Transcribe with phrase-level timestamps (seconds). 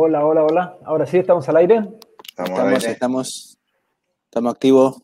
[0.00, 0.78] Hola, hola, hola.
[0.84, 1.82] Ahora sí, estamos al aire.
[2.28, 3.58] Estamos, estamos,
[4.26, 5.02] estamos, activos.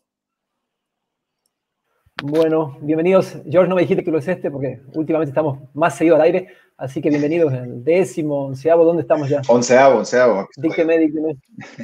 [2.23, 3.39] Bueno, bienvenidos.
[3.51, 6.47] George, no me dijiste que lo es este porque últimamente estamos más seguidos al aire.
[6.77, 8.85] Así que bienvenidos el décimo, onceavo.
[8.85, 9.43] ¿Dónde estamos ya?
[9.49, 10.49] Onceavo, onceavo.
[10.57, 11.39] Dígame, dígame.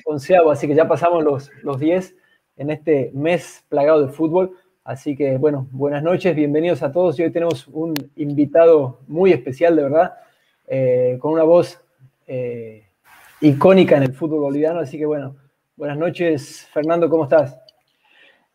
[0.04, 2.14] Onceavo, así que ya pasamos los, los diez
[2.58, 4.56] en este mes plagado de fútbol.
[4.84, 7.18] Así que, bueno, buenas noches, bienvenidos a todos.
[7.18, 10.14] Y hoy tenemos un invitado muy especial, de verdad,
[10.68, 11.80] eh, con una voz
[12.28, 12.84] eh,
[13.40, 14.80] icónica en el fútbol boliviano.
[14.80, 15.36] Así que, bueno,
[15.76, 17.58] buenas noches, Fernando, ¿cómo estás?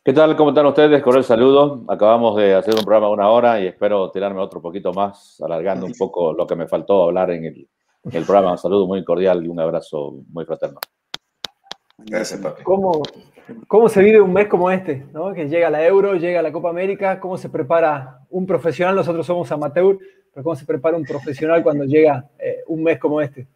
[0.03, 0.35] ¿Qué tal?
[0.35, 1.01] ¿Cómo están ustedes?
[1.01, 1.83] Con el saludo.
[1.87, 5.87] Acabamos de hacer un programa de una hora y espero tirarme otro poquito más, alargando
[5.87, 7.67] un poco lo que me faltó hablar en el,
[8.03, 8.51] en el programa.
[8.51, 10.79] Un saludo muy cordial y un abrazo muy fraterno.
[11.97, 12.61] Gracias, papi.
[12.61, 13.01] ¿Cómo,
[13.67, 15.07] ¿Cómo se vive un mes como este?
[15.11, 15.33] ¿no?
[15.33, 18.95] Que llega la Euro, llega la Copa América, ¿cómo se prepara un profesional?
[18.95, 19.97] Nosotros somos amateur,
[20.31, 23.47] pero ¿cómo se prepara un profesional cuando llega eh, un mes como este?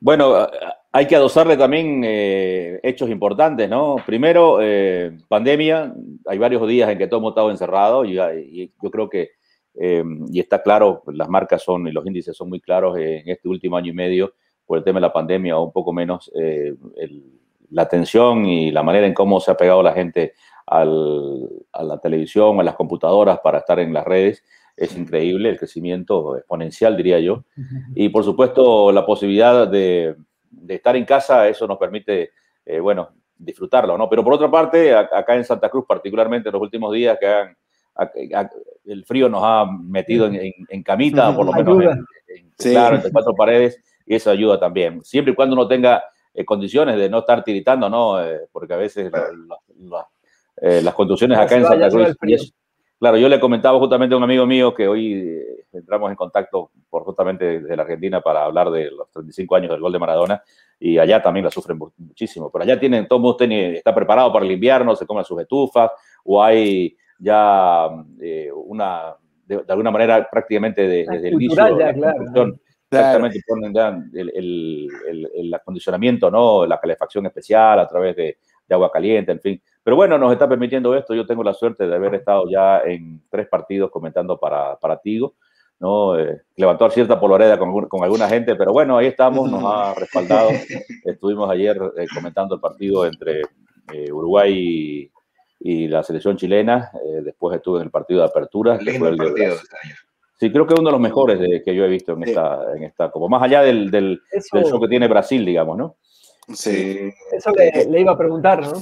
[0.00, 0.46] Bueno,
[0.92, 3.96] hay que adosarle también eh, hechos importantes, ¿no?
[4.04, 5.94] Primero, eh, pandemia,
[6.26, 9.30] hay varios días en que todo hemos estado encerrado y, y yo creo que,
[9.76, 13.76] y está claro, las marcas son y los índices son muy claros en este último
[13.76, 14.34] año y medio,
[14.66, 16.74] por el tema de la pandemia o un poco menos, eh,
[17.70, 20.34] la atención y la manera en cómo se ha pegado la gente
[20.66, 24.42] a la televisión, a las computadoras para estar en las redes,
[24.76, 27.44] es increíble, el crecimiento exponencial, diría yo.
[27.94, 30.16] Y por supuesto, la posibilidad de,
[30.68, 32.30] estar en casa, eso nos permite,
[32.64, 34.08] eh, bueno, disfrutarlo, ¿no?
[34.08, 37.54] Pero por otra parte, acá en Santa Cruz, particularmente en los últimos días, que
[38.86, 41.96] el frío nos ha metido en, camita, por lo menos
[42.26, 45.04] en, claro, entre cuatro paredes, y eso ayuda también.
[45.04, 46.02] Siempre y cuando uno tenga
[46.32, 48.22] eh, condiciones de no estar tiritando, ¿no?
[48.22, 49.12] Eh, porque a veces
[50.60, 52.16] eh, las conducciones acá en Santa Cruz...
[52.98, 55.40] claro, yo le comentaba justamente a un amigo mío que hoy
[55.72, 59.80] entramos en contacto por justamente desde la Argentina para hablar de los 35 años del
[59.80, 60.42] gol de Maradona
[60.78, 62.50] y allá también la sufren muchísimo.
[62.50, 65.90] Pero allá tienen, todo el mundo está preparado para el invierno, se comen sus estufas
[66.24, 67.88] o hay ya
[68.54, 69.16] una,
[69.46, 72.58] de, alguna manera prácticamente desde el inicio ya, claro,
[72.90, 73.74] Exactamente, ponen
[74.14, 74.88] el,
[75.34, 76.64] el, acondicionamiento, ¿no?
[76.64, 78.38] La calefacción especial a través de,
[78.72, 79.62] agua caliente, en fin.
[79.82, 81.14] Pero bueno, nos está permitiendo esto.
[81.14, 85.34] Yo tengo la suerte de haber estado ya en tres partidos comentando para, para Tigo,
[85.78, 86.18] ¿no?
[86.18, 90.50] Eh, levantó cierta polvareda con, con, alguna gente, pero bueno, ahí estamos, nos ha respaldado.
[91.04, 93.42] Estuvimos ayer eh, comentando el partido entre
[93.92, 95.10] eh, Uruguay
[95.60, 96.90] y, la selección chilena.
[97.22, 98.78] después estuve en el partido de apertura.
[100.38, 102.82] Sí, creo que es uno de los mejores que yo he visto en esta, en
[102.82, 104.20] esta, como más allá del, del,
[104.52, 105.96] show que tiene Brasil, digamos, ¿no?
[106.52, 107.10] Sí.
[107.32, 108.72] Eso le, iba a preguntar, ¿no?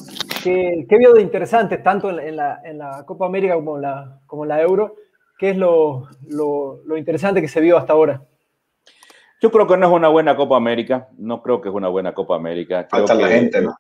[0.43, 4.21] ¿Qué, qué vio de interesante tanto en, la, en la Copa América como en la,
[4.27, 4.97] como la Euro?
[5.39, 8.23] ¿Qué es lo, lo, lo, interesante que se vio hasta ahora?
[9.41, 12.15] Yo creo que no es una buena Copa América, no creo que es una buena
[12.15, 12.87] Copa América.
[12.89, 13.75] Falta la gente, ¿no?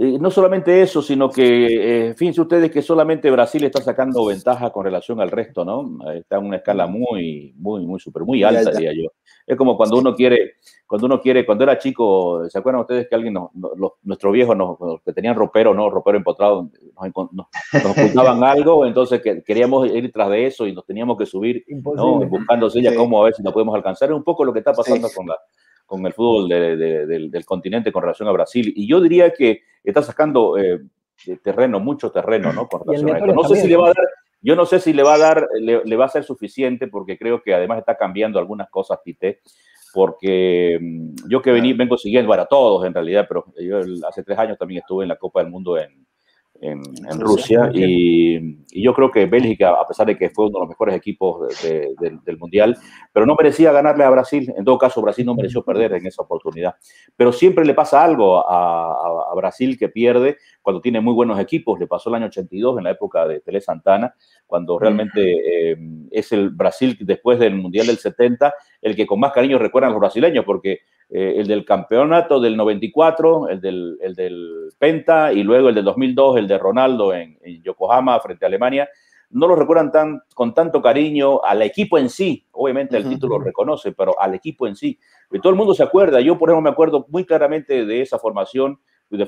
[0.00, 4.70] Eh, no solamente eso, sino que, eh, fíjense ustedes que solamente Brasil está sacando ventaja
[4.70, 6.10] con relación al resto, ¿no?
[6.12, 9.10] Está en una escala muy, muy, muy súper, muy alta, diría yo.
[9.46, 10.54] Es como cuando uno quiere,
[10.86, 14.56] cuando uno quiere, cuando era chico, ¿se acuerdan ustedes que alguien, los, nuestros viejos,
[15.04, 15.88] que tenían ropero, ¿no?
[15.90, 16.70] Ropero empotrado,
[17.14, 17.46] nos, nos,
[17.96, 22.18] ocultaban algo, entonces que, queríamos ir tras de eso y nos teníamos que subir, ¿no?
[22.26, 24.10] Buscándose ya cómo a ver si nos podemos alcanzar.
[24.10, 25.36] Es un poco lo que está pasando con la
[25.86, 28.72] con el fútbol del, continente con relación a Brasil.
[28.76, 30.80] Y yo diría que está sacando eh,
[31.42, 32.68] terreno, mucho terreno, ¿no?
[32.68, 34.08] Con relación a No sé si le va a dar,
[34.40, 37.42] yo no sé si le va a dar, le, va a ser suficiente, porque creo
[37.42, 39.40] que además está cambiando algunas cosas, Tite,
[39.92, 44.38] porque mm, yo que vení, vengo siguiendo, bueno, todos en realidad, pero yo hace tres
[44.38, 46.06] años también estuve en la Copa del Mundo en,
[46.64, 47.70] en, Rusia.
[47.72, 51.48] Y, yo creo que Bélgica, a pesar de que fue uno de los mejores equipos
[51.62, 52.76] del Mundial,
[53.12, 54.52] pero no merecía ganarle a Brasil.
[54.56, 56.74] En todo caso, Brasil no mereció perder en esa oportunidad.
[57.16, 61.78] Pero siempre le pasa algo a, Brasil que pierde cuando tiene muy buenos equipos.
[61.78, 64.14] Le pasó el año 82, en la época de Tele Santana,
[64.46, 65.76] cuando realmente eh,
[66.10, 70.00] es el Brasil, después del Mundial del 70, el que con más cariño recuerdan los
[70.00, 70.80] brasileños, porque
[71.10, 75.84] eh, el del campeonato del 94, el del, el del Penta y luego el del
[75.84, 78.88] 2002, el de Ronaldo en, Yokohama frente a Alemania,
[79.30, 82.46] no lo recuerdan tan, con tanto cariño al equipo en sí.
[82.52, 84.98] Obviamente el título lo reconoce, pero al equipo en sí.
[85.32, 86.20] Y todo el mundo se acuerda.
[86.20, 88.78] Yo, por ejemplo, me acuerdo muy claramente de esa formación.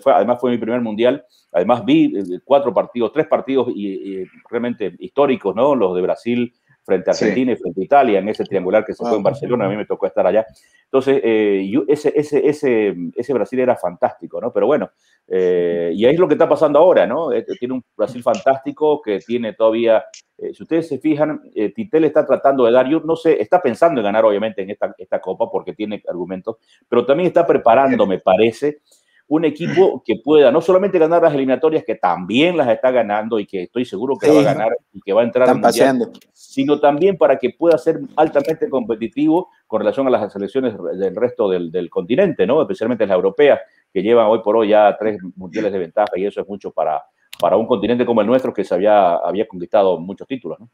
[0.05, 1.25] Además, fue mi primer mundial.
[1.53, 5.75] Además, vi eh, cuatro partidos, tres partidos y, realmente históricos, ¿no?
[5.75, 6.55] Los de Brasil
[6.87, 9.67] frente a Argentina y frente a Italia, en ese triangular que se fue en Barcelona,
[9.67, 10.47] a mí me tocó estar allá.
[10.85, 14.53] Entonces, eh, ese, ese, ese, ese, Brasil era fantástico, ¿no?
[14.53, 14.91] Pero bueno,
[15.27, 17.33] eh, y ahí es lo que está pasando ahora, ¿no?
[17.33, 20.05] Eh, tiene un Brasil fantástico que tiene todavía,
[20.39, 21.41] si ustedes se fijan,
[21.75, 24.95] Titel está tratando de dar, yo no sé, está pensando en ganar obviamente en esta,
[24.97, 26.57] esta copa porque tiene argumentos,
[26.89, 28.81] pero también está preparando, me parece,
[29.29, 33.47] un equipo que pueda no solamente ganar las eliminatorias, que también las está ganando y
[33.47, 36.79] que estoy seguro que va a ganar y que va a entrar al mundial, sino
[36.79, 41.91] también para que pueda ser altamente competitivo con relación a las selecciones del resto del,
[41.91, 42.63] continente, ¿no?
[42.63, 43.61] especialmente las europeas,
[43.93, 47.03] que llevan hoy por hoy ya tres mundiales de ventaja y eso es mucho para,
[47.41, 50.61] para un continente como el nuestro que se había, había conquistado muchos títulos.
[50.61, 50.71] ¿no?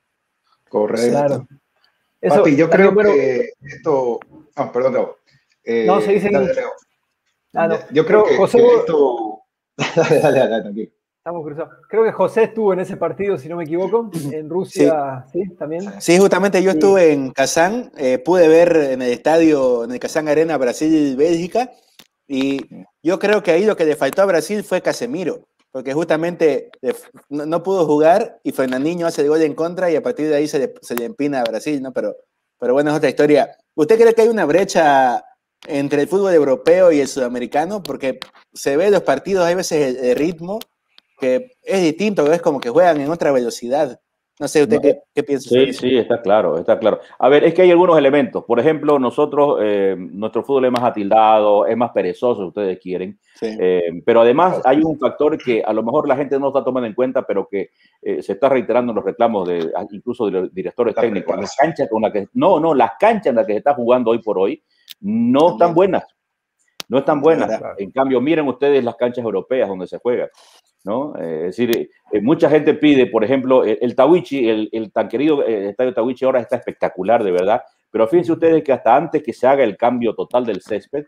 [0.69, 1.47] Correcto.
[2.21, 2.47] Claro.
[2.49, 4.21] yo creo que esto...
[4.57, 5.17] Ah, perdón, Leo.
[5.87, 6.31] no, se dice...
[7.55, 8.65] Ah, Yo creo que, José...
[8.79, 9.43] esto...
[9.97, 10.93] dale, dale, dale, tranquilo.
[11.25, 11.75] Estamos cruzados.
[11.89, 15.55] Creo que José estuvo en ese partido, si no me equivoco, en Rusia, ¿sí?
[15.57, 15.85] ¿También?
[16.01, 20.27] Sí, justamente yo estuve en Kazán, eh, pude ver en el estadio, en el Kazán
[20.27, 21.71] Arena, Brasil-Bélgica,
[22.27, 22.59] y
[23.05, 26.71] yo creo que ahí lo que le faltó a Brasil fue Casemiro, porque justamente
[27.29, 30.49] no, pudo jugar y Fernandinho hace el gol en contra y a partir de ahí
[30.49, 31.93] se le, se le empina a Brasil, ¿no?
[31.93, 32.17] Pero,
[32.59, 33.57] pero bueno, es otra historia.
[33.77, 35.23] ¿Usted cree que hay una brecha
[35.67, 38.19] entre el fútbol europeo y el sudamericano, porque
[38.53, 40.59] se ve los partidos, hay veces el, ritmo
[41.19, 44.00] que es distinto, es como que juegan en otra velocidad.
[44.41, 44.81] No sé, ¿usted
[45.14, 45.50] qué, piensa?
[45.50, 46.99] Sí, sí, está claro, está claro.
[47.19, 48.43] A ver, es que hay algunos elementos.
[48.44, 53.20] Por ejemplo, nosotros, eh, nuestro fútbol es más atildado, es más perezoso, ustedes quieren.
[53.41, 56.88] Eh, pero además hay un factor que a lo mejor la gente no está tomando
[56.88, 57.70] en cuenta, pero que
[58.00, 61.37] eh, se está reiterando en los reclamos de incluso de los directores técnicos.
[61.37, 64.11] Las canchas con las que, no, no, las canchas en las que se está jugando
[64.11, 64.61] hoy por hoy
[65.03, 66.05] no están buenas.
[66.89, 67.61] No están buenas.
[67.79, 70.29] En cambio, miren ustedes las canchas europeas donde se juega.
[70.85, 71.15] ¿no?
[71.17, 75.47] Eh, es decir, eh, mucha gente pide, por ejemplo, el, el Tawichi, el, tan querido
[75.47, 79.33] eh, estadio Tawichi ahora está espectacular, de verdad, pero fíjense ustedes que hasta antes que
[79.33, 81.05] se haga el cambio total del césped,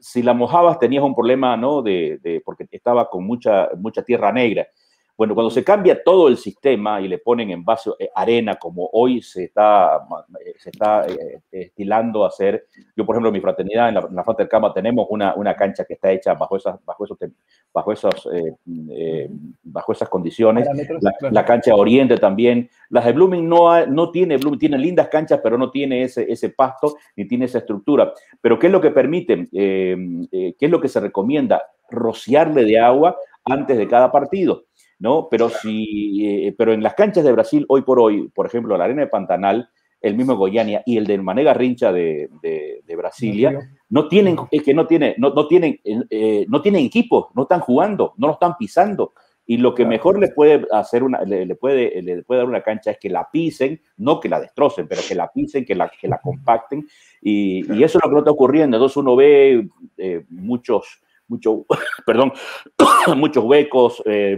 [0.00, 1.82] si la mojabas tenías un problema, ¿no?
[1.82, 4.66] De, de, porque estaba con mucha, mucha tierra negra.
[5.16, 8.90] Bueno, cuando se cambia todo el sistema y le ponen en base eh, arena, como
[8.92, 10.06] hoy se está,
[10.44, 14.00] eh, se está eh, estilando a hacer, yo por ejemplo en mi fraternidad, en la,
[14.00, 17.16] en la del Cama, tenemos una, una, cancha que está hecha bajo esas, bajo esos,
[17.72, 18.28] bajo esos,
[19.62, 20.68] bajo esas condiciones.
[21.30, 22.68] La, cancha Oriente también.
[22.90, 26.50] Las de Blooming no, no tiene, Blooming tiene lindas canchas, pero no tiene ese, ese
[26.50, 28.12] pasto ni tiene esa estructura.
[28.42, 29.48] Pero ¿qué es lo que permite?
[29.50, 31.62] ¿Qué es lo que se recomienda?
[31.88, 33.16] Rociarle de agua
[33.46, 34.64] antes de cada partido.
[34.98, 35.28] ¿No?
[35.30, 38.84] Pero, si, eh, pero en las canchas de Brasil, hoy por hoy, por ejemplo, la
[38.84, 39.68] Arena de Pantanal,
[40.00, 43.58] el mismo Goiania y el de Manega Rincha de, de, Brasilia,
[43.88, 47.60] no tienen, es que no, tiene, no, no tienen, eh, no tienen equipo, no están
[47.60, 49.12] jugando, no lo están pisando.
[49.48, 52.90] Y lo que mejor le puede hacer una, le, puede, le puede dar una cancha
[52.90, 56.08] es que la pisen, no que la destrocen, pero que la pisen, que la, que
[56.08, 56.84] la compacten.
[57.22, 58.76] Y, y eso es lo que no está ocurriendo.
[58.76, 61.64] Entonces uno ve eh, muchos, mucho,
[62.06, 62.32] perdón,
[63.16, 64.36] muchos huecos, eh,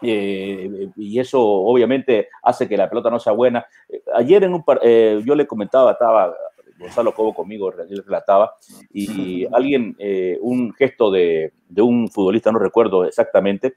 [0.00, 3.66] y eso obviamente hace que la pelota no sea buena.
[4.14, 6.34] Ayer en un eh, yo le comentaba, estaba
[6.78, 8.54] Gonzalo Cobo conmigo, él relataba,
[8.92, 13.74] y alguien, eh, un gesto de, de, un futbolista, no recuerdo exactamente,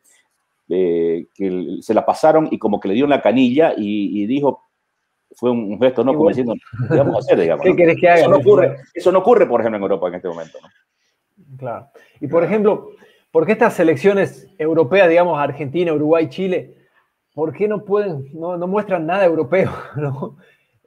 [0.68, 4.64] que se la pasaron y como que le dio una canilla y, dijo,
[5.32, 6.14] fue un gesto, ¿no?
[6.14, 6.54] Como diciendo,
[6.90, 7.66] ¿qué vamos a hacer, digamos?
[7.66, 8.22] ¿Qué querés que haga?
[8.22, 11.58] Eso no, ocurre, eso no ocurre, por ejemplo, en Europa en este momento, ¿no?
[11.58, 11.88] Claro.
[12.20, 12.92] Y por ejemplo,
[13.32, 16.76] porque estas selecciones europeas, digamos Argentina, Uruguay, Chile,
[17.34, 19.72] ¿por qué no pueden, no, muestran nada europeo?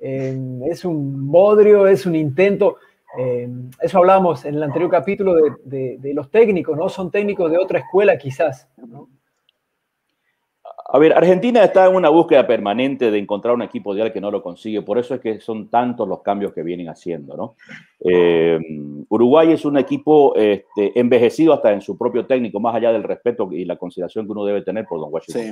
[0.06, 2.76] Eh, es un bodrio, es un intento.
[3.18, 3.48] Eh,
[3.80, 5.34] eso hablábamos en el anterior capítulo
[5.64, 6.90] de, de, los técnicos, ¿no?
[6.90, 9.08] Son técnicos de otra escuela quizás, ¿no?
[10.86, 14.30] A ver, Argentina está en una búsqueda permanente de encontrar un equipo ideal que no
[14.30, 17.56] lo consigue, por eso es que son tantos los cambios que vienen haciendo, ¿no?
[18.00, 18.58] Eh,
[19.08, 23.48] Uruguay es un equipo este, envejecido hasta en su propio técnico, más allá del respeto
[23.50, 25.50] y la consideración que uno debe tener por Don Washington sí.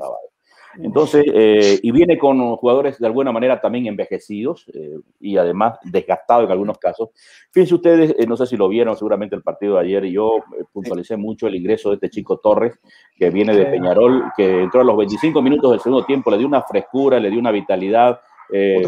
[0.79, 6.45] Entonces, eh, y viene con jugadores de alguna manera también envejecidos eh, y además desgastados
[6.45, 7.11] en algunos casos.
[7.51, 10.37] Fíjense ustedes, eh, no sé si lo vieron seguramente el partido de ayer, yo
[10.73, 12.79] puntualicé mucho el ingreso de este chico Torres,
[13.17, 16.47] que viene de Peñarol, que entró a los 25 minutos del segundo tiempo, le dio
[16.47, 18.83] una frescura, le dio una vitalidad, le,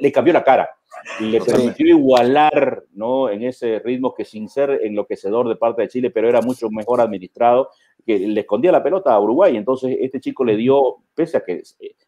[0.00, 0.68] le cambió la cara
[1.20, 3.28] le permitió igualar ¿no?
[3.28, 7.00] en ese ritmo que sin ser enloquecedor de parte de Chile, pero era mucho mejor
[7.00, 7.70] administrado,
[8.04, 9.56] que le escondía la pelota a Uruguay.
[9.56, 11.62] Entonces este chico le dio, pese a que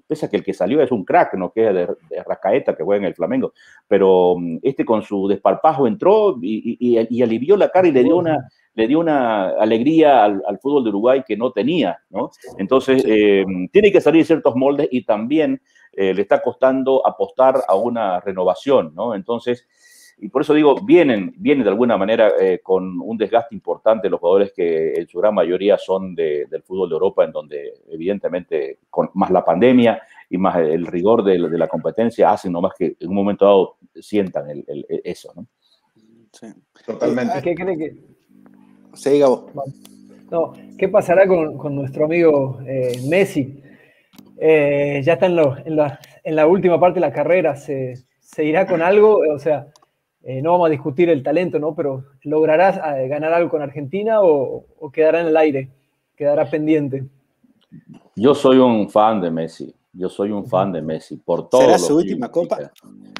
[0.06, 2.84] pese a que el que salió es un crack, no que es de, Rascaeta, que
[2.84, 3.52] juega en el Flamengo,
[3.88, 8.48] pero mm, este con su desparpajo entró y, alivió la cara y le dio una,
[8.74, 12.30] le dio una alegría al, fútbol de Uruguay que no tenía, ¿no?
[12.58, 15.60] Entonces, eh, tiene que salir ciertos moldes y también
[15.92, 19.14] eh, le está costando apostar a una renovación, ¿no?
[19.14, 19.66] Entonces,
[20.18, 24.20] y por eso digo, vienen, vienen de alguna manera eh, con un desgaste importante los
[24.20, 29.10] jugadores que en su gran mayoría son del fútbol de Europa, en donde evidentemente con
[29.14, 33.14] más la pandemia y más el rigor de, la competencia hacen nomás que en un
[33.14, 34.64] momento dado sientan
[35.04, 35.46] eso, ¿no?
[36.32, 36.46] Sí,
[36.84, 37.40] totalmente.
[37.42, 37.96] ¿Qué cree que?
[38.94, 39.50] Sí, Gabo.
[40.30, 43.62] No, ¿qué pasará con, nuestro amigo eh, Messi?
[44.38, 48.66] Eh, ya está en, la, en, la, última parte de la carrera, ¿se, ¿se irá
[48.66, 49.20] con algo?
[49.32, 49.68] O sea,
[50.26, 51.74] eh, no vamos a discutir el talento, ¿no?
[51.74, 55.68] Pero ¿lograrás eh, ganar algo con Argentina o, quedará en el aire?
[56.16, 57.04] ¿Quedará pendiente?
[58.16, 59.74] Yo soy un fan de Messi.
[59.92, 61.60] Yo soy un fan de Messi por todo.
[61.60, 62.72] ¿Será su última copa?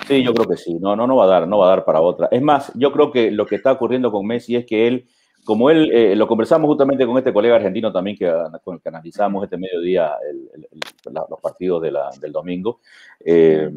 [0.07, 0.79] Sí, yo creo que sí.
[0.81, 2.29] No, no, no va a dar, no va a dar para otra.
[2.31, 5.07] Es más, yo creo que lo que está ocurriendo con Messi es que él,
[5.45, 8.33] como él, eh, lo conversamos justamente con este colega argentino también que,
[8.65, 10.13] con el que analizamos este mediodía
[11.05, 12.81] los partidos del domingo.
[13.25, 13.71] Eh,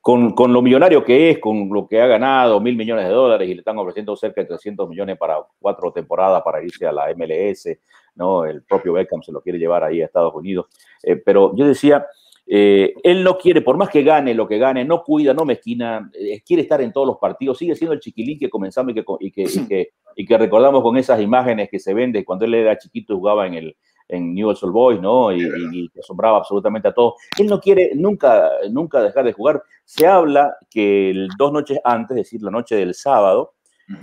[0.00, 3.48] con, con, lo millonario que es, con lo que ha ganado, mil millones de dólares
[3.48, 7.06] y le están ofreciendo cerca de 300 millones para cuatro temporadas para irse a la
[7.14, 7.78] MLS,
[8.14, 8.44] ¿no?
[8.44, 10.66] El propio Beckham se lo quiere llevar ahí a Estados Unidos.
[11.02, 12.06] Eh, pero yo decía,
[12.46, 16.10] eh, él no quiere, por más que gane lo que gane, no cuida, no mezquina,
[16.14, 19.04] eh, quiere estar en todos los partidos, sigue siendo el chiquilín que comenzamos y que,
[19.20, 22.44] y que, y que, y que recordamos con esas imágenes que se ven de cuando
[22.44, 23.76] él era chiquito jugaba en el,
[24.08, 25.32] en Newell's Old Boys, ¿no?
[25.32, 27.14] Y, y, asombraba absolutamente a todos.
[27.38, 29.62] Él no quiere nunca, nunca dejar de jugar.
[29.84, 33.54] Se habla que el, dos noches antes, es decir, la noche del sábado,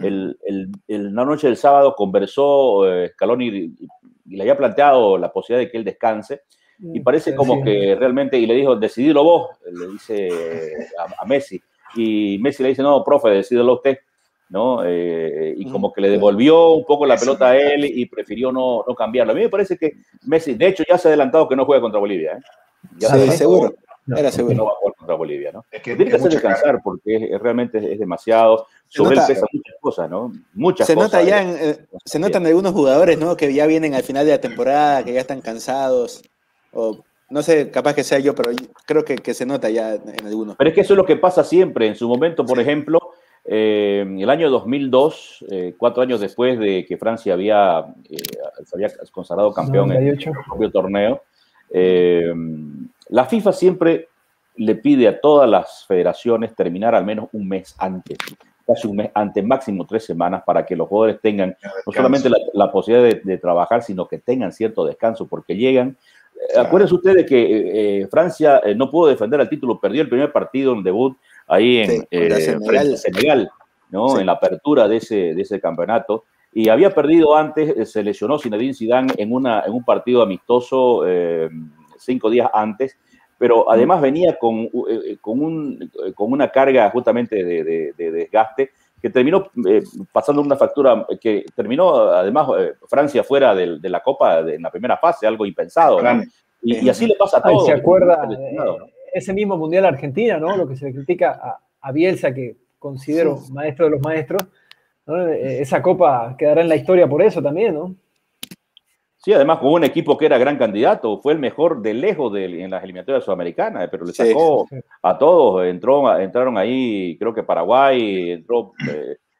[0.02, 3.76] el, el, la noche del sábado conversó eh, Scaloni y,
[4.28, 6.42] le había planteado la posibilidad de que él descanse.
[6.80, 10.30] Y parece como que realmente, y le dijo, decidilo vos, le dice
[11.00, 11.62] a, a Messi.
[11.96, 14.00] Y Messi le dice, no, profe, decídelo usted.
[14.50, 14.84] ¿No?
[14.86, 18.84] Eh, y como que le devolvió un poco la pelota a él y prefirió no,
[18.88, 19.34] no, cambiarlo.
[19.34, 21.82] A mí me parece que Messi, de hecho, ya se ha adelantado que no juega
[21.82, 22.34] contra Bolivia.
[22.34, 22.42] ¿eh?
[22.98, 23.74] Ya sí, seguro.
[24.08, 24.52] Era seguro.
[24.52, 25.66] Que no va a jugar contra Bolivia, ¿no?
[25.72, 28.68] Es que Tiene que hacer descansar porque realmente es, demasiado.
[28.88, 30.32] Sobre él pesa muchas cosas, ¿no?
[30.54, 31.12] Muchas se cosas.
[31.12, 33.36] Nota ya eh, se notan algunos jugadores, ¿no?
[33.36, 36.22] Que ya vienen al final de la temporada, que ya están cansados.
[36.72, 38.52] O no sé, capaz que sea yo, pero
[38.86, 40.56] creo que, que se nota ya en algunos.
[40.56, 41.88] Pero es que eso es lo que pasa siempre.
[41.88, 43.00] En su momento, por ejemplo,
[43.48, 48.18] eh, el año 2002, eh, cuatro años después de que Francia había, eh,
[48.66, 51.22] se había consagrado campeón en el propio torneo,
[51.70, 52.34] eh,
[53.10, 54.10] la FIFA siempre
[54.56, 58.18] le pide a todas las federaciones terminar al menos un mes antes,
[58.66, 62.72] casi un mes antes, máximo tres semanas, para que los jugadores tengan no solamente la,
[62.72, 65.98] posibilidad de, trabajar, sino que tengan cierto descanso, porque llegan.
[66.58, 71.16] Acuérdense ustedes que Francia no pudo defender el título, perdió el primer partido en debut
[71.48, 73.50] ahí en eh, Senegal,
[73.90, 74.20] ¿no?
[74.20, 76.26] en la apertura de ese, de ese campeonato.
[76.54, 81.04] Y había perdido antes, eh, se lesionó Zinedine Zidane en, una, en un partido amistoso
[81.06, 81.50] eh,
[81.98, 82.98] cinco días antes,
[83.38, 84.70] pero además venía con,
[85.20, 88.72] con, un, con una carga justamente de, de, desgaste
[89.02, 89.52] que terminó
[90.14, 92.48] pasando una factura que terminó además
[92.88, 96.00] Francia fuera de, de, la Copa en la primera fase, algo impensado.
[96.62, 97.66] Y, así le pasa a todos.
[97.66, 98.28] ¿Se acuerda?
[99.16, 100.58] Ese mismo Mundial Argentina, ¿no?
[100.58, 104.44] Lo que se le critica a, Bielsa, que considero maestro de los maestros,
[105.08, 107.96] eh, esa copa quedará en la historia por eso también, ¿no?
[109.16, 112.62] Sí, además con un equipo que era gran candidato, fue el mejor de lejos de,
[112.62, 114.68] en las eliminatorias sudamericanas, pero le sacó
[115.02, 118.74] a todos, entró, entraron ahí, creo que Paraguay, entró,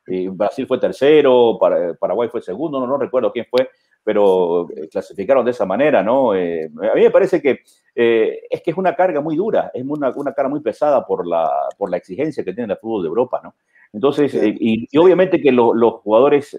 [0.08, 1.60] eh, Brasil fue tercero,
[2.00, 3.70] Paraguay fue segundo, no, no recuerdo quién fue,
[4.06, 6.36] pero eh, clasificaron de esa manera, ¿no?
[6.36, 7.62] Eh, a mí me parece que
[7.96, 11.26] eh, es que es una carga muy dura, es una, una carga muy pesada por
[11.26, 13.56] la, por la exigencia que tiene el fútbol de Europa, ¿no?
[13.92, 16.56] Entonces, y, obviamente que los jugadores,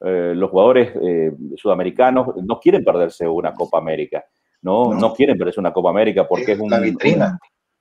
[0.00, 0.92] los jugadores
[1.56, 4.26] sudamericanos no quieren perderse una Copa América,
[4.60, 4.92] ¿no?
[4.92, 7.38] No, quieren perderse una Copa América porque es, una vitrina.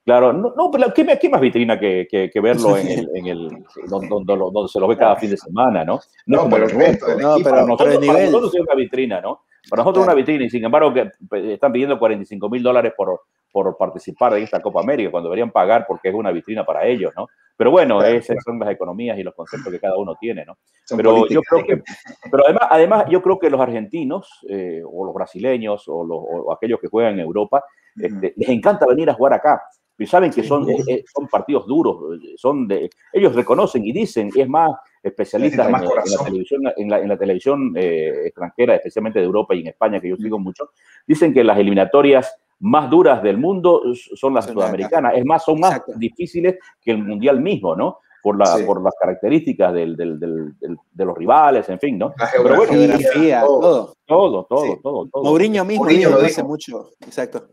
[0.10, 3.50] Claro, no, no pero ¿qué, ¿qué, más vitrina que, que, verlo en el, en el
[3.88, 6.00] donde, donde, se lo ve cada fin de semana, ¿no?
[6.25, 9.42] No, no pero, no, pero para nosotros, para nosotros es una vitrina, ¿no?
[9.70, 11.12] Para nosotros es una vitrina y sin embargo que
[11.54, 15.86] están pidiendo 45 mil dólares por, por participar en esta Copa América, cuando deberían pagar
[15.88, 17.28] porque es una vitrina para ellos, ¿no?
[17.56, 20.58] Pero bueno, esas son las economías y los conceptos que cada uno tiene, ¿no?
[20.98, 21.84] pero yo creo que,
[22.32, 26.51] pero además, además yo creo que los argentinos eh, o los brasileños o, los, o,
[26.51, 27.63] aquellos que juegan en Europa
[27.96, 29.62] este, les encanta venir a jugar acá
[30.08, 34.72] saben que son, eh, son partidos duros, son de, ellos reconocen y dicen, es más,
[35.03, 40.00] especialistas en, la televisión, en la, televisión eh, extranjera, especialmente de Europa y en España,
[40.00, 40.72] que yo sigo mucho,
[41.08, 43.82] dicen que las eliminatorias más duras del mundo
[44.15, 45.13] son las sudamericanas.
[45.15, 48.00] Es más, son más difíciles que el mundial mismo, ¿no?
[48.22, 50.53] Por, la, por las características del, del, del,
[50.91, 52.13] de los rivales, en fin, ¿no?
[52.18, 53.94] La geografía, todo.
[54.06, 55.24] Todo, todo, todo, todo.
[55.24, 57.48] Mourinho mismo Mourinho lo dice mucho, exacto.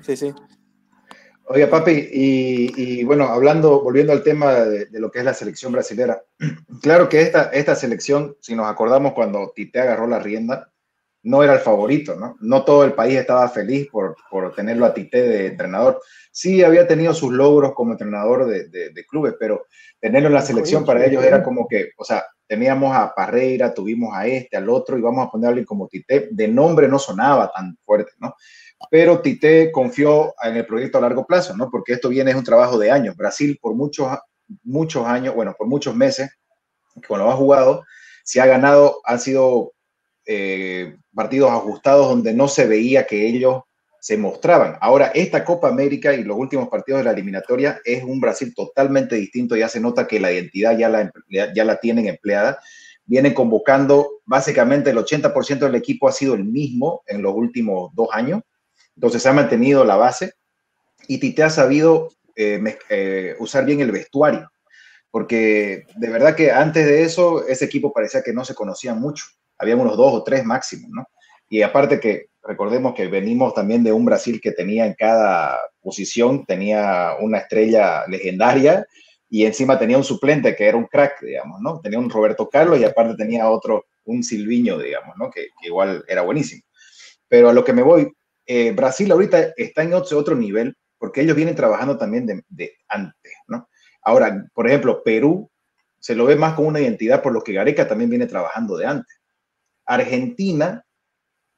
[0.00, 0.34] Sí, sí.
[1.46, 6.22] Oiga, papi, y, bueno, hablando, volviendo al tema de, lo que es la selección brasilera,
[6.82, 10.72] claro que esta, esta selección, si nos acordamos cuando Tite agarró la rienda,
[11.24, 12.36] no era el favorito, ¿no?
[12.40, 16.00] No todo el país estaba feliz por, por tenerlo a Tite de entrenador.
[16.32, 19.66] Sí había tenido sus logros como entrenador de, de, clubes, pero
[20.00, 24.14] tenerlo en la selección para ellos era como que, o sea, teníamos a Parreira, tuvimos
[24.14, 26.28] a este, al otro, y vamos a ponerle como Tite.
[26.32, 28.34] De nombre no sonaba tan fuerte, ¿no?
[28.90, 31.70] Pero Tite confió en el proyecto a largo plazo, ¿no?
[31.70, 33.16] Porque esto viene es un trabajo de años.
[33.16, 34.08] Brasil por muchos,
[34.64, 36.30] muchos años, bueno, por muchos meses,
[37.06, 37.84] cuando ha jugado,
[38.24, 39.72] se ha ganado, han sido
[40.26, 43.62] eh, partidos ajustados donde no se veía que ellos
[44.00, 44.76] se mostraban.
[44.80, 49.14] Ahora, esta Copa América y los últimos partidos de la eliminatoria es un Brasil totalmente
[49.14, 52.58] distinto, ya se nota que la identidad ya la, ya la tienen empleada.
[53.04, 58.08] Vienen convocando, básicamente el 80% del equipo ha sido el mismo en los últimos dos
[58.12, 58.42] años
[58.96, 60.34] entonces se ha mantenido la base
[61.08, 64.50] y Tite ha sabido eh, eh, usar bien el vestuario,
[65.10, 69.24] porque de verdad que antes de eso ese equipo parecía que no se conocía mucho,
[69.58, 71.06] había unos dos o tres máximos, ¿no?
[71.48, 76.44] Y aparte que recordemos que venimos también de un Brasil que tenía en cada posición,
[76.46, 78.86] tenía una estrella legendaria
[79.28, 81.80] y encima tenía un suplente que era un crack, digamos, ¿no?
[81.80, 85.30] Tenía un Roberto Carlos y aparte tenía otro, un Silviño, digamos, ¿no?
[85.30, 86.62] Que, que igual era buenísimo.
[87.28, 88.12] Pero a lo que me voy,
[88.46, 93.68] eh, Brasil ahorita está en otro, nivel porque ellos vienen trabajando también de, antes, ¿no?
[94.02, 95.50] Ahora, por ejemplo, Perú
[95.98, 98.86] se lo ve más como una identidad por lo que Gareca también viene trabajando de
[98.86, 99.20] antes.
[99.84, 100.84] Argentina,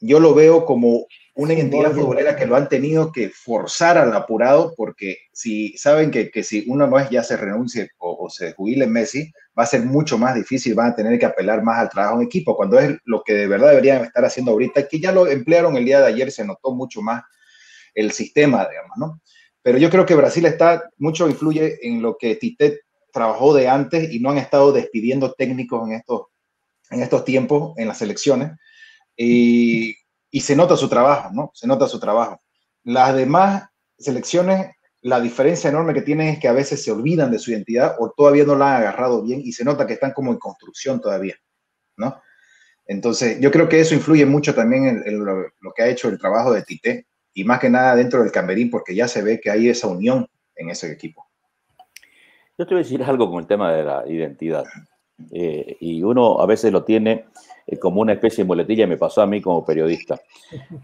[0.06, 4.74] yo lo veo como una identidad futbolera que lo han tenido que forzar al apurado
[4.76, 8.86] porque si saben que, si uno no es ya se renuncie o, o se jubile
[8.86, 12.20] Messi, va a ser mucho más difícil, van a tener que apelar más al trabajo
[12.20, 15.26] en equipo, cuando es lo que de verdad deberían estar haciendo ahorita, que ya lo
[15.26, 17.22] emplearon el día de ayer, se notó mucho más
[17.94, 19.20] el sistema, digamos, ¿no?
[19.62, 24.12] Pero yo creo que Brasil está, mucho influye en lo que Tite trabajó de antes
[24.12, 26.26] y no han estado despidiendo técnicos en estos,
[26.90, 28.52] en estos tiempos, en las elecciones,
[29.16, 29.96] y,
[30.40, 31.50] se nota su trabajo, ¿no?
[31.54, 32.40] Se nota su trabajo.
[32.82, 33.64] Las demás
[33.96, 34.74] selecciones
[35.04, 38.10] la diferencia enorme que tienen es que a veces se olvidan de su identidad o
[38.10, 41.34] todavía no la han agarrado bien y se nota que están como en construcción todavía,
[41.98, 42.22] ¿no?
[42.86, 45.44] Entonces, yo creo que eso influye mucho también en, lo,
[45.76, 48.94] que ha hecho el trabajo de Tite y más que nada dentro del Camerín, porque
[48.94, 51.26] ya se ve que hay esa unión en ese equipo.
[52.56, 54.64] Yo te voy a decir algo con el tema de la identidad.
[55.32, 57.26] Eh, y uno a veces lo tiene
[57.66, 60.20] eh, como una especie de muletilla, me pasó a mí como periodista.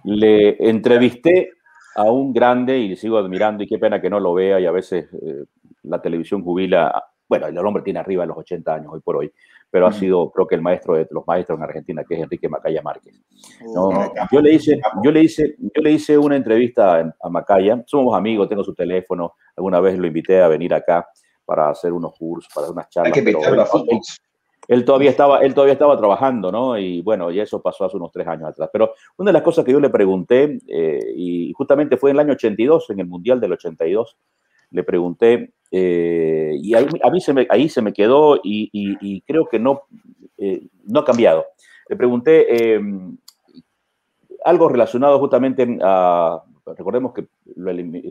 [0.05, 1.51] Le entrevisté
[1.95, 4.71] a un grande y sigo admirando y qué pena que no lo vea y a
[4.71, 5.45] veces eh,
[5.83, 9.33] la televisión jubila, bueno, el hombre tiene arriba de los 80 años hoy por hoy,
[9.71, 12.49] pero ha sido creo que el maestro de los maestros en Argentina, que es Enrique
[12.49, 13.21] Macaya Márquez.
[14.33, 18.49] yo, le hice, yo, le hice, yo le hice una entrevista a Macaya, somos amigos,
[18.49, 21.07] tengo su teléfono, alguna vez lo invité a venir acá
[21.45, 23.13] para hacer unos cursos, para unas charlas.
[23.17, 23.67] Hay que pero,
[24.71, 26.79] él todavía estaba, él todavía estaba trabajando, ¿no?
[26.79, 28.71] Y bueno, y eso pasó hace unos tres años atrás.
[28.73, 32.21] Pero una de las cosas que yo le pregunté, eh, y justamente fue en el
[32.21, 34.17] año 82, en el Mundial del 82,
[34.71, 39.47] le pregunté, eh, y ahí, a mí se me, ahí se me quedó y, creo
[39.47, 39.83] que no,
[40.39, 41.47] eh, no ha cambiado.
[41.89, 43.17] Le pregunté em,
[44.45, 47.27] algo relacionado justamente a, recordemos que,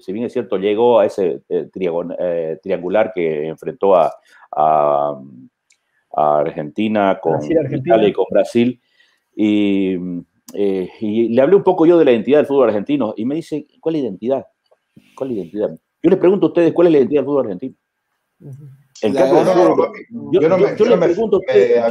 [0.02, 1.42] si bien es cierto, llegó a ese
[2.62, 4.12] triangular que enfrentó a
[4.52, 5.20] a
[6.12, 8.80] Argentina, con Italia y con Brasil.
[9.36, 13.36] Eh, y, le hablé un poco yo de la identidad del fútbol argentino y me
[13.36, 14.46] dice, ¿cuál identidad?
[15.16, 15.70] ¿Cuál identidad?
[16.02, 17.76] Yo les pregunto a ustedes, ¿cuál es la identidad del fútbol argentino?
[19.02, 20.40] yo,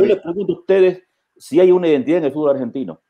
[0.07, 1.02] les pregunto a ustedes
[1.37, 3.00] si hay una identidad en el fútbol argentino.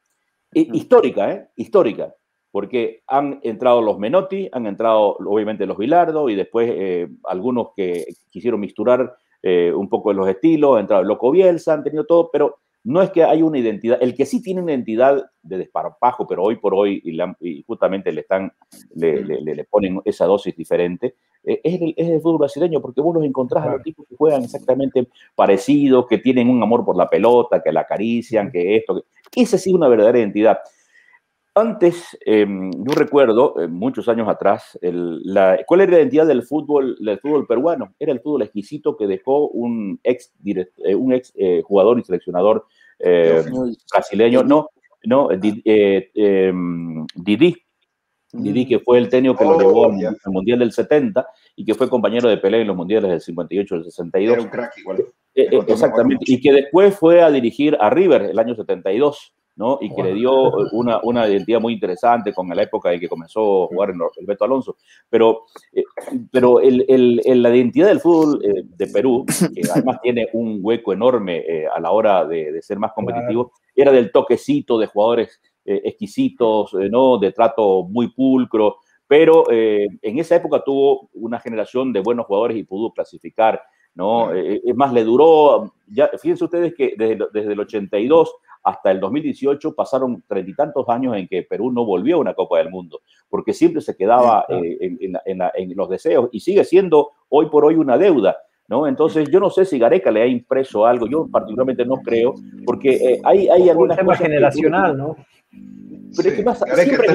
[0.53, 1.49] Histórica, ¿eh?
[1.57, 2.15] Histórica.
[2.51, 8.07] Porque han entrado los Menotti, han entrado obviamente los Bilardo y después eh, algunos que
[8.31, 12.05] quisieron misturar eh, un poco de los estilos, ha entrado el Loco Bielsa, han tenido
[12.05, 15.59] todo, pero no es que hay una identidad, el que sí tiene una identidad de
[15.59, 17.03] desparpajo, pero hoy por hoy,
[17.41, 18.53] y, justamente le están,
[18.95, 23.15] le, le, ponen esa dosis diferente, eh, es, el, es, el, fútbol brasileño, porque vos
[23.15, 27.09] los encontrás a los tipos que juegan exactamente parecidos, que tienen un amor por la
[27.09, 30.59] pelota, que la acarician, que esto, que, esa sí es una verdadera identidad.
[31.59, 36.97] Antes, em, yo recuerdo, eh, muchos años atrás, la, ¿cuál era la identidad del fútbol,
[37.01, 37.95] del fútbol peruano?
[37.99, 42.65] Era el fútbol exquisito que dejó un ex, eh, un ex eh, jugador y seleccionador
[43.93, 44.69] brasileño, no,
[45.05, 47.57] no, em, Didi,
[48.33, 51.89] Didi, que fue el técnico que lo llevó al, Mundial del 70 y que fue
[51.89, 54.33] compañero de Pelé en los Mundiales del 58 y del 62.
[54.33, 55.05] Era un crack igual.
[55.35, 56.25] Exactamente.
[56.27, 59.35] Y que después fue a dirigir a River el año 72.
[59.59, 59.79] ¿No?
[59.83, 60.33] Y que le dio
[60.73, 64.27] una, una, identidad muy interesante con la época en que comenzó a jugar en el
[64.27, 64.77] Beto Alonso.
[65.11, 65.45] Pero,
[65.75, 65.85] eh,
[66.33, 71.45] pero el, el, la identidad del fútbol de Perú, que además tiene un hueco enorme
[71.75, 75.41] a la hora de, de ser más competitivo, era del toquecito de jugadores
[75.71, 77.19] eh, exquisitos, eh, ¿no?
[77.19, 82.57] de trato muy pulcro, pero eh, en esa época tuvo una generación de buenos jugadores
[82.57, 83.61] y pudo clasificar.
[83.95, 84.33] ¿no?
[84.33, 88.33] es más, le duró, ya, fíjense ustedes que desde, desde el 82
[88.69, 92.35] hasta el 2018 pasaron treinta y tantos años en que Perú no volvió a una
[92.35, 93.01] Copa del Mundo,
[93.31, 97.97] porque siempre se quedaba en, en, los deseos y sigue siendo hoy por hoy una
[97.97, 98.37] deuda.
[98.71, 98.87] ¿No?
[98.87, 102.35] Entonces, yo no sé si Gareca le ha impreso algo, yo particularmente no creo,
[102.67, 105.17] porque hay, hay algunas tema generacional, ¿no?
[106.15, 107.07] Pero es que pasa, siempre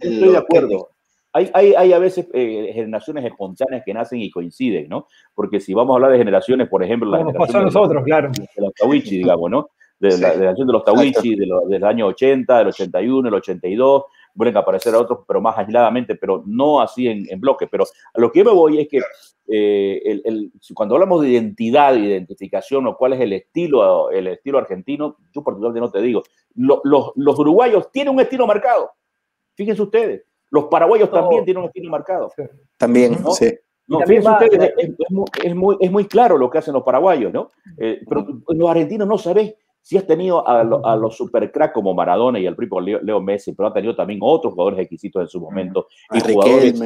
[0.00, 0.88] estoy de acuerdo.
[1.32, 5.06] Hay, hay, hay, a veces eh, generaciones espontáneas que nacen y coinciden, ¿no?
[5.36, 8.32] Porque si vamos a hablar de generaciones, por ejemplo, la generación nosotros, de, claro.
[8.32, 9.68] de los Tawichi, digamos, ¿no?
[9.98, 14.04] De la generación de los Tawichi, de los, del año 80, del 81, el 82,
[14.36, 17.66] pueden aparecer otros, pero más aisladamente, pero no así en, en bloque.
[17.66, 19.00] Pero a lo que yo me voy es que
[19.48, 24.26] eh, el, el, cuando hablamos de identidad, de identificación o cuál es el estilo, el
[24.26, 26.22] estilo argentino, yo particularmente no te digo,
[26.56, 26.80] los,
[27.14, 28.90] los, uruguayos tienen un estilo marcado.
[29.54, 32.32] Fíjense ustedes, los paraguayos también tienen un estilo marcado.
[32.76, 33.52] También, sí.
[34.06, 34.90] fíjense ustedes, es,
[35.44, 37.50] es, muy, es, muy, claro lo que hacen los paraguayos, ¿no?
[37.78, 39.54] Eh, pero los argentinos no sabés
[39.86, 43.68] si has tenido a, a los supercracks como Maradona y el propio Leo, Messi, pero
[43.68, 45.86] ha tenido también otros jugadores exquisitos en su momento.
[46.12, 46.82] Y jugadores,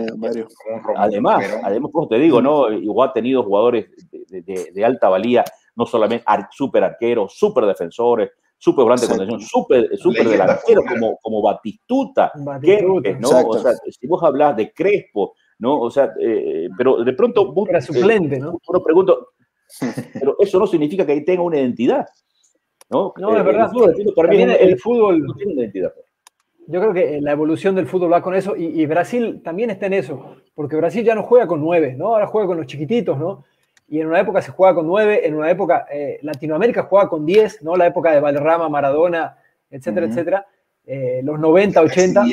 [0.97, 2.71] además, además, como te digo, ¿no?
[2.71, 3.87] Igual ha tenido jugadores
[4.29, 5.43] de, de, alta valía,
[5.77, 11.41] no solamente super arqueros, super defensores, super volante de contención, super, super delantero como, como
[11.41, 13.49] Batistuta, Batistuta ¿no?
[13.49, 15.81] O sea, si vos hablas de Crespo, ¿no?
[15.81, 18.59] O sea, eh, pero de pronto vos, Era suplente, ¿no?
[18.69, 19.29] Uno pregunto,
[20.13, 22.05] pero eso no significa que ahí tenga una identidad.
[22.91, 23.15] ¿No?
[23.17, 23.67] No, es verdad.
[23.67, 25.93] El fútbol, tiene identidad.
[26.67, 29.95] Yo creo que la evolución del fútbol va con eso y, Brasil también está en
[29.95, 32.09] eso, porque Brasil ya no juega con nueve, ¿no?
[32.09, 33.45] Ahora juega con los chiquititos, ¿no?
[33.89, 37.27] Y en una época se juega con nueve, en una época eh, Latinoamérica jugaba con
[37.27, 37.77] diez, ¿no?
[37.77, 39.37] La época de Valderrama, Maradona,
[39.69, 40.47] etcétera, etcétera.
[40.87, 42.25] Eh, los 90, 80.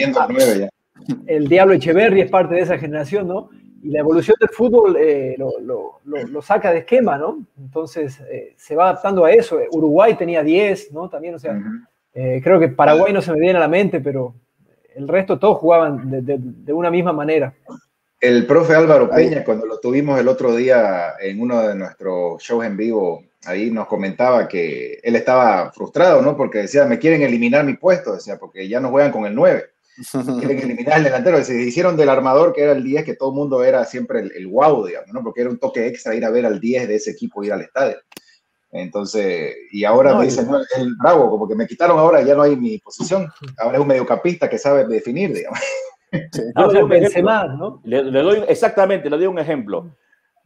[1.25, 3.49] El Diablo Echeverri es parte de esa generación, ¿no?
[3.83, 7.45] Y la evolución del fútbol eh, lo, lo, saca de esquema, ¿no?
[7.57, 9.59] Entonces eh, se va adaptando a eso.
[9.71, 11.09] Uruguay tenía 10, ¿no?
[11.09, 11.59] También, o sea,
[12.13, 14.33] eh, creo que Paraguay no se me viene a la mente, pero
[14.95, 17.53] el resto todos jugaban de, de, una misma manera.
[18.19, 22.65] El profe Álvaro Peña, cuando lo tuvimos el otro día en uno de nuestros shows
[22.65, 26.35] en vivo, ahí nos comentaba que él estaba frustrado, ¿no?
[26.35, 29.76] Porque decía, me quieren eliminar mi puesto, decía, porque ya no juegan con el 9
[30.39, 31.43] quieren eliminar el delantero.
[31.43, 34.31] Se hicieron del armador, que era el 10, que todo el mundo era siempre el,
[34.33, 35.23] el wow, digamos, ¿no?
[35.23, 37.61] Porque era un toque extra ir a ver al 10 de ese equipo, ir al
[37.61, 37.97] estadio.
[38.71, 42.43] Entonces, y ahora me dicen, no, el bravo, como que me quitaron ahora, ya no
[42.43, 43.31] hay mi posición.
[43.57, 45.59] Ahora es un mediocampista que sabe definir, digamos.
[46.55, 47.81] No, ¿no?
[47.83, 49.95] Le, le, doy, exactamente, le doy un ejemplo.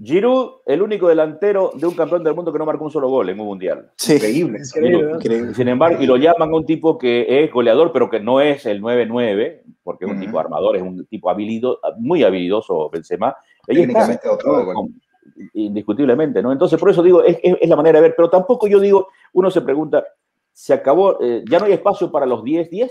[0.04, 3.30] Giroud, el único delantero de un campeón del mundo que no marcó un solo gol
[3.30, 3.92] en un mundial.
[4.10, 4.60] Increíble.
[4.60, 5.54] Increíble.
[5.54, 8.82] Sin embargo, y lo llaman un tipo que es goleador, pero que no es el
[8.82, 13.36] 9-9, porque es un tipo armador, es un tipo habilido, muy habilidoso Benzema.
[13.66, 14.74] Técnicamente otro,
[15.54, 16.52] Indiscutiblemente, ¿no?
[16.52, 19.52] Entonces, por eso digo, es, es, la manera de ver, pero tampoco yo digo, uno
[19.52, 20.04] se pregunta,
[20.52, 21.22] ¿se acabó?
[21.22, 22.90] Eh, ¿Ya no hay espacio para los 10-10?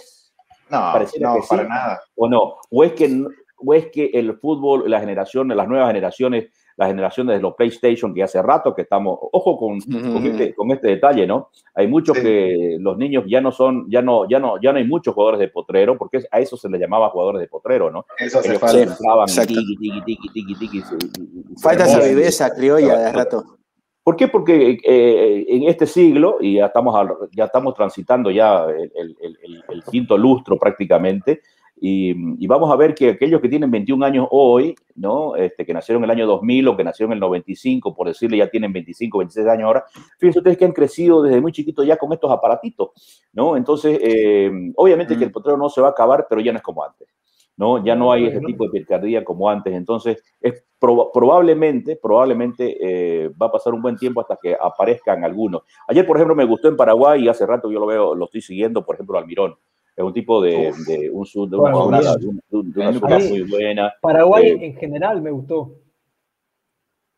[0.70, 2.00] No, no, para nada.
[2.14, 2.54] ¿O no?
[2.70, 3.24] ¿O es que,
[3.56, 8.14] o es que el fútbol, la generación, las nuevas generaciones la generación de los PlayStation,
[8.14, 11.50] que hace rato que estamos, ojo con, este, con, este, detalle, ¿no?
[11.74, 14.86] Hay muchos que los niños ya no son, ya no, ya no, ya no hay
[14.86, 18.06] muchos jugadores de potrero, porque a eso se les llamaba jugadores de potrero, ¿no?
[18.18, 18.96] Eso se falta.
[21.60, 23.44] Falta esa viveza criolla de rato.
[24.02, 24.28] ¿Por qué?
[24.28, 26.94] Porque eh, en este siglo, y ya estamos,
[27.36, 29.16] ya estamos transitando ya el,
[29.68, 31.42] el quinto lustro prácticamente,
[31.82, 35.34] y, vamos a ver que aquellos que tienen 21 años hoy, ¿no?
[35.34, 38.36] Este, que nacieron en el año 2000 o que nacieron en el 95, por decirle,
[38.36, 39.84] ya tienen 25, 26 años ahora,
[40.18, 42.90] fíjense ustedes que han crecido desde muy chiquitos ya con estos aparatitos,
[43.32, 43.56] ¿no?
[43.56, 46.62] Entonces, eh, obviamente que el potrero no se va a acabar, pero ya no es
[46.62, 47.08] como antes,
[47.56, 47.82] ¿no?
[47.82, 53.46] Ya no hay ese tipo de picardía como antes, entonces es probablemente, probablemente eh, va
[53.46, 55.62] a pasar un buen tiempo hasta que aparezcan algunos.
[55.88, 58.42] Ayer, por ejemplo, me gustó en Paraguay y hace rato yo lo veo, lo estoy
[58.42, 59.56] siguiendo, por ejemplo, Almirón
[59.96, 63.92] es un tipo de, de, un, de una, zona, muy buena.
[64.00, 65.72] Paraguay eh, en general me gustó.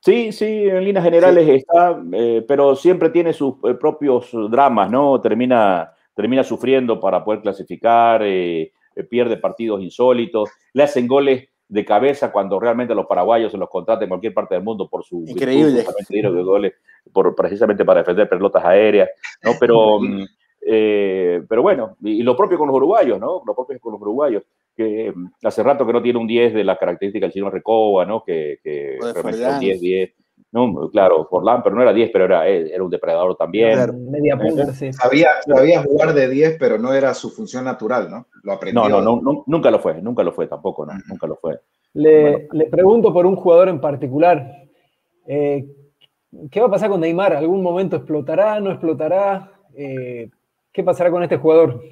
[0.00, 5.20] Sí, sí, en líneas generales está, eh, pero siempre tiene sus eh, propios dramas, ¿no?
[5.20, 8.22] Termina, termina sufriendo para poder clasificar.
[9.08, 14.02] pierde partidos insólitos, le hacen goles de cabeza cuando realmente los paraguayos se los contratan
[14.02, 16.74] en cualquier parte del mundo por su increíble de goles
[17.10, 19.08] por, precisamente para defender pelotas aéreas,
[19.42, 19.52] ¿no?
[19.58, 19.98] Pero,
[20.64, 23.42] eh, pero bueno, y, lo propio con los uruguayos, ¿no?
[23.44, 24.44] Lo propio con los uruguayos,
[24.76, 28.04] que mm, hace rato que no tiene un 10 de las características del chino Recoba,
[28.04, 28.22] ¿no?
[28.22, 30.14] Que, que realmente un 10, 10.
[30.52, 34.10] No, claro, Forlán, pero no era 10, pero era, era un depredador también.
[34.10, 34.92] Media punta, sí.
[34.92, 38.26] Sabía, sabía, jugar de 10, pero no era su función natural, ¿no?
[38.42, 38.86] Lo aprendió.
[38.86, 41.58] No, no, no, nunca lo fue, nunca lo fue tampoco, no, nunca lo fue.
[41.94, 44.46] Le, le, pregunto por un jugador en particular.
[45.26, 45.66] Eh,
[46.50, 47.34] ¿Qué va a pasar con Neymar?
[47.34, 48.60] ¿Algún momento explotará?
[48.60, 49.52] ¿No explotará?
[49.74, 50.30] Eh,
[50.72, 51.82] ¿Qué pasará con este jugador?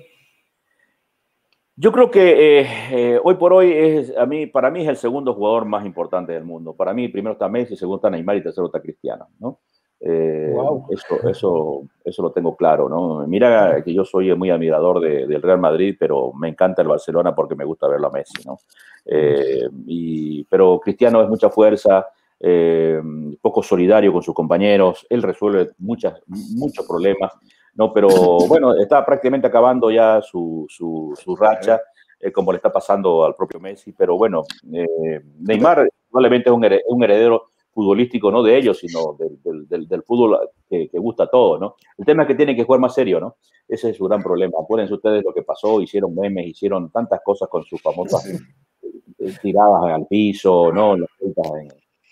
[1.77, 4.97] Yo creo que eh, eh, hoy por hoy es a mí, para mí es el
[4.97, 6.75] segundo jugador más importante del mundo.
[6.75, 9.61] Para mí primero está Messi, segundo está Neymar y tercero está Cristiano, ¿no?
[10.03, 13.27] eso, eso, eso lo tengo claro, ¿no?
[13.27, 17.55] Mira que yo soy muy admirador del Real Madrid, pero me encanta el Barcelona porque
[17.55, 18.57] me gusta verlo a Messi, ¿no?
[19.87, 22.07] y, pero Cristiano es mucha fuerza,
[22.43, 23.03] eh,
[23.43, 27.35] poco solidario con sus compañeros, él resuelve muchas, muchos problemas,
[27.81, 27.95] ¿no?
[27.95, 28.09] Pero
[28.47, 31.81] bueno, está prácticamente acabando ya su, su, racha,
[32.21, 37.03] eh, como le está pasando al propio Messi, pero bueno, eh, Neymar probablemente es un,
[37.03, 41.77] heredero futbolístico, no de ellos, sino del, del, fútbol que, gusta a todos, ¿no?
[41.97, 43.37] El tema es que tienen que jugar más serio, ¿no?
[43.67, 44.59] Ese es su gran problema.
[44.61, 48.29] Acuérdense ustedes lo que pasó, hicieron memes, hicieron tantas cosas con sus famosas
[49.41, 50.99] tiradas al piso, ¿no?
[50.99, 51.09] Las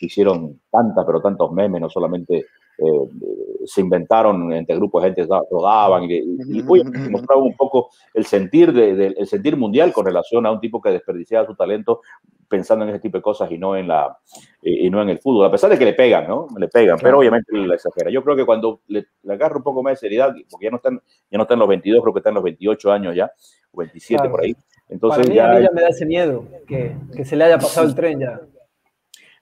[0.00, 2.46] hicieron tantas, pero tantos memes, no solamente
[2.78, 6.62] eh, se inventaron entre grupos de gente, rodaban y, y,
[7.10, 10.90] mostraba un poco el sentir, de, el sentir mundial con relación a un tipo que
[10.90, 12.00] desperdiciaba su talento
[12.48, 14.16] pensando en ese tipo de cosas y no en, la,
[14.62, 16.46] y no en el fútbol, a pesar de que le pegan, ¿no?
[16.56, 18.10] Le pegan, pero obviamente le exagera.
[18.10, 21.00] Yo creo que cuando le, agarra un poco más de seriedad, porque ya no, están,
[21.30, 23.30] ya no están los 22, creo que están los 28 años ya,
[23.70, 24.56] o 27 por ahí.
[24.88, 27.86] Entonces ya, a mí ya me da ese miedo, que, que se le haya pasado
[27.86, 28.40] el tren ya.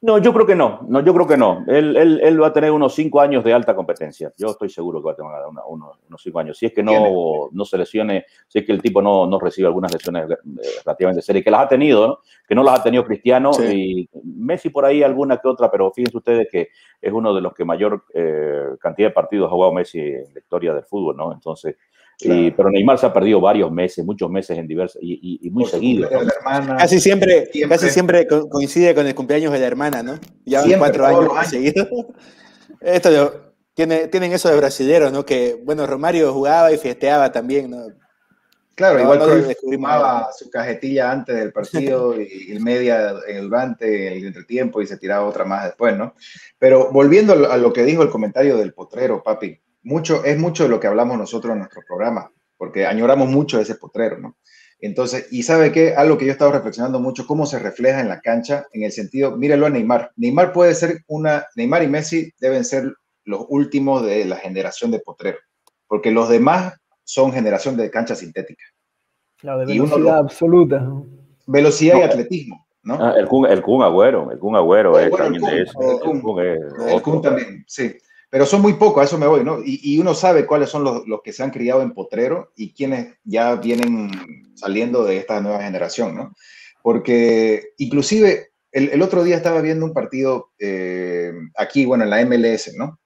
[0.02, 0.80] No, yo creo que no.
[0.88, 1.64] no yo creo que no.
[1.66, 4.32] Él, él, él, va a tener unos cinco años de alta competencia.
[4.37, 5.32] Yo estoy seguro que va a tener
[5.68, 6.59] unos, unos cinco años.
[6.59, 9.66] Si es que no, no se lesione, si es que el tipo no, no recibe
[9.66, 10.37] algunas lesiones eh,
[10.85, 12.18] relativamente serias, que las ha tenido, ¿no?
[12.46, 16.16] que no las ha tenido Cristiano y Messi por ahí alguna que otra, pero fíjense
[16.16, 16.68] ustedes que
[17.00, 20.40] es uno de los que mayor eh, cantidad de partidos ha jugado Messi en la
[20.40, 21.32] historia del fútbol, ¿no?
[21.32, 21.76] Entonces,
[22.18, 26.09] pero Neymar se ha perdido varios meses, muchos meses en diversos y, muy seguido.
[26.79, 30.18] casi, siempre, casi siempre coincide con el cumpleaños de la hermana, ¿no?
[30.44, 31.88] Ya cuatro años, seguidos.
[32.81, 35.24] Esto tiene, tienen eso de brasileros, ¿no?
[35.24, 37.87] Que, bueno, Romario jugaba y festeaba también, ¿no?
[38.76, 44.26] Claro, igual no su cajetilla antes del partido y el media en el durante, el
[44.26, 46.14] entretiempo y se tiraba otra más después, ¿no?
[46.59, 50.68] Pero volviendo a lo que dijo el comentario del potrero, papi, mucho, es mucho de
[50.68, 54.37] lo que hablamos nosotros en nuestro programa, porque añoramos mucho ese potrero, ¿no?
[54.81, 58.09] Entonces, y sabe qué, algo que yo he estado reflexionando mucho, cómo se refleja en
[58.09, 60.11] la cancha, en el sentido, míralo a Neymar.
[60.16, 62.92] Neymar puede ser una, Neymar y Messi deben ser
[63.25, 65.38] los últimos de la generación de potrero,
[65.87, 68.64] porque los demás son generación de cancha sintética.
[69.42, 70.85] La de velocidad absoluta.
[71.46, 72.99] Velocidad y atletismo, ¿no?
[73.01, 75.81] Ah, el, Kun, el Kun Agüero, el Kun Agüero es también de eso.
[76.88, 77.96] El Kun también, sí
[78.37, 79.61] pero son muy pocos, a eso me voy, ¿no?
[79.64, 83.55] Y, uno sabe cuáles son los, que se han criado en Potrero y quienes ya
[83.55, 84.11] vienen
[84.55, 86.35] saliendo de esta nueva generación, ¿no?
[86.83, 92.75] Porque inclusive el, otro día estaba viendo un partido eh, aquí, bueno, en la MLS,
[92.77, 93.01] ¿no?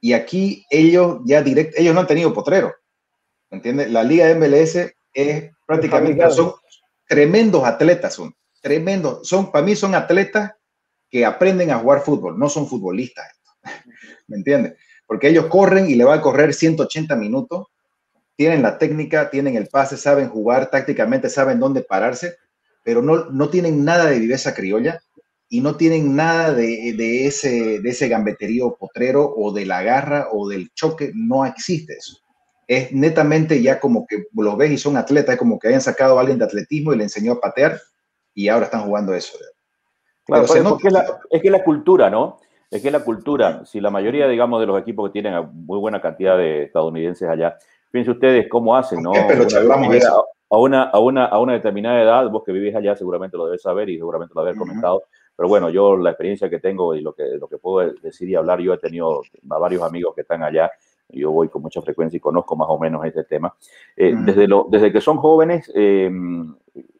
[0.00, 2.72] Y aquí ellos ya direct, ellos no han tenido Potrero,
[3.50, 3.90] ¿me entiendes?
[3.90, 6.54] La liga de MLS es prácticamente, son
[7.06, 10.52] tremendos atletas, son tremendos, son, para mí son atletas
[11.10, 13.26] que aprenden a jugar fútbol, no son futbolistas.
[14.28, 14.74] ¿me entiendes?
[15.06, 17.66] Porque ellos corren y le va a correr 180 minutos,
[18.36, 22.36] tienen la técnica, tienen el pase, saben jugar tácticamente, saben dónde pararse,
[22.82, 25.00] pero no, no tienen nada de viveza criolla
[25.48, 30.48] y no tienen nada de, ese, de ese gambeterío potrero o de la garra o
[30.48, 32.18] del choque, no existe eso.
[32.66, 36.20] Es netamente ya como que lo ves y son atletas, como que hayan sacado a
[36.22, 37.80] alguien de atletismo y le enseñó a patear
[38.34, 39.38] y ahora están jugando eso.
[40.24, 42.40] Claro, es, la, es que la cultura, ¿no?
[42.74, 46.00] Es que la cultura, si la mayoría, digamos, de los equipos que tienen muy buena
[46.00, 47.56] cantidad de estadounidenses allá,
[47.92, 49.12] fíjense ustedes cómo hacen, ¿no?
[49.12, 53.62] a, una, a, una, a una determinada edad, vos que vivís allá seguramente lo debes
[53.62, 55.04] saber y seguramente lo habéis comentado,
[55.36, 58.34] pero bueno, yo la experiencia que tengo y lo que, lo que puedo decir y
[58.34, 60.68] hablar, yo he tenido a varios amigos que están allá,
[61.10, 63.54] yo voy con mucha frecuencia y conozco más o menos este tema.
[63.96, 66.10] Eh, desde, lo, desde que son jóvenes, eh,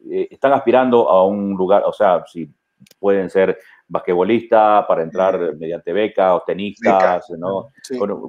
[0.09, 2.49] eh, están aspirando a un lugar, o sea, si
[2.99, 7.69] pueden ser basquetbolistas para entrar mediante becas o tenistas, ¿no?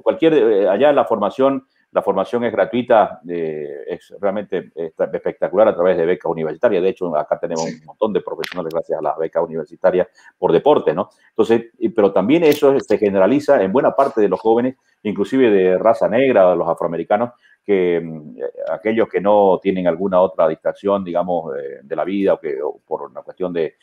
[0.03, 5.97] cualquier, eh, allá la formación, la formación es gratuita, eh, es realmente espectacular a través
[5.97, 6.83] de becas universitarias.
[6.83, 10.93] De hecho, acá tenemos un montón de profesionales gracias a las becas universitarias por deporte,
[10.93, 11.09] ¿no?
[11.29, 16.07] Entonces, pero también eso se generaliza en buena parte de los jóvenes, inclusive de raza
[16.07, 17.31] negra, de los afroamericanos,
[17.67, 18.37] que mm,
[18.71, 21.53] aquellos que no tienen alguna otra distracción, digamos,
[21.83, 23.75] de, la vida o que por una cuestión de,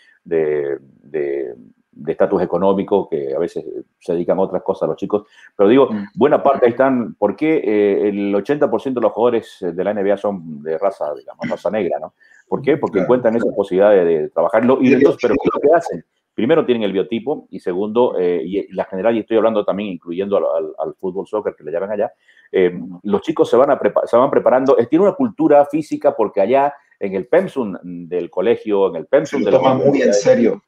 [1.94, 3.64] de estatus económico, que a veces
[4.01, 5.25] se dedican a otras cosas los chicos.
[5.57, 6.07] Pero digo, mm.
[6.14, 10.16] buena parte ahí están, ¿por qué eh, el 80% de los jugadores de la NBA
[10.16, 12.14] son de raza, digamos, raza negra, ¿no?
[12.49, 12.77] ¿Por qué?
[12.77, 14.79] Porque encuentran esa posibilidad de, trabajarlo.
[14.81, 16.05] Y entonces, pero ¿qué es lo que hacen?
[16.35, 20.37] Primero tienen el biotipo y segundo, eh, y la general, y estoy hablando también incluyendo
[20.37, 22.12] al, fútbol soccer que le llaman allá,
[22.51, 26.75] eh, los chicos se van, a se van preparando, tiene una cultura física porque allá
[26.99, 30.62] en el pensum del colegio, en el pensum se lo toman muy en serio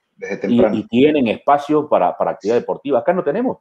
[0.48, 3.00] y, tienen espacio para, para actividad deportiva.
[3.00, 3.58] Acá no tenemos.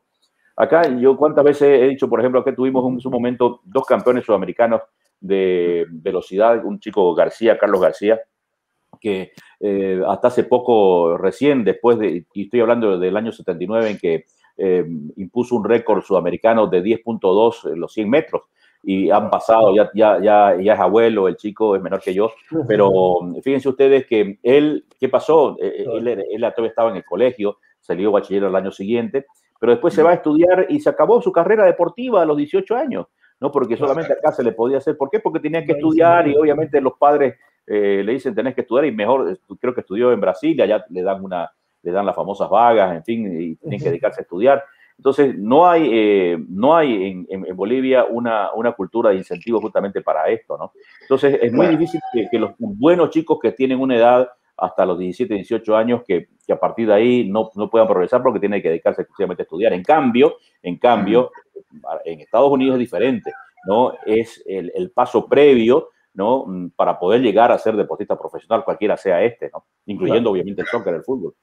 [0.56, 4.26] Acá yo cuántas veces he dicho, por ejemplo, que tuvimos en su momento dos campeones
[4.26, 4.82] sudamericanos
[5.20, 8.22] de velocidad, un chico García, Carlos García,
[9.00, 13.98] que eh, hasta hace poco, recién, después de, y estoy hablando del año 79, en
[13.98, 14.26] que
[14.58, 14.86] eh,
[15.18, 18.44] impuso un récord sudamericano de 10.2 en los 100 metros
[18.88, 22.32] y han pasado, ya, ya, ya, ya es abuelo, el chico es menor que yo,
[22.68, 25.58] pero fíjense ustedes que él, ¿qué pasó?
[25.60, 29.26] Eh, eh, él, él, todavía estaba en el colegio, salió bachiller el año siguiente,
[29.60, 32.76] pero después se va a estudiar y se acabó su carrera deportiva a los 18
[32.76, 33.08] años,
[33.40, 33.52] ¿no?
[33.52, 34.96] Porque solamente acá se le podía hacer.
[34.96, 35.20] ¿Por qué?
[35.20, 37.36] Porque tenía que estudiar y obviamente los padres
[37.68, 41.02] eh, le dicen tenés que estudiar y mejor, creo que estudió en Brasil, allá le
[41.02, 41.52] dan una,
[41.82, 44.64] le dan las famosas vagas, en fin, y tienen que dedicarse a estudiar.
[44.98, 50.30] Entonces, no hay, eh, no hay en, Bolivia una, una, cultura de incentivo justamente para
[50.30, 50.72] esto, ¿no?
[51.02, 52.00] Entonces, es muy difícil
[52.32, 56.54] que, los buenos chicos que tienen una edad hasta los 17, 18 años, que, que
[56.54, 59.74] a partir de ahí no, no, puedan progresar porque tienen que dedicarse exclusivamente a estudiar.
[59.74, 61.32] En cambio, en cambio,
[62.06, 63.34] en Estados Unidos es diferente,
[63.68, 63.94] ¿no?
[64.06, 66.46] Es el, el paso previo ¿no?
[66.76, 69.66] Para poder llegar a ser deportista profesional, cualquiera sea este, ¿no?
[69.86, 71.36] Incluyendo obviamente el soccer, el fútbol.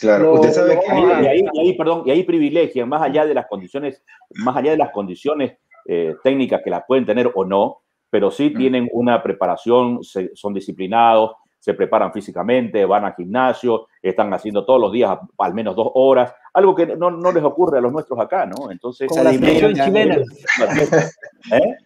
[0.00, 0.86] Claro, usted sabe que...
[0.86, 4.04] Y ahí, y ahí, perdón, y ahí privilegian, más allá de las condiciones,
[4.44, 7.78] más allá de las condiciones eh, técnicas que las pueden tener o no,
[8.10, 8.56] pero sí mm.
[8.56, 14.92] tienen una preparación, son disciplinados, se preparan físicamente, van al gimnasio, están haciendo todos los
[14.92, 18.46] días al menos dos horas, algo que no, no les ocurre a los nuestros acá,
[18.46, 18.70] ¿no?
[18.70, 20.16] Entonces, como la selección chilena.
[21.52, 21.76] ¿Eh?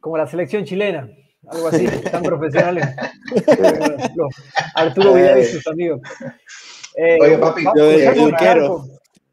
[0.00, 1.08] Como la selección chilena,
[1.48, 2.86] algo así, tan profesionales.
[4.74, 6.00] Arturo Vidal y sus amigos.
[6.96, 8.84] Eh, Oye, papi, yo, yo quiero.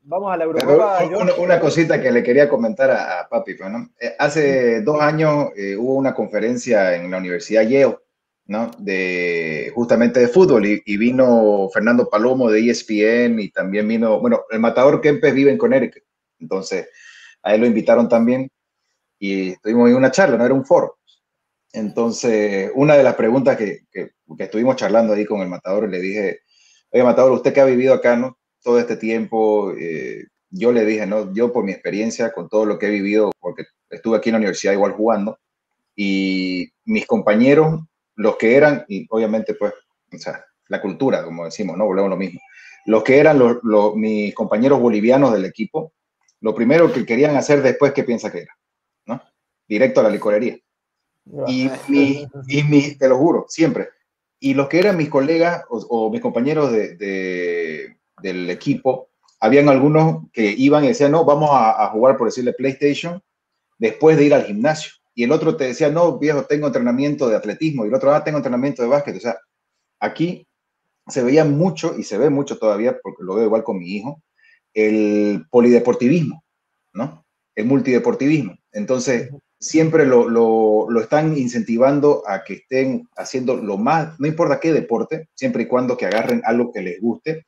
[0.03, 0.99] Vamos a la Europa.
[1.37, 3.55] Una, cosita que le quería comentar a, papi.
[3.55, 7.97] Pues, eh, hace dos años eh, hubo una conferencia en la Universidad Yale,
[8.45, 8.71] ¿no?
[8.77, 14.61] De, justamente de fútbol y, vino Fernando Palomo de ESPN y también vino, bueno, el
[14.61, 16.03] matador Kempes vive en Connecticut.
[16.39, 16.87] Entonces,
[17.43, 18.49] a él lo invitaron también
[19.19, 20.96] y tuvimos una charla, no era un foro.
[21.73, 26.39] Entonces, una de las preguntas que, que, estuvimos charlando ahí con el matador, le dije,
[26.91, 28.37] Oye, Matador, usted que ha vivido acá, ¿no?
[28.63, 31.33] Todo este tiempo, eh, yo le dije, ¿no?
[31.33, 34.39] Yo por mi experiencia, con todo lo que he vivido, porque estuve aquí en la
[34.39, 35.37] universidad igual jugando,
[35.95, 37.81] y mis compañeros,
[38.15, 39.73] los que eran, y obviamente pues,
[40.13, 41.85] o sea, la cultura, como decimos, ¿no?
[41.85, 42.39] Volvemos lo mismo.
[42.85, 45.93] Los que eran los, mis compañeros bolivianos del equipo,
[46.39, 48.57] lo primero que querían hacer después, ¿qué piensa que era?
[49.05, 49.21] ¿No?
[49.67, 50.57] Directo a la licorería.
[51.47, 53.89] Y, mi, y mi, te lo juro, siempre,
[54.39, 59.09] y los que eran mis colegas o, mis compañeros de, del equipo,
[59.39, 63.21] habían algunos que iban y decían, no, vamos a, jugar, por decirle, PlayStation,
[63.77, 64.93] después de ir al gimnasio.
[65.15, 67.85] Y el otro te decía, no, viejo, tengo entrenamiento de atletismo.
[67.85, 69.17] Y el otro, ah, tengo entrenamiento de básquet.
[69.17, 69.37] O sea,
[69.99, 70.47] aquí
[71.07, 74.21] se veía mucho, y se ve mucho todavía, porque lo veo igual con mi hijo,
[74.73, 76.43] el polideportivismo,
[76.93, 77.25] ¿no?
[77.55, 78.55] El multideportivismo.
[78.71, 84.71] Entonces, siempre lo, lo, están incentivando a que estén haciendo lo más, no importa qué
[84.71, 87.47] deporte, siempre y cuando que agarren algo que les guste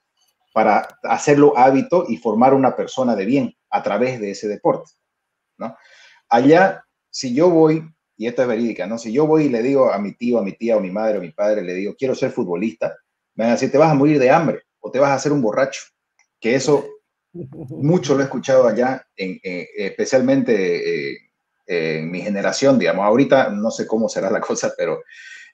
[0.54, 4.92] para hacerlo hábito y formar una persona de bien a través de ese deporte,
[5.58, 5.76] ¿no?
[6.28, 7.88] Allá, si yo voy,
[8.18, 8.98] y esto es verídica, ¿no?
[8.98, 10.92] Si yo voy y le digo a mi tío, a mi tía, o a mi
[10.92, 12.96] madre, o a mi padre, le digo, quiero ser futbolista,
[13.36, 15.32] me van a decir, te vas a morir de hambre o te vas a hacer
[15.32, 15.82] un borracho,
[16.40, 16.88] que eso
[17.34, 21.14] mucho lo he escuchado allá, en, eh, especialmente...
[21.14, 21.29] Eh,
[21.70, 23.06] en mi generación, digamos.
[23.06, 25.04] Ahorita no sé cómo será la cosa, pero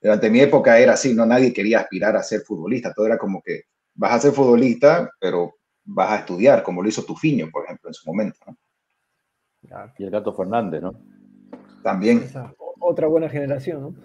[0.01, 3.41] durante mi época era así, no nadie quería aspirar a ser futbolista, todo era como
[3.41, 3.63] que
[3.93, 7.93] vas a ser futbolista, pero vas a estudiar, como lo hizo Tufiño, por ejemplo, en
[7.93, 8.39] su momento.
[9.97, 10.93] Y el gato Fernández, ¿no?
[11.83, 12.23] También.
[12.79, 13.95] otra buena generación, ¿no?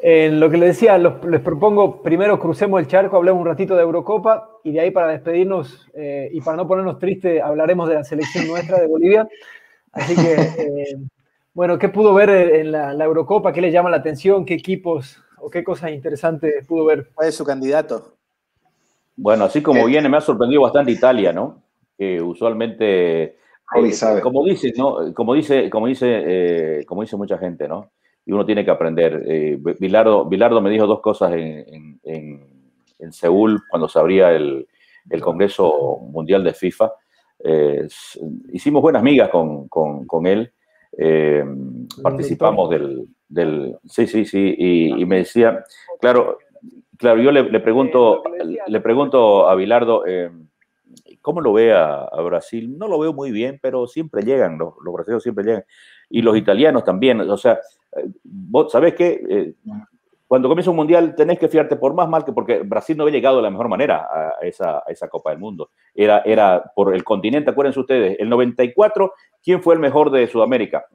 [0.00, 3.82] En lo que les decía, les propongo primero crucemos el charco, hablemos un ratito de
[3.82, 8.04] Eurocopa y de ahí para despedirnos eh, y para no ponernos tristes hablaremos de la
[8.04, 9.28] selección nuestra de Bolivia.
[9.90, 10.96] Así que eh,
[11.54, 13.52] Bueno, ¿qué pudo ver en la, Eurocopa?
[13.52, 14.44] ¿Qué le llama la atención?
[14.44, 17.10] ¿Qué equipos o qué cosas interesantes pudo ver?
[17.14, 18.14] ¿Cuál es su candidato?
[19.16, 21.62] Bueno, así como viene, me ha sorprendido bastante Italia, ¿no?
[21.96, 23.36] Que usualmente, eh,
[24.22, 25.12] como dice, ¿no?
[25.12, 27.90] Como dice, como dice, eh, como dice mucha gente, ¿no?
[28.24, 29.24] Y uno tiene que aprender.
[29.26, 34.68] Eh, Bilardo, me dijo dos cosas en, en, Seúl cuando se abría el,
[35.08, 36.92] el Congreso Mundial de FIFA.
[38.52, 40.52] hicimos buenas migas con, con, con él
[41.00, 41.44] eh,
[42.02, 44.54] participamos del, del, Sí, sí, sí.
[44.58, 45.64] Y, me decía,
[46.00, 46.38] claro,
[46.96, 48.24] claro, yo le, pregunto,
[48.66, 50.30] le pregunto a Bilardo, eh,
[51.22, 52.76] ¿cómo lo ve a, Brasil?
[52.76, 55.64] No lo veo muy bien, pero siempre llegan, los, los brasileños siempre llegan.
[56.10, 57.20] Y los italianos también.
[57.20, 57.60] O sea,
[57.96, 59.54] eh, vos sabés que
[60.28, 63.14] cuando comienza un mundial tenés que fiarte por más mal que porque Brasil no había
[63.14, 65.70] llegado de la mejor manera a esa, a esa Copa del Mundo.
[65.94, 69.12] Era, era por el continente, acuérdense ustedes, el 94
[69.42, 70.86] ¿Quién fue el mejor de Sudamérica?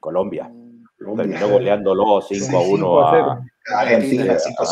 [0.00, 0.50] Colombia.
[0.98, 3.40] Terminó goleándolo 5 a 1 a
[3.76, 4.66] Argentina, 5 a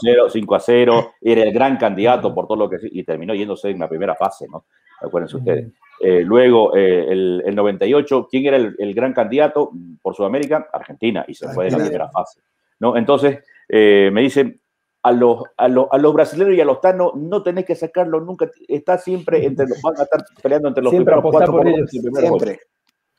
[0.00, 0.28] 0.
[0.30, 2.78] 5 a 0, Era el gran candidato por todo lo que.
[2.90, 4.64] Y terminó yéndose en la primera fase, ¿no?
[5.00, 5.72] Acuérdense ustedes.
[6.00, 9.70] Eh, luego, eh, el, el, 98, ¿quién era el, el, gran candidato
[10.02, 10.68] por Sudamérica?
[10.72, 12.40] Argentina, y se fue de la primera fase.
[12.82, 12.96] ¿No?
[12.96, 14.60] Entonces, eh, me dicen,
[15.04, 18.20] a los, a, los, a los brasileños y a los tanos no tenés que sacarlo
[18.20, 21.88] nunca, está siempre entre los, van a estar peleando entre los primeros cuatro por ellos,
[21.90, 22.58] siempre.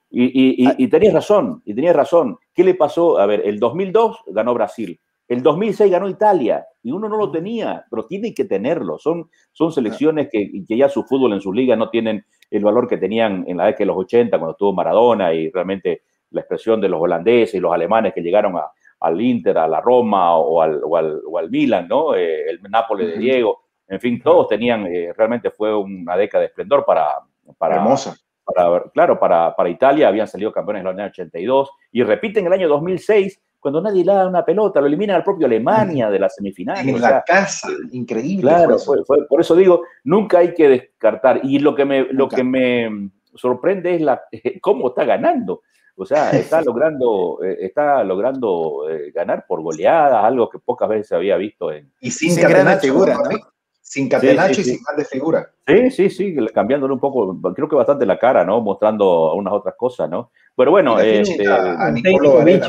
[0.10, 2.38] Y, y, y, y, tenías razón, y tenías razón.
[2.54, 3.18] ¿Qué le pasó?
[3.18, 5.00] A ver, el 2002 ganó Brasil,
[5.30, 9.00] el 2006 ganó Italia, y uno no lo tenía, pero tiene que tenerlo.
[9.00, 12.88] Son, son selecciones que, que ya su fútbol en su liga no tienen el valor
[12.88, 16.82] que tenían en la década de los 80, cuando estuvo Maradona, y realmente la expresión
[16.82, 18.70] de los holandeses y los alemanes que llegaron a,
[19.04, 22.16] al Inter, a la Roma o al, o al, o al Milan, ¿no?
[22.16, 26.48] Eh, el Nápoles de Diego, en fin, todos tenían, eh, realmente fue una década de
[26.48, 27.20] esplendor para...
[27.58, 28.18] para Hermosa.
[28.46, 32.52] Para, claro, para, para Italia habían salido campeones en el año 82 y repiten el
[32.52, 36.28] año 2006 cuando nadie le da una pelota, lo eliminan al propio Alemania de la
[36.28, 36.86] semifinal.
[36.88, 38.42] En la casa, increíble.
[38.42, 41.40] Claro, fue, por eso digo, nunca hay que descartar.
[41.44, 44.22] Y lo que me, lo que me sorprende es la,
[44.62, 45.62] cómo está ganando.
[45.96, 51.08] O sea, está logrando, eh, está logrando eh, ganar por goleadas, algo que pocas veces
[51.08, 51.92] se había visto en.
[52.00, 53.38] Y sin, sin figura, ¿no?
[53.82, 55.52] Sin catenacho y sin de figura.
[55.68, 58.60] Sí, sí, sí, cambiándole un poco, creo que bastante la cara, ¿no?
[58.60, 60.32] Mostrando unas otras cosas, ¿no?
[60.56, 61.44] Pero bueno, este,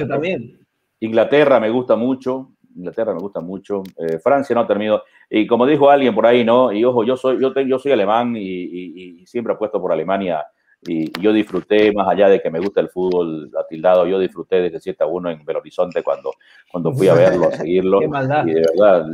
[0.07, 0.59] también.
[1.01, 5.66] Inglaterra me gusta mucho, Inglaterra me gusta mucho, eh, Francia no ha terminado, y como
[5.66, 6.72] dijo alguien por ahí, ¿no?
[6.72, 10.45] Y ojo, yo soy, yo, yo soy alemán y, y, y siempre apuesto por Alemania
[10.87, 14.80] y, yo disfruté, más allá de que me gusta el fútbol atildado, yo disfruté desde
[14.80, 16.32] 7 a 1 en Belo Horizonte cuando,
[16.70, 18.01] cuando fui a verlo, a seguirlo.
[18.03, 19.07] y de verdad,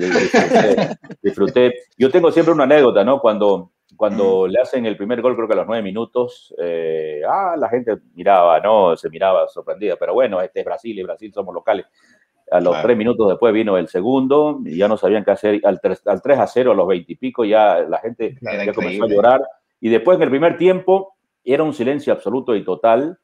[1.23, 3.21] disfruté, Yo tengo siempre una anécdota, ¿no?
[3.21, 7.55] Cuando, cuando le hacen el primer gol, creo que a los 9 minutos, eh, ah,
[7.59, 8.97] la gente miraba, ¿no?
[8.97, 11.87] Se miraba sorprendida, pero bueno, este es Brasil y Brasil somos locales.
[12.51, 15.61] A los 3 tres minutos después vino el segundo y ya no sabían qué hacer.
[15.63, 18.73] Al 3, al 3 a 0, a los 20 y pico, ya la gente ya
[18.73, 19.41] comenzó a llorar.
[19.81, 21.15] Y después en el primer tiempo,
[21.45, 23.19] era un silencio absoluto y total,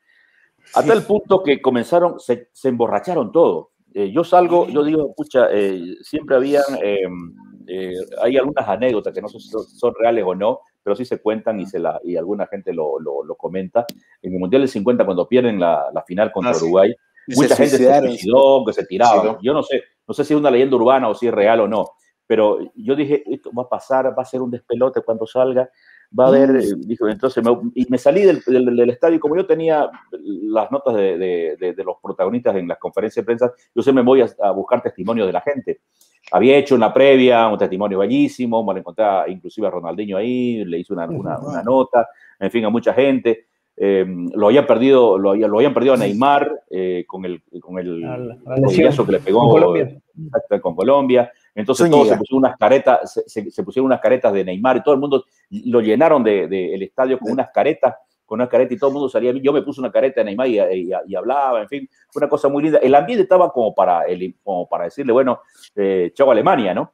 [0.75, 3.69] a tal punto que comenzaron, se, emborracharon todos.
[3.95, 7.35] Eh, yo salgo, yo digo, escucha, eh, siempre habían, em,
[7.67, 11.21] eh, hay algunas anécdotas que no sé si son, reales o no, pero sí se
[11.21, 13.87] cuentan y, se la, y alguna gente lo, lo, comenta.
[14.21, 16.95] En el Mundial del 50, cuando pierden la, la final contra ah, Uruguay,
[17.29, 19.39] mucha gente se suicidó, que se tiraba.
[19.41, 21.69] Yo no sé, no sé si es una leyenda urbana o si es real o
[21.69, 21.93] no,
[22.27, 25.71] pero yo dije, esto va a pasar, va a ser un despelote cuando salga
[26.19, 26.57] va a haber, mm.
[26.57, 29.89] eh, dijo, entonces me, y me salí del, del, estadio, como yo tenía
[30.21, 34.03] las notas de, de, de, los protagonistas en las conferencias de prensa, yo sé me
[34.03, 35.81] voy a, buscar testimonios de la gente.
[36.33, 40.65] Había hecho en la previa un testimonio bellísimo, me lo encontré inclusive a Ronaldinho ahí,
[40.65, 43.47] le hice una, una, una nota, en fin, a mucha gente.
[43.79, 48.03] Eh, lo habían perdido, lo, lo habían perdido a Neymar eh, con el, con el,
[49.05, 50.01] que le pegó con Colombia.
[50.63, 51.31] Con Colombia.
[51.57, 55.01] Entonces todos se pusieron unas caretas, se, pusieron unas caretas de Neymar y todo el
[55.01, 57.95] mundo lo llenaron del de, el estadio con unas caretas,
[58.27, 59.33] con una careta y todo el mundo salía.
[59.33, 62.49] Yo me puse una careta de Neymar y, y, hablaba, en fin, fue una cosa
[62.49, 62.79] muy linda.
[62.83, 65.41] El ambiente estaba como para, el, como para decirle, bueno,
[65.75, 66.93] eh, chao Alemania, ¿no?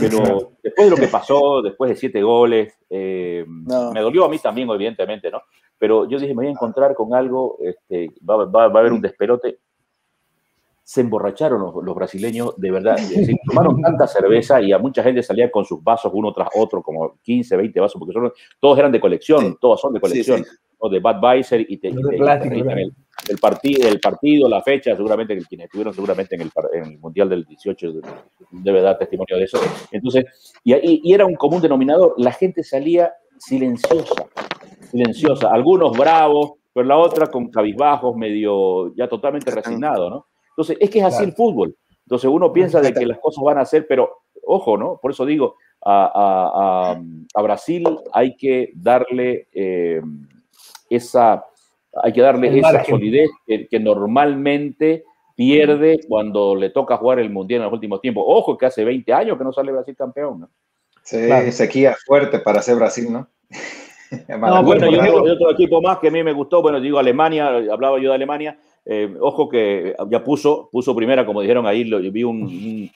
[0.00, 4.40] Pero después de lo que pasó, después de siete goles, eh, me dolió a mí
[4.40, 5.42] también, evidentemente, ¿no?
[5.78, 8.92] Pero yo dije, me voy a encontrar con algo, este, va, va, va a haber
[8.92, 9.60] un despelote
[10.90, 12.96] se emborracharon los, brasileños, de verdad.
[12.96, 16.82] Se tomaron tanta cerveza y a mucha gente salía con sus vasos uno tras otro,
[16.82, 20.44] como 15, 20 vasos, porque son, todos eran de colección, todos son de colección,
[20.78, 26.34] o de Budweiser y, te, el, partido, el partido, la fecha, seguramente quienes estuvieron seguramente
[26.34, 27.92] en el, Mundial del 18
[28.50, 29.60] debe dar testimonio de eso.
[29.92, 30.24] Entonces,
[30.64, 34.26] y, y era un común denominador, la gente salía silenciosa,
[34.90, 40.26] silenciosa, algunos bravos, pero la otra con cabizbajos, medio ya totalmente resignado, ¿no?
[40.60, 41.74] Entonces, es que es así el fútbol.
[42.04, 44.98] Entonces uno piensa de que las cosas van a ser, pero ojo, ¿no?
[45.00, 47.00] Por eso digo, a,
[47.42, 50.02] Brasil hay que darle eh,
[50.90, 51.46] esa,
[52.02, 55.04] hay que darle esa solidez que, normalmente
[55.34, 58.24] pierde cuando le toca jugar el Mundial en los últimos tiempos.
[58.26, 60.50] Ojo que hace 20 años que no sale Brasil campeón, ¿no?
[61.02, 63.26] Sí, sequía fuerte para ser Brasil, ¿no?
[64.62, 67.98] bueno, yo digo otro equipo más que a mí me gustó, bueno, digo Alemania, hablaba
[67.98, 72.24] yo de Alemania, eh, ojo que ya puso, puso primera, como dijeron ahí, lo, vi
[72.24, 72.90] un,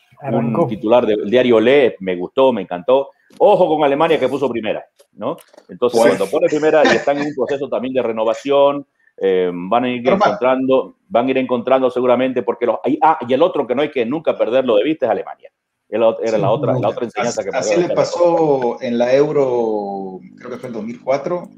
[0.68, 3.10] titular del diario Le, me gustó, me encantó.
[3.38, 5.36] Ojo con Alemania que puso primera, ¿no?
[5.68, 6.16] Entonces, pues.
[6.16, 10.08] cuando pone primera y están en un proceso también de renovación, eh, van a ir
[10.08, 13.90] encontrando, van a ir encontrando seguramente, porque los, ah, y el otro que no hay
[13.90, 15.50] que nunca perderlo de vista es Alemania.
[15.88, 20.56] Era la otra, la otra enseñanza que Así le pasó en la Euro, creo que
[20.56, 21.48] fue en 2004,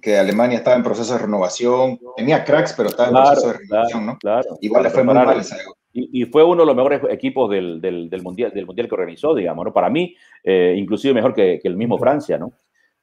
[0.00, 4.06] que Alemania estaba en proceso de renovación, tenía cracks, pero estaba en proceso de renovación,
[4.06, 4.18] ¿no?
[4.18, 5.56] Claro, Igual le fue muy mal esa
[5.96, 8.94] y, y, fue uno de los mejores equipos del, del, del, mundial, del mundial que
[8.94, 9.72] organizó, digamos, ¿no?
[9.72, 12.52] Para mí, eh, inclusive mejor que, que, el mismo Francia, ¿no?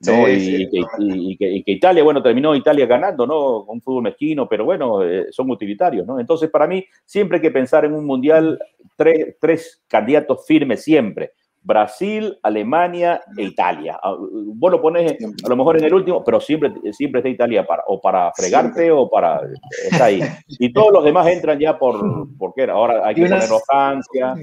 [0.05, 0.29] ¿no?
[0.29, 3.63] y, y, que, y, que, Italia, bueno, terminó Italia ganando, ¿no?
[3.63, 6.19] Un fútbol mezquino, pero bueno, eh, son utilitarios, ¿no?
[6.19, 8.59] Entonces, para mí, siempre hay que pensar en un mundial,
[8.95, 11.31] tres, tres candidatos firmes siempre.
[11.63, 13.97] Brasil, Alemania e Italia.
[14.01, 17.65] Ah, vos lo pones a lo mejor en el último, pero siempre, siempre está Italia
[17.65, 19.41] para, o para fregarte o para...
[19.89, 20.21] Está ahí.
[20.47, 22.27] Y todos los demás entran ya por...
[22.37, 22.63] ¿Por qué?
[22.63, 24.35] Ahora hay que ponerlo a Francia,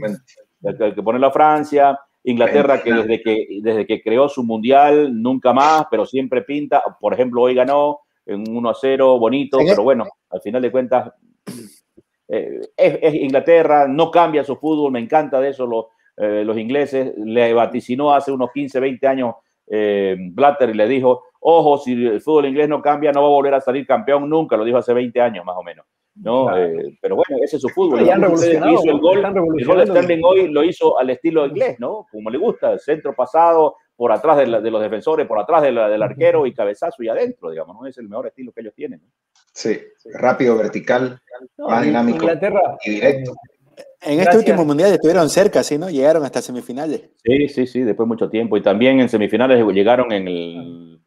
[0.65, 5.53] hay que ponerlo a Francia, Inglaterra que desde que, desde que creó su mundial nunca
[5.53, 6.83] más, pero siempre pinta.
[7.01, 11.13] Por ejemplo, hoy ganó en 1 a 0, bonito, pero bueno, al final de cuentas
[12.29, 15.87] eh, es, Inglaterra, no cambia su fútbol, me encanta de eso los
[16.17, 19.35] eh, los ingleses, le vaticinó hace unos 15, 20 años
[19.67, 23.31] eh, Blatter y le dijo, ojo, si el fútbol inglés no cambia, no va a
[23.31, 25.87] volver a salir campeón nunca, lo dijo hace 20 años más o menos.
[26.17, 26.57] ¿no?
[26.57, 28.05] Eh, pero bueno, ese es su fútbol.
[28.05, 32.07] Ya hizo el gol, el gol de Sterling hoy lo hizo al estilo inglés, ¿no?
[32.11, 36.47] Como le gusta, el centro pasado, por atrás de, los defensores, por atrás del arquero
[36.47, 37.87] y cabezazo y adentro, digamos, ¿no?
[37.87, 39.01] Es el mejor estilo que ellos tienen.
[39.53, 39.79] Sí,
[40.15, 41.21] rápido, vertical,
[41.59, 43.33] más dinámico Inglaterra, y directo.
[44.03, 45.77] En este último mundial estuvieron cerca, ¿sí?
[45.77, 45.91] ¿no?
[45.91, 47.11] Llegaron hasta semifinales.
[47.23, 48.57] Sí, sí, sí, después de mucho tiempo.
[48.57, 51.01] Y también en semifinales llegaron en el,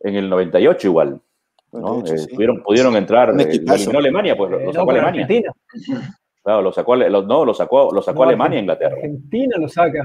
[0.00, 1.20] en el 98 igual.
[1.72, 2.02] ¿no?
[2.06, 2.26] Eh,
[2.64, 3.38] pudieron, entrar.
[3.38, 5.22] Eh, no Alemania, pues lo, sacó Alemania.
[5.22, 5.52] Argentina.
[6.42, 8.94] Claro, lo sacó, no, lo sacó, lo sacó Alemania Inglaterra.
[8.94, 10.04] Argentina lo saca.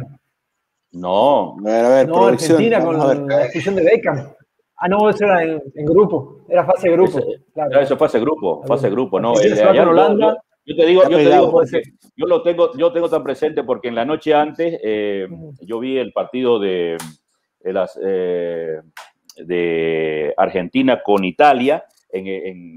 [0.91, 1.57] No.
[1.59, 4.33] A ver, a ver, no, Argentina con la expulsión de Beckham.
[4.77, 6.41] Ah, no, eso era en, grupo.
[6.49, 7.19] Era fase de grupo.
[7.53, 7.79] claro.
[7.79, 9.33] Eso fue fase grupo, fase grupo, ¿no.
[9.35, 10.37] allá Holanda.
[10.65, 11.61] Yo te digo, yo, te digo
[12.17, 15.27] yo lo tengo, yo tengo tan presente porque en la noche antes eh,
[15.61, 16.97] yo vi el partido de,
[17.59, 18.81] de, las, eh,
[19.37, 22.27] de Argentina con Italia en,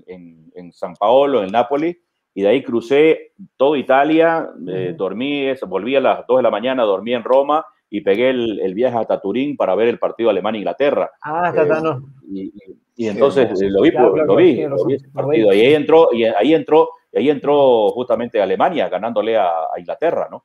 [0.07, 1.97] en, en, San Paolo, en Nápoles,
[2.35, 6.83] y de ahí crucé toda Italia, eh, dormí, volví a las 2 de la mañana,
[6.83, 11.11] dormí en Roma y pegué el, el viaje hasta Turín para ver el partido Alemania-Inglaterra.
[11.23, 12.03] Ah, está, no.
[12.31, 12.53] Y,
[12.97, 15.55] y, entonces lo vi, lo vi, lo vi, ese partido.
[15.55, 20.45] Y ahí entró, y ahí entró y ahí entró justamente Alemania ganándole a, Inglaterra, ¿no?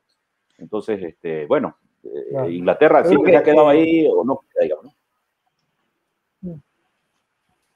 [0.57, 4.93] Entonces, este, bueno, eh, Inglaterra siempre se ha quedado ahí o no, digamos, ¿no?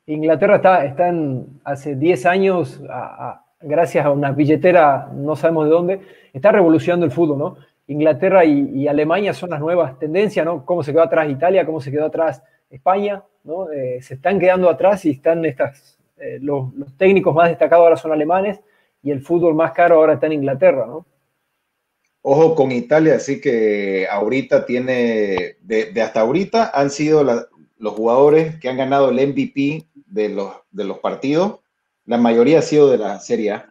[0.07, 1.13] Inglaterra está, está
[1.65, 2.81] hace 10 años,
[3.59, 7.57] gracias a una billetera, no sabemos de dónde, está revolucionando el fútbol, ¿no?
[7.87, 10.65] Inglaterra y, Alemania son las nuevas tendencias, ¿no?
[10.65, 13.69] Cómo se quedó atrás Italia, cómo se quedó atrás España, ¿no?
[13.69, 17.97] Eh, se están quedando atrás y están estas, eh, los, los, técnicos más destacados ahora
[17.97, 18.61] son alemanes
[19.03, 21.05] y el fútbol más caro ahora está en Inglaterra, ¿no?
[22.21, 28.67] Ojo con Italia, así que ahorita tiene, de, hasta ahorita han sido los jugadores que
[28.67, 31.59] han ganado el MVP de los, de los partidos,
[32.07, 33.69] la mayoría ha sido de la Serie A.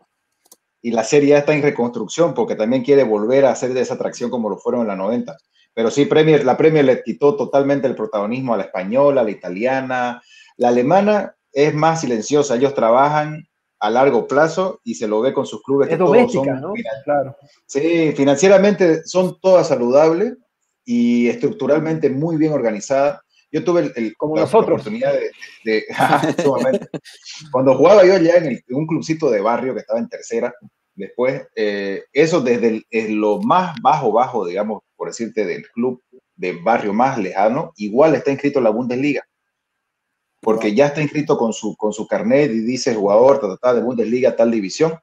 [0.82, 3.94] Y la Serie A está en reconstrucción porque también quiere volver a hacer de esa
[3.94, 5.36] atracción como lo fueron en la 90.
[5.72, 9.30] Pero sí, Premier, la Premier le quitó totalmente el protagonismo a la española, a la
[9.30, 10.22] italiana.
[10.58, 13.48] La alemana es más silenciosa, ellos trabajan
[13.78, 15.90] a largo plazo y se lo ve con sus clubes.
[15.90, 16.72] Es doméstica, ¿no?
[17.04, 17.36] Claro.
[17.66, 20.34] Sí, financieramente son todas saludables
[20.84, 23.20] y estructuralmente muy bien organizadas.
[23.50, 24.80] Yo tuve el, Como la nosotros.
[24.80, 25.14] oportunidad
[25.64, 25.84] de...
[27.52, 30.52] cuando jugaba yo allá en, un clubcito de barrio que estaba en tercera,
[30.94, 36.02] después, eh, eso desde lo más bajo, bajo, digamos, por decirte, del club
[36.34, 39.24] de barrio más lejano, igual está inscrito en la Bundesliga
[40.40, 44.50] porque ya está inscrito con su, con su carnet y dice jugador de Bundesliga, tal
[44.50, 44.94] división,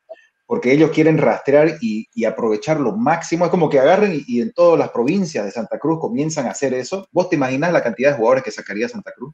[0.45, 3.45] porque ellos quieren rastrear y, aprovechar lo máximo.
[3.45, 6.73] Es como que agarren y, en todas las provincias de Santa Cruz comienzan a hacer
[6.73, 7.07] eso.
[7.11, 9.33] ¿Vos te imaginas la cantidad de jugadores que sacaría Santa Cruz?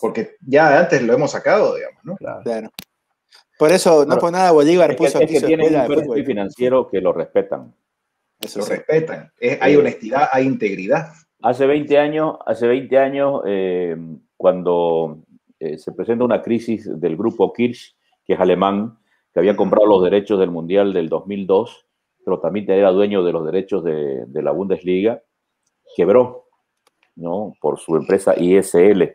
[0.00, 2.16] porque ya antes lo hemos sacado, digamos, ¿no?
[2.16, 2.70] Claro.
[3.58, 7.74] Por eso, no por nada, Bolívar puso aquí que tiene un financiero que lo respetan.
[8.40, 9.30] Eso lo respetan.
[9.60, 11.12] hay honestidad, hay integridad.
[11.42, 13.96] Hace 20 años, hace 20 años eh,
[14.40, 15.18] cuando
[15.58, 18.96] eh, se presenta una crisis del grupo Kirch, que es alemán,
[19.34, 21.86] que había comprado los derechos del Mundial del 2002,
[22.24, 25.22] pero también era dueño de los derechos de, de la Bundesliga,
[25.94, 26.46] quebró,
[27.16, 27.52] ¿no?
[27.60, 29.14] Por su empresa ISL.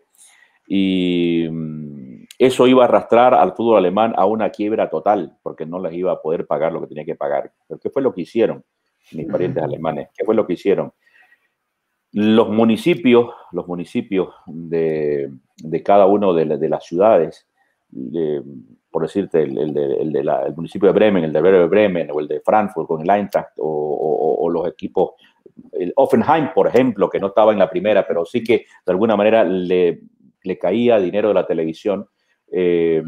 [0.68, 5.80] Y mm, eso iba a arrastrar al fútbol alemán a una quiebra total, porque no
[5.80, 7.52] les iba a poder pagar lo que tenía que pagar.
[7.68, 8.64] ¿Pero qué fue lo que hicieron
[9.12, 10.10] mis parientes alemanes?
[10.16, 10.94] ¿Qué fue lo que hicieron?
[12.18, 17.48] Los municipios, los municipios de, de cada uno de, las ciudades,
[18.90, 23.02] por decirte, el, el, municipio de Bremen, el de Bremen, o el de Frankfurt con
[23.02, 25.12] el Eintracht, o, o los equipos
[25.72, 29.16] el Offenheim, por ejemplo, que no estaba en la primera, pero sí que de alguna
[29.16, 30.02] manera le,
[30.44, 32.08] le caía dinero de la televisión,
[32.52, 33.04] eh,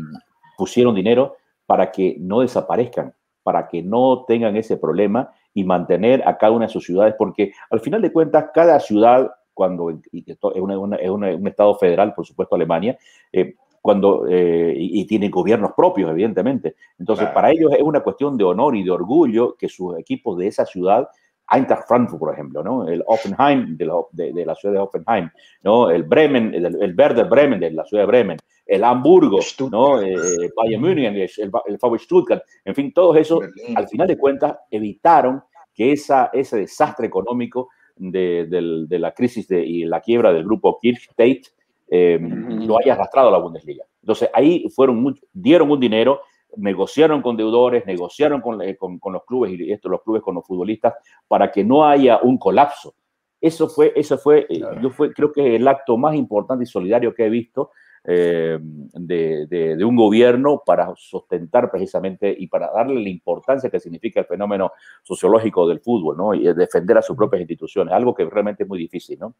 [0.57, 6.37] pusieron dinero para que no desaparezcan, para que no tengan ese problema y mantener a
[6.37, 10.37] cada una de sus ciudades, porque al final de cuentas, cada ciudad, cuando y es,
[10.69, 12.95] un estado federal, por supuesto, Alemania,
[13.33, 16.75] eh, cuando, eh, y, tienen gobiernos propios, evidentemente.
[16.99, 20.45] Entonces, para ellos es una cuestión de honor y de orgullo que sus equipos de
[20.45, 21.09] esa ciudad
[21.49, 22.87] Eintracht Frankfurt, por ejemplo, ¿no?
[22.87, 25.29] El Offenheim de la, de, la ciudad de Offenheim,
[25.63, 25.89] ¿no?
[25.89, 29.39] El Bremen, el, el, Werder Bremen de la ciudad de Bremen, el Hamburgo,
[29.71, 30.01] ¿no?
[30.01, 30.15] Eh,
[30.55, 33.39] Bayern Múnich, el, el Stuttgart, en fin, todos esos,
[33.75, 35.41] al final de cuentas, evitaron
[35.73, 40.79] que esa, ese desastre económico de, de la crisis de, y la quiebra del grupo
[40.81, 41.43] Kirch-Tate
[41.89, 43.85] eh, lo haya arrastrado a la Bundesliga.
[44.01, 46.21] Entonces, ahí fueron, dieron un dinero
[46.55, 50.45] negociaron con deudores, negociaron con, eh, con, los clubes y esto, los clubes con los
[50.45, 50.93] futbolistas
[51.27, 52.95] para que no haya un colapso.
[53.39, 57.13] Eso fue, eso fue, eh, yo fue, creo que el acto más importante y solidario
[57.13, 57.71] que he visto
[58.03, 64.21] eh, de, de, un gobierno para sustentar precisamente y para darle la importancia que significa
[64.21, 64.71] el fenómeno
[65.03, 66.33] sociológico del fútbol, ¿no?
[66.33, 69.35] Y defender a sus propias instituciones, algo que realmente es muy difícil, ¿no?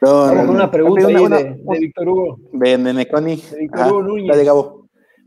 [0.00, 2.38] Con una pregunta de, Víctor Hugo.
[2.52, 2.92] De, de,
[3.56, 4.83] Víctor Hugo Núñez.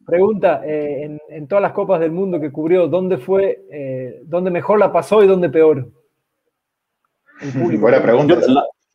[0.08, 4.80] Pregunta, eh, en, todas las copas del mundo que cubrió, ¿dónde fue, eh, dónde mejor
[4.80, 5.92] la pasó y dónde peor?
[7.78, 8.38] Buena pregunta.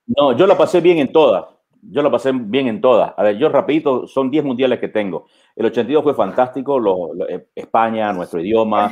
[0.07, 1.45] no, yo la pasé bien en todas.
[1.83, 3.13] Yo la pasé bien en todas.
[3.15, 5.27] A ver, yo rapidito, son 10 mundiales que tengo.
[5.55, 6.81] El 82 fue fantástico,
[7.29, 8.91] eh, España, nuestro idioma,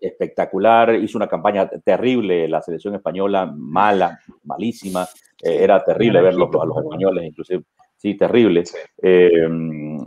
[0.00, 0.96] espectacular.
[0.96, 5.06] Hizo una campaña terrible la selección española, mala, malísima.
[5.40, 7.62] era terrible verlos a los españoles, inclusive
[8.04, 8.64] sí, terrible.
[9.00, 9.30] Eh,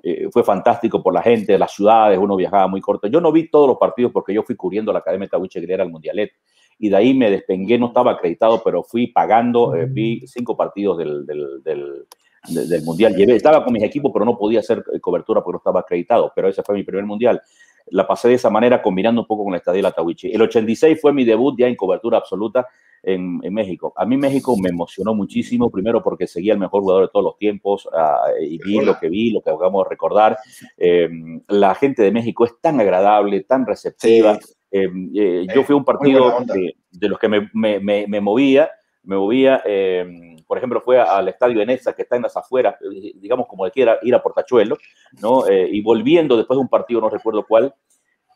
[0.03, 3.07] eh, fue fantástico por la gente, las ciudades, uno viajaba muy corto.
[3.07, 5.83] Yo no vi todos los partidos porque yo fui cubriendo la Academia Tawiche que era
[5.83, 6.31] el Mundialet
[6.77, 10.99] y de ahí me despengué, no estaba acreditado, pero fui pagando, eh, vi cinco partidos
[10.99, 13.15] del, del, del, Mundial.
[13.15, 16.49] Llevé, estaba con mis equipos, pero no podía hacer cobertura porque no estaba acreditado, pero
[16.49, 17.41] ese fue mi primer Mundial.
[17.87, 20.31] La pasé de esa manera, combinando un poco con la estadía de la Tawiche.
[20.31, 22.67] El 86 fue mi debut ya en cobertura absoluta
[23.03, 23.93] en, México.
[23.95, 27.37] A mí México me emocionó muchísimo, primero porque seguía el mejor jugador de todos los
[27.37, 30.37] tiempos ah, y vi lo que vi, lo que acabamos de recordar.
[30.77, 34.37] Em, la gente de México es tan agradable, tan receptiva.
[34.71, 36.43] Em, eh, yo fui a un partido
[36.91, 38.69] de, los que me, me, movía,
[39.03, 42.75] me movía, em, por ejemplo, fue al estadio de Nesa, que está en las afueras,
[42.81, 44.77] eh, digamos como de quiera ir a Portachuelo,
[45.21, 45.47] ¿no?
[45.47, 47.73] Eh, y volviendo después de un partido, no recuerdo cuál,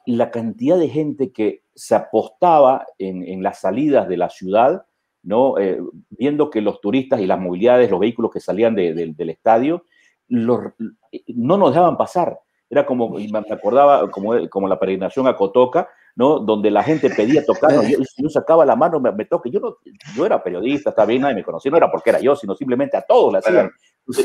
[0.05, 4.85] la cantidad de gente que se apostaba en, las salidas de la ciudad,
[5.23, 5.57] ¿no?
[5.57, 5.79] Eh,
[6.09, 9.85] viendo que los turistas y las movilidades, los vehículos que salían del estadio,
[10.27, 12.39] no nos dejaban pasar.
[12.69, 16.39] Era como, me acordaba, como, como la peregrinación a Cotoca, ¿no?
[16.39, 19.49] Donde la gente pedía tocar, yo, yo sacaba la mano, me, me toque.
[19.49, 19.77] Yo no,
[20.15, 22.97] yo era periodista, está bien, nadie me conocía, no era porque era yo, sino simplemente
[22.97, 23.71] a todos le hacían.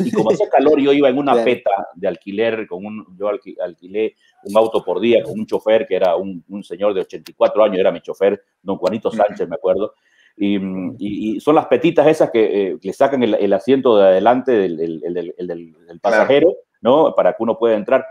[0.05, 4.17] Y como hacía calor, yo iba en una peta de alquiler, con un, yo alquilé
[4.45, 7.79] un auto por día con un chofer que era un, un señor de 84 años,
[7.79, 9.95] era mi chofer, don Juanito Sánchez, me acuerdo.
[10.39, 10.59] Y,
[10.99, 14.77] y, son las petitas esas que eh, le sacan el, el, asiento de adelante del,
[14.77, 17.15] del, del, pasajero, ¿no?
[17.15, 18.05] Para que uno pueda entrar.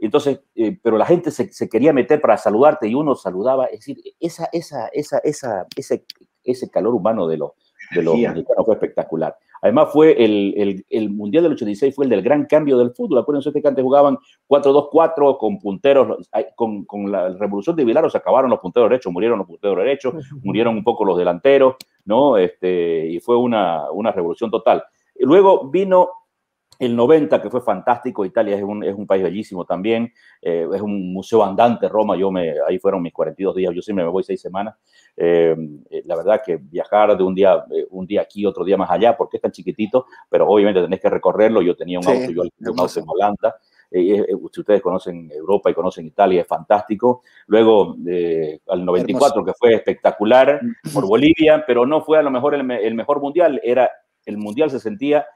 [0.00, 3.66] Entonces, eh, pero la gente se, se, quería meter para saludarte y uno saludaba.
[3.66, 6.04] Es decir, esa, esa, esa, esa, ese,
[6.42, 7.52] ese calor humano de los,
[7.94, 9.36] de los mexicanos fue espectacular.
[9.62, 13.18] Además, fue el, el, el, Mundial del 86 fue el del gran cambio del fútbol.
[13.18, 14.16] Acuérdense que antes jugaban
[14.48, 19.46] 4-2-4 con punteros, con, con, la revolución de Vilaros acabaron los punteros derechos, murieron los
[19.46, 21.76] punteros derechos, murieron un poco los delanteros,
[22.06, 22.38] ¿no?
[22.38, 24.82] Este, y fue una, una revolución total.
[25.18, 26.08] Luego vino
[26.80, 30.80] el 90, que fue fantástico, Italia es un, es un país bellísimo también, eh, es
[30.80, 34.24] un museo andante, Roma, yo me, ahí fueron mis 42 días, yo siempre me voy
[34.24, 34.76] seis semanas.
[35.14, 35.54] Eh,
[35.90, 39.14] eh, la verdad que viajar de un día, un día aquí, otro día más allá,
[39.14, 42.80] porque es tan chiquitito, pero obviamente tenés que recorrerlo, yo tenía un auto, yo un
[42.80, 43.56] auto en Holanda,
[43.90, 47.20] si ustedes conocen Europa y conocen Italia, es fantástico.
[47.46, 47.94] Luego,
[48.68, 50.58] al 94, que fue espectacular
[50.94, 53.90] por Bolivia, pero no fue a lo mejor el, el mejor mundial, era
[54.24, 55.26] el mundial se sentía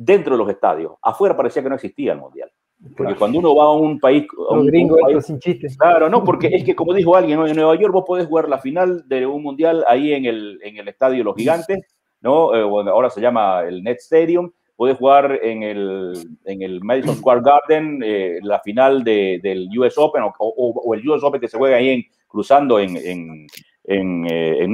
[0.00, 0.92] dentro de los estadios.
[1.02, 2.50] Afuera parecía que no existía el Mundial.
[2.96, 4.26] Porque cuando uno va a un país...
[4.48, 5.76] A un, gringo, sin chistes.
[5.76, 8.58] Claro, no, porque es que como dijo alguien, en Nueva York vos podés jugar la
[8.58, 11.80] final de un Mundial ahí en el, en el Estadio Los Gigantes,
[12.22, 12.54] ¿no?
[12.54, 14.50] Eh, ahora se llama el Net Stadium.
[14.74, 16.14] Podés jugar en el,
[16.46, 21.06] en el Madison Square Garden eh, la final de, del US Open o, o, el
[21.06, 23.46] US Open que se juega ahí en, cruzando en, en,
[23.84, 24.72] en, eh, en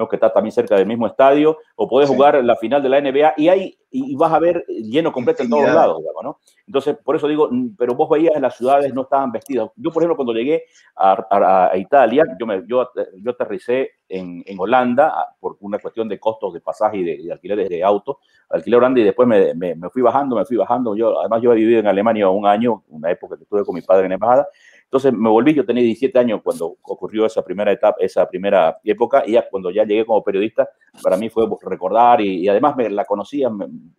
[0.00, 3.00] Newark que está también cerca del mismo estadio, o podés jugar la final de la
[3.00, 6.38] NBA y, hay, y vas a ver lleno completo en todos lados, digamos, ¿no?
[6.66, 9.70] Entonces, por eso digo, mm, pero vos veías en las ciudades no estaban vestidas.
[9.76, 10.64] Yo, por ejemplo, cuando llegué
[10.96, 16.52] a, Italia, yo, me, yo, yo aterricé en, en, Holanda por una cuestión de costos
[16.54, 19.90] de pasaje y de, de alquileres de auto, alquilé Holanda y después me, me, me,
[19.90, 20.94] fui bajando, me fui bajando.
[20.94, 23.82] Yo, además, yo he vivido en Alemania un año, una época que estuve con mi
[23.82, 24.48] padre en embajada,
[24.90, 29.22] entonces me volví, yo tenía 17 años cuando ocurrió esa primera etapa, esa primera época,
[29.24, 30.68] y ya cuando ya llegué como periodista,
[31.00, 33.48] para mí fue recordar y, además me la conocía.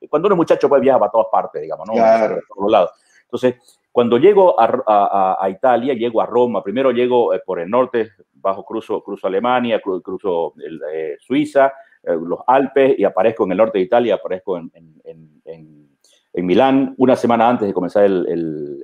[0.09, 1.93] cuando uno es muchacho, pues viaja a todas partes, digamos, ¿no?
[1.93, 2.39] Claro.
[2.45, 2.91] Por lados.
[3.23, 8.65] Entonces, cuando llego a, Italia, llego a Roma, primero llego eh, por el norte, bajo
[8.65, 10.55] cruzo, cruzo Alemania, cruzo
[10.93, 11.71] eh, Suiza,
[12.03, 14.69] eh, los Alpes y aparezco en el norte de Italia, aparezco en,
[15.05, 15.90] en en
[16.33, 18.25] Milán una semana antes de comenzar el,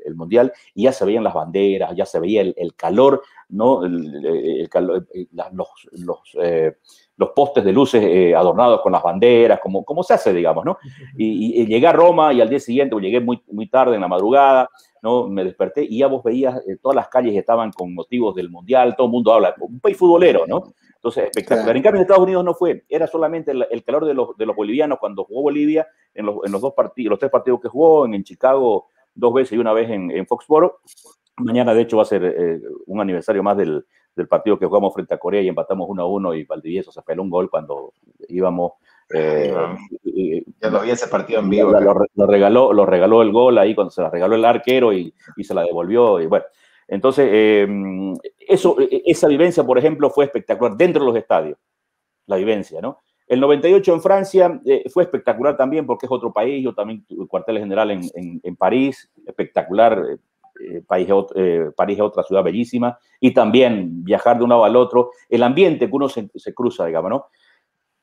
[0.06, 3.86] el, Mundial y ya se veían las banderas, ya se veía el, el calor, ¿no?
[3.86, 6.78] El, calor, eh, los, los, eh,
[7.16, 10.78] los, postes de luces eh, adornados con las banderas, como, como se hace, digamos, ¿no?
[11.18, 14.02] Y, y, llegué a Roma y al día siguiente, o llegué muy, muy tarde en
[14.02, 14.70] la madrugada,
[15.02, 15.28] ¿no?
[15.28, 19.08] Me desperté y ya vos veías, todas las calles estaban con motivos del Mundial, todo
[19.08, 20.74] el mundo habla, un país futbolero, ¿no?
[20.95, 21.78] Entonces, espectacular.
[21.78, 24.56] En cambio, en Estados Unidos no fue, era solamente el, calor de los, de los,
[24.56, 28.06] bolivianos cuando jugó Bolivia en los, en los, dos partidos, los tres partidos que jugó,
[28.06, 30.80] en, Chicago dos veces y una vez en, en Foxboro.
[31.38, 33.86] Mañana, de hecho, va a ser eh, un aniversario más del,
[34.16, 37.02] del, partido que jugamos frente a Corea y empatamos 1 a 1 y Valdivieso se
[37.04, 37.94] peló un gol cuando
[38.28, 38.74] íbamos.
[39.14, 39.56] Eh,
[40.62, 41.72] ya lo vi ese partido en vivo.
[41.72, 45.44] Lo, regaló, lo regaló el gol ahí cuando se la regaló el arquero y, y
[45.44, 46.20] se la devolvió.
[46.20, 46.46] Y bueno,
[46.88, 48.16] entonces, em,
[48.48, 51.58] eso, e, e, esa vivencia, por ejemplo, fue espectacular dentro de los estadios,
[52.26, 53.02] la vivencia, ¿no?
[53.28, 57.28] El 98 en Francia eh, fue espectacular también porque es otro país, yo también tuve
[57.28, 58.02] cuartel general en,
[58.42, 60.02] en, París, espectacular,
[60.60, 61.10] eh, eh, París,
[61.76, 65.88] París es otra ciudad bellísima, y también viajar de un lado al otro, el ambiente
[65.88, 67.26] que uno se, se cruza, digamos, ¿no?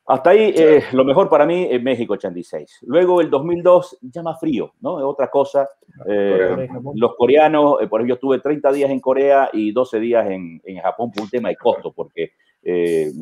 [0.07, 2.81] Hasta ahí, eh, lo mejor para mí es México 86.
[2.85, 4.99] Luego el 2002, ya más frío, ¿no?
[4.99, 5.67] Es otra cosa.
[6.07, 10.29] Eh, los coreanos, eh, por ejemplo, yo estuve 30 días en Corea y 12 días
[10.29, 12.33] en, en Japón por un tema de costo, porque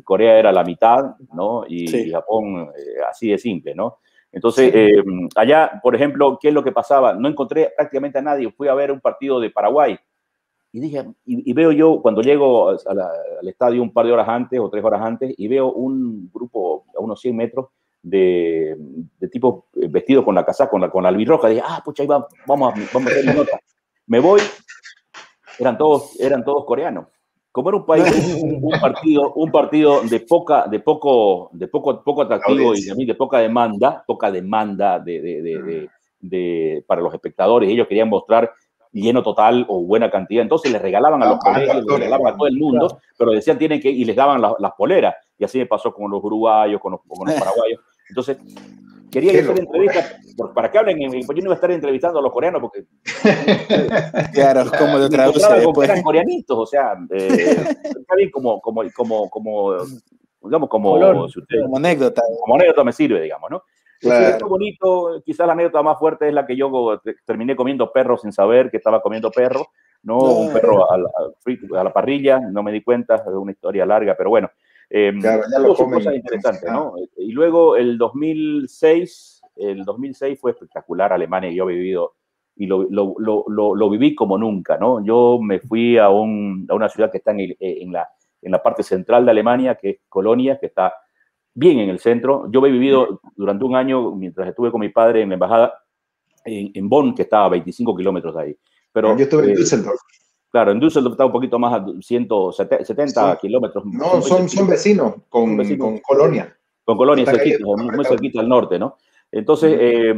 [0.04, 1.64] Corea era la mitad, ¿no?
[1.68, 2.70] Y, Japón
[3.10, 4.00] así de simple, ¿no?
[4.34, 4.74] Entonces,
[5.36, 7.14] allá, por ejemplo, ¿qué es lo que pasaba?
[7.14, 8.52] No encontré prácticamente a nadie.
[8.52, 9.98] Fui a ver un partido de Paraguay
[10.76, 14.72] y dije, y, veo yo cuando llego al estadio un par de horas antes o
[14.72, 17.68] tres horas antes y veo un grupo a unos 100 metros
[18.02, 18.76] de,
[19.20, 21.48] de tipos eh, vestidos con la casaca, con la, con la albirroja.
[21.48, 23.60] Dije, ah, pucha, ahí va, vamos, a, vamos a hacer mi nota.
[24.08, 24.42] Me voy,
[25.60, 27.06] eran todos, eran todos coreanos.
[27.54, 32.24] Como era un país, un partido, un partido de poca, de poco, de poco, poco
[32.24, 35.90] atractivo y de, de poca demanda, poca demanda de, de,
[36.20, 38.52] de, para los espectadores, ellos querían mostrar
[38.92, 40.42] lleno total o buena cantidad.
[40.42, 43.60] Entonces les regalaban a los ah, colegios, les regalaban a todo el mundo, pero decían
[43.60, 45.14] tienen que, y les daban las poleras.
[45.38, 47.82] Y así me pasó con los uruguayos, con los, con los paraguayos.
[48.10, 48.40] Entonces,
[49.14, 50.16] quería hacer entrevistas
[50.54, 52.86] para que hablen, en, yo no iba a estar entrevistando a los coreanos porque...
[54.34, 55.32] claro, como de otra
[55.74, 55.90] pues.
[55.90, 57.28] Eran coreanitos, o sea, eh,
[57.84, 59.78] está bien como, como, como, como
[60.44, 62.22] digamos, como, como anécdota.
[62.42, 63.64] Como anécdota me sirve, digamos, ¿no?
[64.00, 64.50] Claro.
[64.50, 68.70] bonito, quizás la anécdota más fuerte es la que yo terminé comiendo perro sin saber
[68.70, 69.68] que estaba comiendo perro,
[70.04, 70.18] ¿no?
[70.18, 74.50] Un perro a la, parrilla, no me di cuenta, es una historia larga, pero bueno.
[74.96, 76.94] Eh, claro, ya lo cosas interesantes, ¿no?
[77.18, 82.14] Y luego el 2006, el 2006 fue espectacular, Alemania, yo he vivido
[82.56, 85.04] y lo, lo, lo, lo, viví como nunca, ¿no?
[85.04, 88.08] Yo me fui a, un, a una ciudad que está en, en, la,
[88.40, 90.94] en la parte central de Alemania, que es Colonia, que está
[91.56, 92.48] bien en el centro.
[92.52, 95.74] Yo he vivido durante un año, mientras estuve con mi padre en la embajada
[96.46, 98.58] en, Bonn, que estaba a 25 kilómetros de ahí.
[98.92, 100.00] Pero, yo estuve en eh, Düsseldorf.
[100.54, 103.84] Claro, en Düsseldorf está un poquito más a 170 kilómetros.
[103.86, 106.56] No, son, son vecinos con, con Colonia.
[106.86, 108.98] Con Colonia, cerquita, muy cerquita al norte, ¿no?
[109.32, 110.14] Entonces, eh,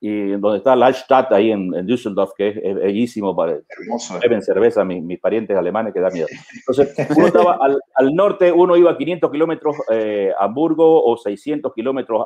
[0.00, 4.18] y donde está la Altstadt, ahí en, Düsseldorf, que es, bellísimo, para, Hermoso.
[4.20, 6.26] beben cerveza mis, parientes alemanes, que da miedo.
[6.56, 7.60] Entonces, uno estaba
[7.94, 12.24] al, norte, uno iba a 500 kilómetros eh, a Hamburgo o 600 kilómetros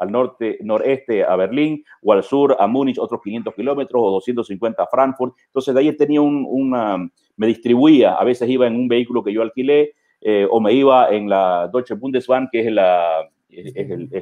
[0.00, 4.82] al norte, noreste a Berlín, o al sur a Múnich otros 500 kilómetros, o 250
[4.82, 5.34] a Frankfurt.
[5.46, 6.96] Entonces, de ahí tenía un, una,
[7.36, 11.10] me distribuía, a veces iba en un vehículo que yo alquilé, eh, o me iba
[11.10, 13.74] en la Deutsche Bundesbahn, que es la es,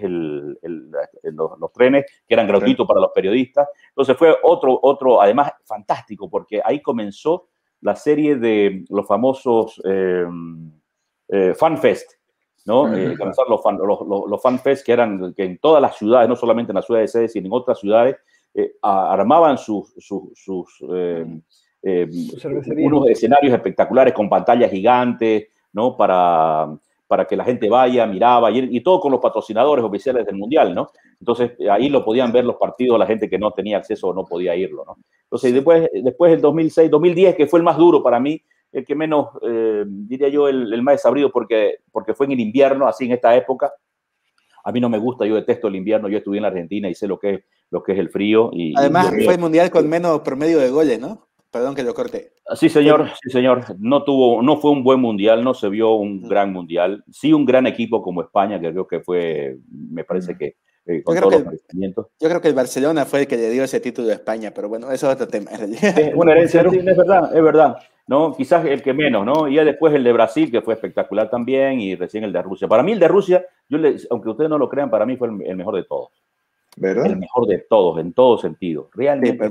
[0.02, 0.58] el,
[1.22, 3.68] los, trenes que eran gratuitos para los periodistas.
[3.90, 7.48] Entonces fue otro, otro, además fantástico, porque ahí comenzó
[7.80, 10.26] la serie de los famosos eh,
[11.28, 12.17] eh FanFest,
[12.68, 12.94] ¿no?
[12.94, 13.16] Eh,
[13.48, 16.76] los, fan, los, los, FanFest que eran que en todas las ciudades, no solamente en
[16.76, 18.16] la ciudad de sede, sino en otras ciudades,
[18.54, 20.80] eh, armaban sus, sus, sus
[21.82, 25.96] unos escenarios espectaculares con pantallas gigantes, ¿no?
[25.96, 26.68] Para
[27.08, 30.90] para que la gente vaya, miraba, y, todo con los patrocinadores oficiales del Mundial, ¿no?
[31.18, 34.24] Entonces, ahí lo podían ver los partidos la gente que no tenía acceso o no
[34.26, 34.98] podía irlo, ¿no?
[35.24, 38.42] Entonces, después, después del 2006, 2010, que fue el más duro para mí,
[38.72, 42.86] el que menos, eh, diría yo, el, más desabrido, porque, porque fue en el invierno,
[42.86, 43.72] así en esta época.
[44.64, 46.94] A mí no me gusta, yo detesto el invierno, yo estuve en la Argentina y
[46.94, 47.40] sé lo que es,
[47.70, 48.50] lo que es el frío.
[48.52, 51.28] Y, Además, fue el mundial con menos promedio de goles, ¿no?
[51.50, 52.32] Perdón que lo corté.
[52.56, 53.64] Sí, señor, sí, señor.
[53.78, 56.28] No tuvo, no fue un buen mundial, no se vio un mm.
[56.28, 57.04] gran mundial.
[57.10, 60.38] Sí, un gran equipo como España, que creo que fue, me parece mm.
[60.38, 60.56] que
[60.88, 63.50] eh, con yo, creo que el, yo creo que el Barcelona fue el que le
[63.50, 65.50] dio ese título a España, pero bueno, eso es otro tema.
[65.50, 67.76] Es una herencia, es verdad, es verdad.
[68.08, 68.34] ¿No?
[68.34, 69.46] Quizás el que menos, ¿no?
[69.46, 72.66] Y ya después el de Brasil, que fue espectacular también, y recién el de Rusia.
[72.66, 73.78] Para mí el de Rusia, yo
[74.10, 76.10] aunque ustedes no lo crean, para mí fue el, mejor de todos.
[76.76, 77.06] ¿verdad?
[77.06, 78.88] El mejor de todos, en todo sentido.
[78.92, 79.50] Realmente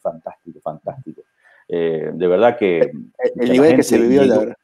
[0.00, 1.22] fantástico, fantástico,
[1.68, 2.92] eh, de verdad que...
[3.40, 4.54] El, nivel que se vivió, llegó,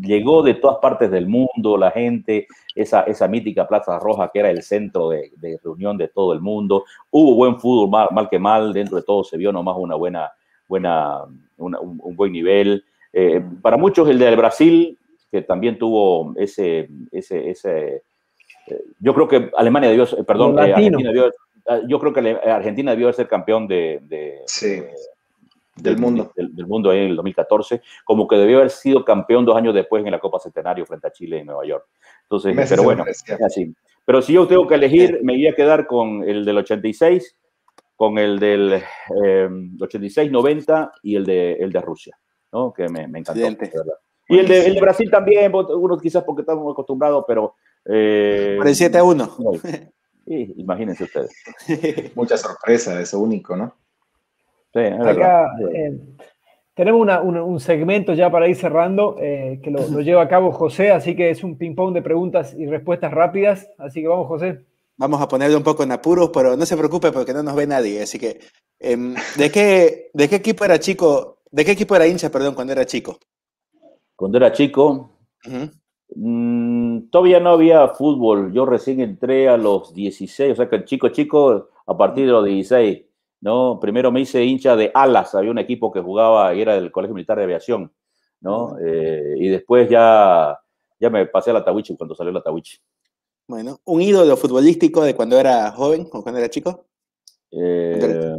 [0.00, 4.50] llegó de todas partes del mundo, la gente, esa, esa mítica Plaza Roja que era
[4.50, 5.30] el centro de,
[5.62, 6.84] reunión de todo el mundo.
[7.10, 10.30] Hubo buen fútbol, mal, que mal, dentro de todo se vio nomás una buena,
[10.68, 11.22] buena,
[11.62, 12.84] un, buen nivel.
[13.12, 14.98] Eh, para muchos el del Brasil,
[15.30, 18.02] que también tuvo ese, ese, ese
[18.66, 21.30] eh, yo creo que Alemania debió, perdón, Argentina debió,
[21.66, 24.00] Ah, yo creo que Argentina debió ser campeón de,
[25.76, 26.32] del mundo.
[26.34, 30.10] Del, mundo en el 2014, como que debió haber sido campeón dos años después en
[30.10, 31.86] la Copa Centenario frente a Chile en Nueva York.
[32.24, 33.04] Entonces, pero bueno,
[33.46, 33.74] así.
[34.04, 37.36] Pero si yo tengo que elegir, me voy a quedar con el del 86,
[38.02, 42.18] con el del 86-90 eh, y el de, el de Rusia,
[42.52, 42.72] ¿no?
[42.72, 43.38] que me, me encantó.
[43.38, 43.44] Y
[44.38, 47.54] el de, el de, Brasil también, uno quizás porque estamos acostumbrados, pero...
[47.84, 49.30] Eh, por el 7 a 1.
[50.26, 51.32] Sí, imagínense ustedes.
[52.16, 53.72] Mucha sorpresa, eso único, ¿no?
[54.72, 55.96] Sí, Acá eh,
[56.74, 61.14] tenemos un, segmento ya para ir cerrando eh, que lo, lleva a cabo José, así
[61.14, 63.70] que es un ping-pong de preguntas y respuestas rápidas.
[63.78, 64.64] Así que vamos, José.
[64.96, 67.66] Vamos a ponerle un poco en apuros, pero no se preocupe porque no nos ve
[67.66, 68.02] nadie.
[68.02, 68.40] Así que,
[68.78, 71.38] em, ¿de, qué, ¿de qué equipo era chico?
[71.50, 73.18] ¿De qué equipo era hincha, perdón, cuando era chico?
[74.14, 75.10] Cuando era chico,
[76.14, 78.52] Mm, todavía no había fútbol.
[78.52, 82.32] Yo recién entré a los 16, o sea que el chico chico a partir de
[82.32, 83.04] los 16,
[83.40, 83.78] ¿no?
[83.80, 87.14] Primero me hice hincha de Alas, había un equipo que jugaba y era del Colegio
[87.14, 87.92] Militar de Aviación,
[88.40, 88.76] ¿no?
[88.78, 90.58] Eh, y después ya,
[91.00, 92.78] ya me pasé a la Tawichi cuando salió la Tawichi.
[93.52, 96.86] Bueno, ¿un ídolo futbolístico de cuando era joven o cuando era chico?
[97.50, 98.34] Eh,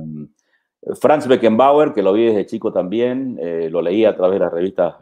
[1.00, 4.52] Franz Beckenbauer, que lo vi desde chico también, eh, lo leí a través de las
[4.52, 4.96] revistas,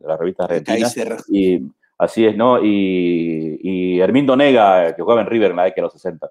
[0.00, 0.96] las revistas argentinas.
[1.28, 1.60] Y
[1.98, 2.60] Así es, ¿no?
[2.60, 6.30] Y, y Hermindo Nega, que jugaba en River en la década de los 60.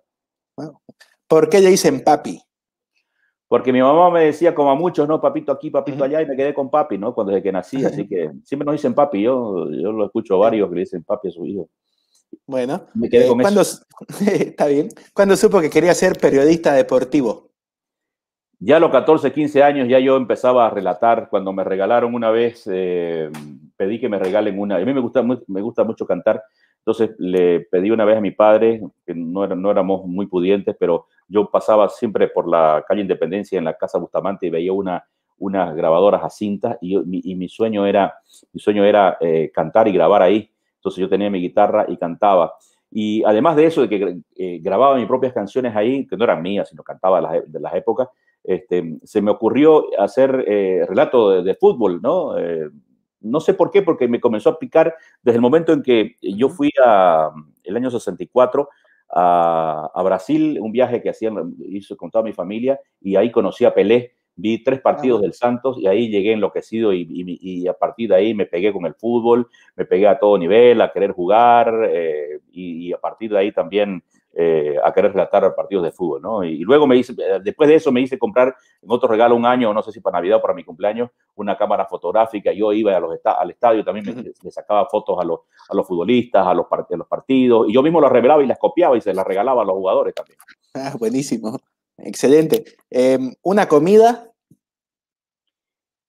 [1.27, 2.41] ¿Por qué le dicen papi?
[3.47, 5.21] Porque mi mamá me decía, como a muchos, ¿no?
[5.21, 7.13] Papito aquí, papito allá, y me quedé con papi, ¿no?
[7.13, 9.21] Cuando desde que nací, así que siempre nos dicen papi.
[9.21, 11.69] Yo, yo lo escucho a varios que le dicen papi a su hijo.
[12.45, 13.83] Bueno, me quedé con eso.
[14.21, 14.89] está bien.
[15.13, 17.51] ¿Cuándo supo que quería ser periodista deportivo?
[18.59, 21.29] Ya a los 14, 15 años ya yo empezaba a relatar.
[21.29, 23.29] Cuando me regalaron una vez, eh,
[23.75, 24.75] pedí que me regalen una.
[24.75, 26.43] A mí me gusta, me gusta mucho cantar.
[26.81, 30.75] Entonces le pedí una vez a mi padre, que no, era, no éramos muy pudientes,
[30.79, 35.03] pero yo pasaba siempre por la calle Independencia en la casa Bustamante y veía una,
[35.37, 36.97] unas grabadoras a cinta y,
[37.31, 38.15] y mi sueño era,
[38.51, 40.49] mi sueño era eh, cantar y grabar ahí.
[40.81, 42.55] Entonces yo tenía mi guitarra y cantaba.
[42.89, 46.41] Y además de eso, de que eh, grababa mis propias canciones ahí, que no eran
[46.41, 48.09] mías, sino cantaba de las, de las épocas,
[48.43, 52.35] este, se me ocurrió hacer eh, relato de, fútbol, ¿no?
[52.37, 52.69] Eh,
[53.21, 56.49] no sé por qué, porque me comenzó a picar desde el momento en que yo
[56.49, 57.29] fui a,
[57.63, 58.67] el año 64
[59.13, 63.63] a, a Brasil, un viaje que hacía, hizo con toda mi familia, y ahí conocí
[63.63, 68.09] a Pelé, vi tres partidos del Santos y ahí llegué enloquecido y, y, a partir
[68.09, 71.89] de ahí me pegué con el fútbol, me pegué a todo nivel, a querer jugar
[71.89, 74.03] eh, y, a partir de ahí también
[74.33, 76.43] eh, a querer relatar partidos de fútbol, ¿no?
[76.43, 79.45] Y, luego me hice, eh, después de eso me hice comprar en otro regalo un
[79.45, 82.53] año, no sé si para Navidad o para mi cumpleaños, una cámara fotográfica.
[82.53, 85.85] Yo iba a los al estadio, también me, le sacaba fotos a los, a los
[85.85, 89.01] futbolistas, a los, a los partidos, y yo mismo las revelaba y las copiaba y
[89.01, 90.37] se las regalaba a los jugadores también.
[90.73, 91.59] Ah, buenísimo.
[91.97, 92.65] Excelente.
[92.89, 94.31] Em, ¿Una comida?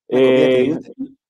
[0.09, 0.77] Eh,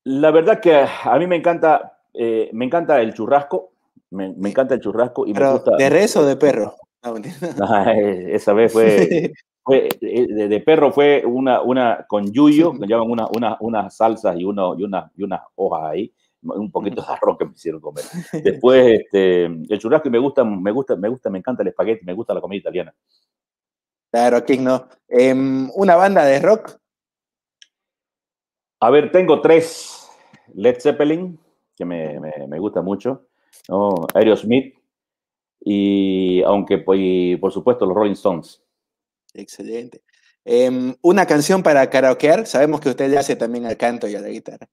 [0.04, 3.74] la verdad que a mí me encanta, me encanta el churrasco.
[4.10, 5.76] Me, encanta el churrasco y me gusta.
[5.76, 6.76] ¿De res o de perro?
[8.30, 9.34] esa vez fue,
[9.64, 14.38] fue de, de, perro fue una, una con yuyo, que llevan una, una, unas salsas
[14.38, 17.82] y, uno, y, una, y unas hojas ahí, un poquito de arroz que me hicieron
[17.82, 18.04] comer.
[18.44, 22.06] Después, este, el churrasco y me gusta, me gusta, me gusta, me encanta el espagueti,
[22.06, 22.94] me gusta la comida italiana.
[24.14, 24.88] Claro, aquí no.
[25.08, 26.78] Em, ¿Una banda de rock?
[28.80, 30.08] A ver, tengo tres.
[30.54, 31.40] Led Zeppelin,
[31.76, 33.26] que me, me, me gusta mucho.
[33.70, 33.96] ¿no?
[34.14, 34.76] Aerosmith,
[35.60, 38.64] y aunque pues, por supuesto los Rolling Stones.
[39.34, 40.04] Excelente.
[40.46, 44.22] Em, una canción para karaokear, sabemos que usted le hace también al canto y a
[44.22, 44.70] la guitarra.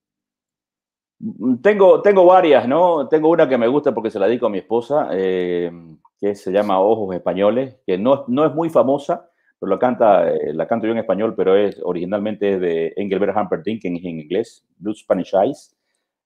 [1.18, 3.08] Mm, tengo, tengo varias, ¿no?
[3.08, 6.50] Tengo una que me gusta porque se la dedico a mi esposa, em, que se
[6.52, 9.29] llama Ojos Españoles, que no, no es muy famosa,
[9.60, 13.36] pero la canta, eh, la canto yo en español, pero es originalmente es de Engelbert
[13.36, 15.76] Humperdinck en, en inglés, Blue Spanish Eyes.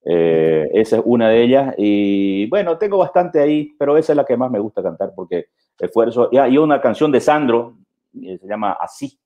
[0.04, 1.74] Eh, esa es una de ellas.
[1.76, 5.46] Y bueno, tengo bastante ahí, pero esa es la que más me gusta cantar porque
[5.78, 6.28] esfuerzo.
[6.30, 7.76] Y hay una canción de Sandro,
[8.12, 9.18] se llama Así.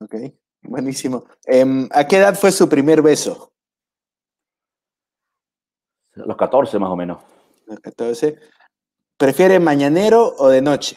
[0.00, 0.14] Ok,
[0.62, 1.24] buenísimo.
[1.44, 3.50] Em, ¿A qué edad fue su primer beso?
[6.14, 7.18] los 14 más o menos.
[7.66, 8.38] Los 14.
[9.16, 10.96] ¿Prefiere mañanero o de noche?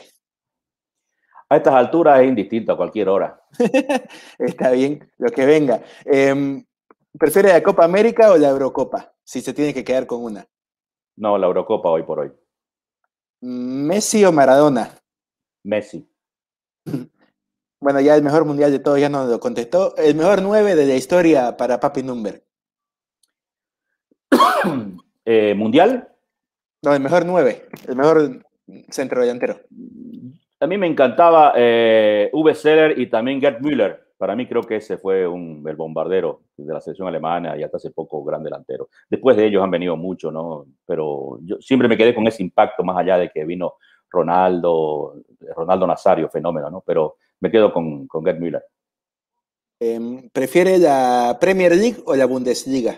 [1.49, 3.41] A estas alturas es indistinto a cualquier hora.
[4.37, 5.81] Está bien, lo que venga.
[6.05, 6.63] Eh,
[7.17, 9.13] ¿Prefiere la Copa América o la Eurocopa?
[9.23, 10.45] Si se tiene que quedar con una.
[11.15, 12.31] No, la Eurocopa hoy por hoy.
[13.41, 14.91] ¿Messi o Maradona?
[15.63, 16.07] Messi.
[17.79, 19.95] Bueno, ya el mejor mundial de todos ya nos lo contestó.
[19.97, 22.43] El mejor 9 de la historia para Papi Number.
[25.29, 26.07] Eh, ¿Mundial?
[26.81, 27.67] No, el mejor 9.
[27.87, 28.45] El mejor
[28.89, 29.59] centro delantero.
[30.59, 34.77] A mí me encantaba eh, Uwe Seller y también Gerd Müller para mí creo que
[34.77, 38.89] ese fue un, el bombardero de la selección alemana y hasta hace poco gran delantero.
[39.09, 40.65] Después de ellos han venido muchos, ¿no?
[40.85, 43.75] Pero yo siempre me quedé con ese impacto más allá de que vino
[44.09, 45.21] Ronaldo,
[45.55, 46.83] Ronaldo Nazario, fenómeno, ¿no?
[46.85, 48.63] Pero me quedo con, con Gerd Müller.
[49.79, 52.95] Em, ¿Prefiere la Premier League o la Bundesliga?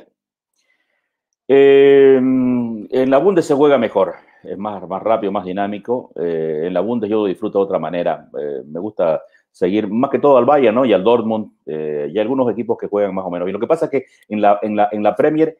[1.49, 4.13] Em, en la Bundes se juega mejor,
[4.43, 6.11] es más, más rápido, más dinámico.
[6.15, 8.29] Eh, en la Bundes yo disfruto de otra manera.
[8.39, 9.21] Eh, me gusta
[9.51, 10.85] seguir más que todo al Bayern ¿no?
[10.85, 13.53] y al Dortmund eh, y algunos equipos que juegan más o menos bien.
[13.53, 15.57] Lo que pasa es que en la, en la, en la Premier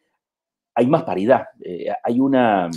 [0.76, 1.48] hay más paridad,
[2.04, 2.70] hay una...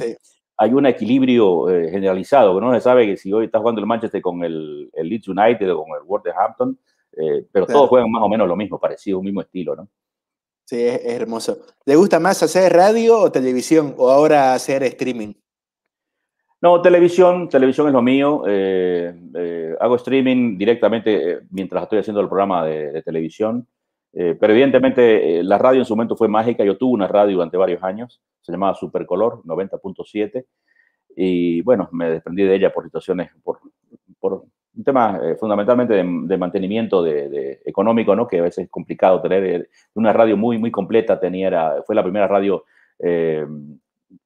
[0.59, 4.45] Hay un equilibrio generalizado, no se sabe que si hoy está jugando el Manchester con
[4.45, 6.79] el, el Leeds United o con el Wolverhampton,
[7.51, 9.89] pero todos juegan más o menos lo mismo, parecido, un mismo estilo, ¿no?
[10.65, 11.59] Sí, es hermoso.
[11.85, 15.33] ¿Le gusta más hacer radio o televisión o ahora hacer streaming?
[16.63, 18.45] No, televisión, televisión es lo mío.
[18.47, 23.67] Eh, eh, hago streaming directamente eh, mientras estoy haciendo el programa de, televisión.
[24.13, 26.65] pero evidentemente la radio en su momento fue mágica.
[26.65, 30.45] Yo tuve una radio durante varios años, se llamaba Supercolor 90.7.
[31.17, 33.59] Y bueno, me desprendí de ella por situaciones, por,
[34.21, 34.45] por
[34.77, 38.29] un tema fundamentalmente de, mantenimiento de, económico, ¿no?
[38.29, 39.69] que a veces es complicado tener.
[39.95, 42.65] Una radio muy, muy completa tenía, fue la primera radio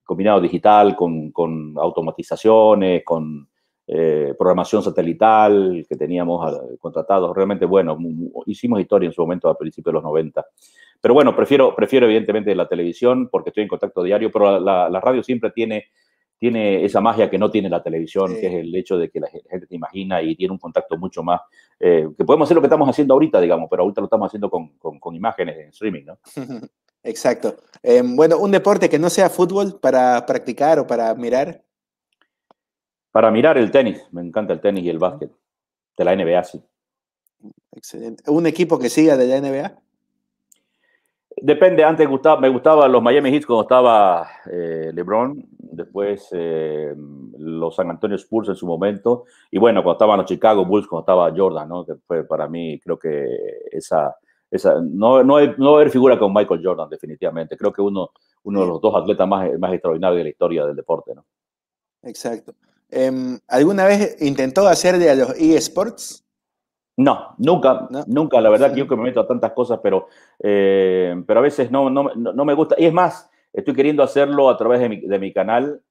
[0.04, 3.48] combinado digital con, con automatizaciones, con
[3.88, 7.34] eh, programación satelital que teníamos ah, contratados.
[7.36, 7.96] Realmente, bueno,
[8.46, 10.44] hicimos historia en su momento a principios de los 90.
[11.00, 15.00] Pero bueno, prefiero, prefiero evidentemente la televisión porque estoy en contacto diario, pero la, la
[15.00, 15.84] radio siempre tiene,
[16.38, 19.28] tiene esa magia que no tiene la televisión, que es el hecho de que la
[19.28, 21.40] gente te imagina y tiene un contacto mucho más,
[21.78, 24.50] eh, que podemos hacer lo que estamos haciendo ahorita, digamos, pero ahorita lo estamos haciendo
[24.50, 26.18] con, con, con imágenes en streaming, ¿no?
[27.02, 27.56] Exacto.
[27.82, 31.62] Em, bueno, un deporte que no sea fútbol para practicar o para mirar.
[33.12, 35.30] Para mirar el tenis, me encanta el tenis y el básquet.
[35.96, 36.62] De la NBA, sí.
[37.72, 38.30] Excelente.
[38.30, 39.82] ¿Un equipo que siga de la NBA?
[41.38, 46.94] Depende, antes gustaba, me gustaban los Miami Heat cuando estaba eh, LeBron, después eh,
[47.38, 51.02] los San Antonio Spurs en su momento, y bueno, cuando estaban los Chicago Bulls, cuando
[51.02, 51.84] estaba Jordan, ¿no?
[51.84, 53.26] que fue para mí, creo que
[53.70, 54.16] esa,
[54.82, 57.56] no, no, hay, no haber figura con Michael Jordan, definitivamente.
[57.56, 58.10] Creo que uno,
[58.44, 61.14] uno de los dos atletas más, más extraordinarios de la historia del deporte.
[61.14, 61.24] ¿no?
[62.02, 62.54] Exacto.
[62.88, 66.24] Em, ¿Alguna vez intentó hacer de los eSports?
[66.98, 68.40] No, nunca, nunca.
[68.40, 71.70] La verdad que yo que me meto a tantas cosas, pero, eh, pero a veces
[71.70, 72.74] no, no, no, me gusta.
[72.78, 75.82] Y es más, estoy queriendo hacerlo a través de mi, de mi canal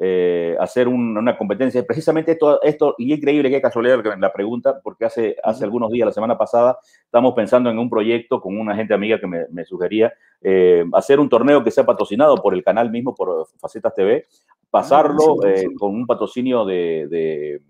[0.00, 1.84] eh, hacer una competencia.
[1.84, 6.06] Precisamente esto, esto, y es increíble que casualidad la pregunta, porque hace, hace algunos días,
[6.06, 10.12] la semana pasada, estamos pensando en un proyecto con una gente amiga que me, sugería
[10.40, 14.24] eh, hacer un torneo que sea patrocinado por el canal mismo, por Facetas TV,
[14.70, 17.60] pasarlo ah, con un patrocinio de,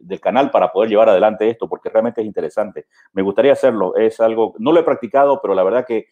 [0.00, 2.86] del canal para poder llevar adelante esto, porque realmente es interesante.
[3.12, 6.08] Me gustaría hacerlo, es algo, no lo he practicado, pero la verdad que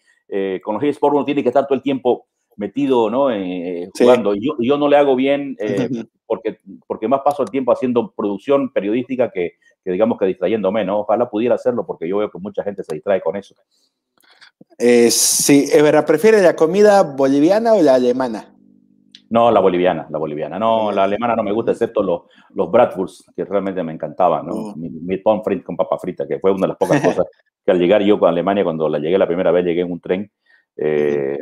[0.63, 3.31] con los eSports uno tiene que estar todo el tiempo metido ¿no?
[3.31, 4.35] Eh, jugando.
[4.35, 5.89] Yo, yo no le hago bien eh,
[6.27, 9.53] porque, porque más paso el tiempo haciendo producción periodística que,
[9.85, 11.01] que, digamos que distrayéndome, ¿no?
[11.01, 13.55] Ojalá pudiera hacerlo porque yo veo que mucha gente se distrae con eso.
[14.79, 18.53] Eh, sí, es verdad, ¿prefiere la comida boliviana o la alemana?
[19.29, 20.59] No, la boliviana, la boliviana.
[20.59, 22.23] No, la alemana no me gusta, excepto los,
[22.55, 24.55] los Bratwurst, que realmente me encantaban, ¿no?
[24.55, 24.77] Oh.
[24.77, 27.27] Mi, mi frito con papa frita, que fue una de las pocas cosas
[27.65, 30.01] que al llegar yo con Alemania, cuando la llegué la primera vez, llegué en un
[30.01, 30.31] tren,
[30.77, 31.39] eh,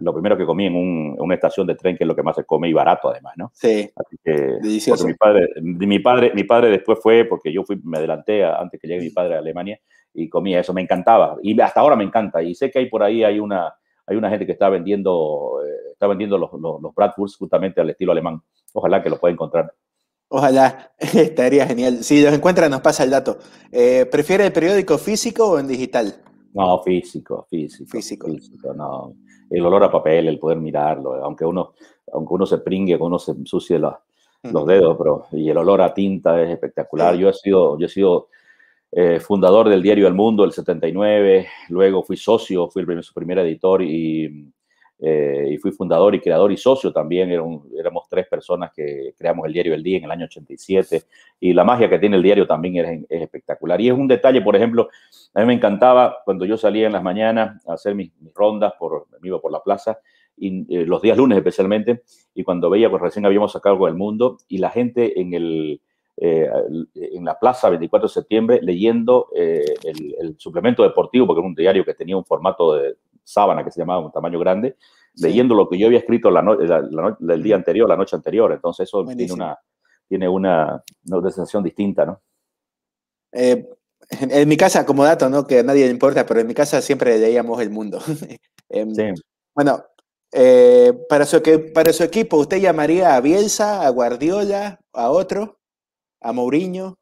[0.00, 2.44] lo primero que comí en, una estación de tren, que es lo que más se
[2.44, 3.50] come y barato además, ¿no?
[3.54, 3.90] Sí.
[3.96, 5.06] Así que, delicioso.
[5.06, 8.88] Mi padre, mi, padre, mi padre después fue, porque yo fui, me adelanté antes que
[8.88, 9.80] llegue mi padre a Alemania
[10.14, 11.36] y comía eso, me encantaba.
[11.42, 12.42] Y hasta ahora me encanta.
[12.42, 13.74] Y sé que hay por ahí, hay una,
[14.06, 18.12] hay una gente que está vendiendo, eh, está vendiendo los, los, los justamente al estilo
[18.12, 18.40] alemán.
[18.72, 19.72] Ojalá que lo pueda encontrar.
[20.28, 22.02] Ojalá, estaría genial.
[22.02, 23.38] Si los encuentra, nos pasa el dato.
[23.70, 26.14] Eh, ¿Prefiere el periódico físico o en digital?
[26.54, 27.90] No, físico, físico.
[27.90, 28.26] Físico.
[28.28, 29.14] físico no
[29.50, 31.74] el olor a papel, el poder mirarlo, aunque uno,
[32.12, 33.94] aunque uno se pringue, aunque uno se ensucie los,
[34.42, 37.16] los dedos, pero, y el olor a tinta es espectacular.
[37.16, 38.28] Yo he sido, yo he sido
[38.92, 43.38] eh, fundador del diario El Mundo, el 79, luego fui socio, fui el su primer
[43.40, 44.52] editor y
[44.98, 47.30] eh, y fui fundador y creador y socio también.
[47.30, 51.02] éramos tres personas que creamos el diario El Día en el año 87
[51.40, 53.80] y la magia que tiene el diario también es, espectacular.
[53.80, 54.88] Y es un detalle, por ejemplo,
[55.34, 59.06] a mí me encantaba cuando yo salía en las mañanas a hacer mis, rondas, por,
[59.20, 59.98] me iba por la plaza,
[60.38, 62.02] eh, los días lunes especialmente,
[62.34, 65.80] y cuando veía, pues recién habíamos sacado algo del mundo, y la gente en el,
[66.16, 66.48] eh,
[66.94, 71.84] en la plaza 24 de septiembre leyendo el, el, suplemento deportivo, porque era un diario
[71.84, 74.76] que tenía un formato de, sábana que se llamaba un tamaño grande,
[75.14, 76.40] leyendo lo que yo había escrito la,
[77.28, 78.52] el día anterior, la noche anterior.
[78.52, 79.58] Entonces eso tiene una,
[80.08, 82.22] tiene una, sensación distinta, ¿no?
[83.32, 83.68] Eh,
[84.10, 85.46] en, mi casa, como dato, ¿no?
[85.46, 88.00] Que a nadie le importa, pero en mi casa siempre leíamos El Mundo.
[88.68, 88.92] Em,
[89.54, 89.84] bueno,
[90.32, 91.40] eh, para, su,
[91.72, 95.60] para su equipo, ¿usted llamaría a Bielsa, a Guardiola, a otro,
[96.20, 96.98] a Mourinho?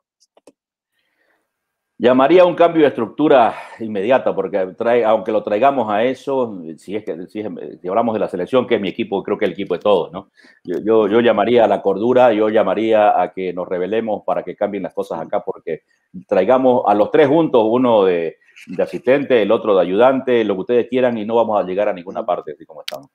[1.97, 7.05] Llamaría un cambio de estructura inmediata, porque trae, aunque lo traigamos a eso, si es
[7.05, 7.41] que si,
[7.89, 10.11] hablamos de la selección, que es mi equipo, creo que es el equipo de todos,
[10.11, 10.31] ¿no?
[10.65, 14.83] Yo, yo, llamaría a la cordura, yo llamaría a que nos revelemos para que cambien
[14.83, 15.83] las cosas acá, porque
[16.27, 20.61] traigamos a los tres juntos, uno de, de asistente, el otro de ayudante, lo que
[20.61, 23.09] ustedes quieran, y no vamos a llegar a ninguna parte así como estamos.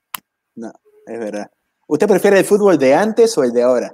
[0.55, 0.71] No,
[1.05, 1.51] es verdad.
[1.85, 3.93] ¿Usted prefiere el fútbol de antes o el de ahora?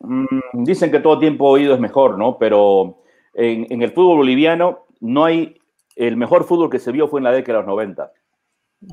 [0.00, 2.38] Mm, dicen que todo tiempo oído es mejor, ¿no?
[2.38, 3.02] Pero
[3.34, 5.56] en, el fútbol boliviano no hay.
[5.96, 8.12] El mejor fútbol que se vio fue en la década de los 90.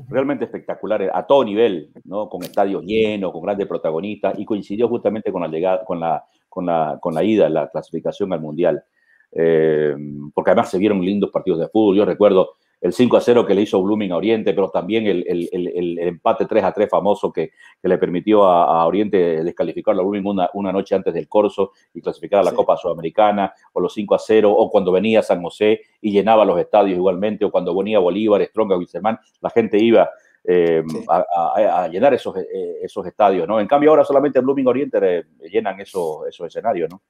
[0.08, 2.28] Realmente espectacular, a todo nivel, ¿no?
[2.28, 6.66] Con estadios llenos, con grandes protagonistas, y coincidió justamente con la llegada, con la, con
[6.66, 8.84] la, con la ida, la clasificación al Mundial.
[9.32, 9.96] Eh,
[10.34, 11.96] porque además se vieron lindos partidos de fútbol.
[11.96, 15.24] Yo recuerdo el 5 a 0 que le hizo Blooming a Oriente, pero también el,
[15.26, 17.50] el, el, empate 3 a 3 famoso que,
[17.80, 22.00] que le permitió a, Oriente descalificar a Blooming una, una, noche antes del corso y
[22.00, 25.80] clasificar a la Copa Sudamericana, o los 5 a 0, o cuando venía San José
[26.00, 30.08] y llenaba los estadios igualmente, o cuando venía Bolívar, Stronga, Wilserman, la gente iba
[30.44, 33.60] eh, a, llenar esos, eh, esos estadios, ¿no?
[33.60, 37.02] En cambio ahora solamente Blooming Oriente eh, llenan esos, esos escenarios, ¿no?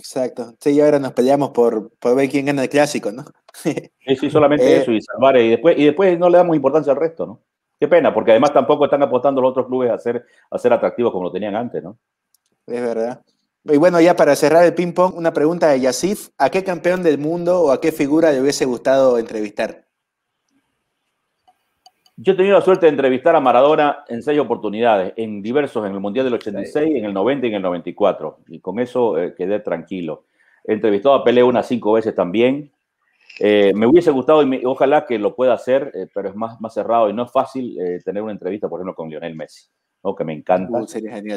[0.00, 0.54] Exacto.
[0.58, 3.24] Sí, y ahora nos peleamos por, por ver quién gana el clásico, ¿no?
[3.54, 5.38] sí, sí, solamente eh, eso y salvar.
[5.38, 7.40] Y después, y después no le damos importancia al resto, ¿no?
[7.78, 11.12] Qué pena, porque además tampoco están apostando los otros clubes a ser, a ser atractivos
[11.12, 11.96] como lo tenían antes, ¿no?
[12.66, 13.22] Es verdad.
[13.64, 16.28] Y bueno, ya para cerrar el ping-pong, una pregunta de Yasif.
[16.38, 19.86] ¿A qué campeón del mundo o a qué figura le hubiese gustado entrevistar?
[22.16, 25.92] Yo he tenido la suerte de entrevistar a Maradona en seis oportunidades, en diversos, en
[25.92, 28.40] el Mundial del 86, en el 90 y en el 94.
[28.48, 30.24] Y con eso eh, quedé tranquilo.
[30.64, 32.70] He entrevistado a Pelé unas cinco veces también.
[33.42, 36.74] Eh, me hubiese gustado, y ojalá que lo pueda hacer, eh, pero es más, más
[36.74, 39.68] cerrado y no es fácil tener una entrevista, por ejemplo, con Lionel Messi,
[40.04, 40.14] ¿no?
[40.14, 40.78] que me encanta.
[40.78, 40.86] Uh,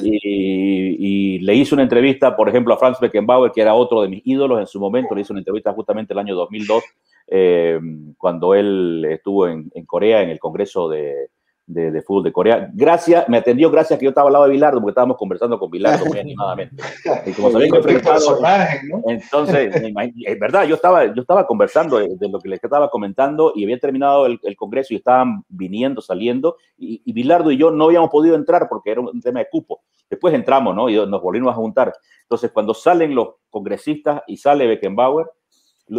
[0.04, 4.10] y, y, le hice una entrevista, por ejemplo, a Franz Beckenbauer, que era otro de
[4.10, 5.16] mis ídolos en su momento.
[5.16, 6.84] Le hice una entrevista justamente el año 2002
[7.28, 7.80] eh,
[8.18, 11.30] cuando él estuvo en, Corea en el Congreso de,
[11.66, 12.70] de, fútbol de Corea.
[12.74, 15.70] Gracias, me atendió gracias que yo estaba al lado de Bilardo, porque estábamos conversando con
[15.72, 16.84] Bilardo muy animadamente.
[17.26, 18.40] Y como enfrentado,
[19.08, 23.64] entonces, es verdad, yo estaba, yo estaba conversando de, lo que les estaba comentando y
[23.64, 28.10] había terminado el, congreso y estaban viniendo, saliendo, y, y, Bilardo y yo no habíamos
[28.10, 29.82] podido entrar porque era un tema de cupo.
[30.10, 30.90] Después entramos, ¿no?
[30.90, 31.94] Y nos volvimos a juntar.
[32.24, 35.28] Entonces, cuando salen los congresistas y sale Beckenbauer,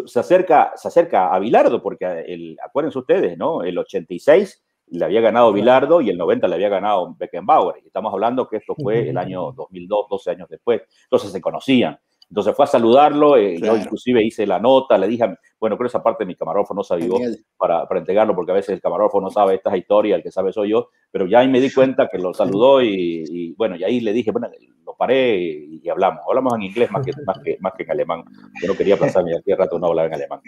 [0.06, 3.62] se acerca, se acerca a Bilardo, porque el, acuérdense ustedes, ¿no?
[3.62, 7.76] El 86 le había ganado Bilardo y el 90 le había ganado Beckenbauer.
[7.82, 10.82] Y estamos hablando que esto fue el año 2002, 12 años después.
[11.04, 11.98] Entonces se conocían.
[12.28, 15.24] Entonces fue a saludarlo, eh, yo inclusive hice la nota, le dije,
[15.60, 17.08] bueno, creo esa parte mi camarógrafo no sabía
[17.56, 20.52] para, para entregarlo, porque a veces el camarógrafo no sabe estas historias, el que sabe
[20.52, 24.00] soy yo, pero ya ahí me di cuenta que lo saludó y, bueno, y ahí
[24.00, 24.48] le dije, bueno,
[24.84, 28.24] lo paré y, hablamos, hablamos en inglés más que, más que, más que en alemán,
[28.60, 30.40] yo no quería pasarme aquí rato no hablar en alemán.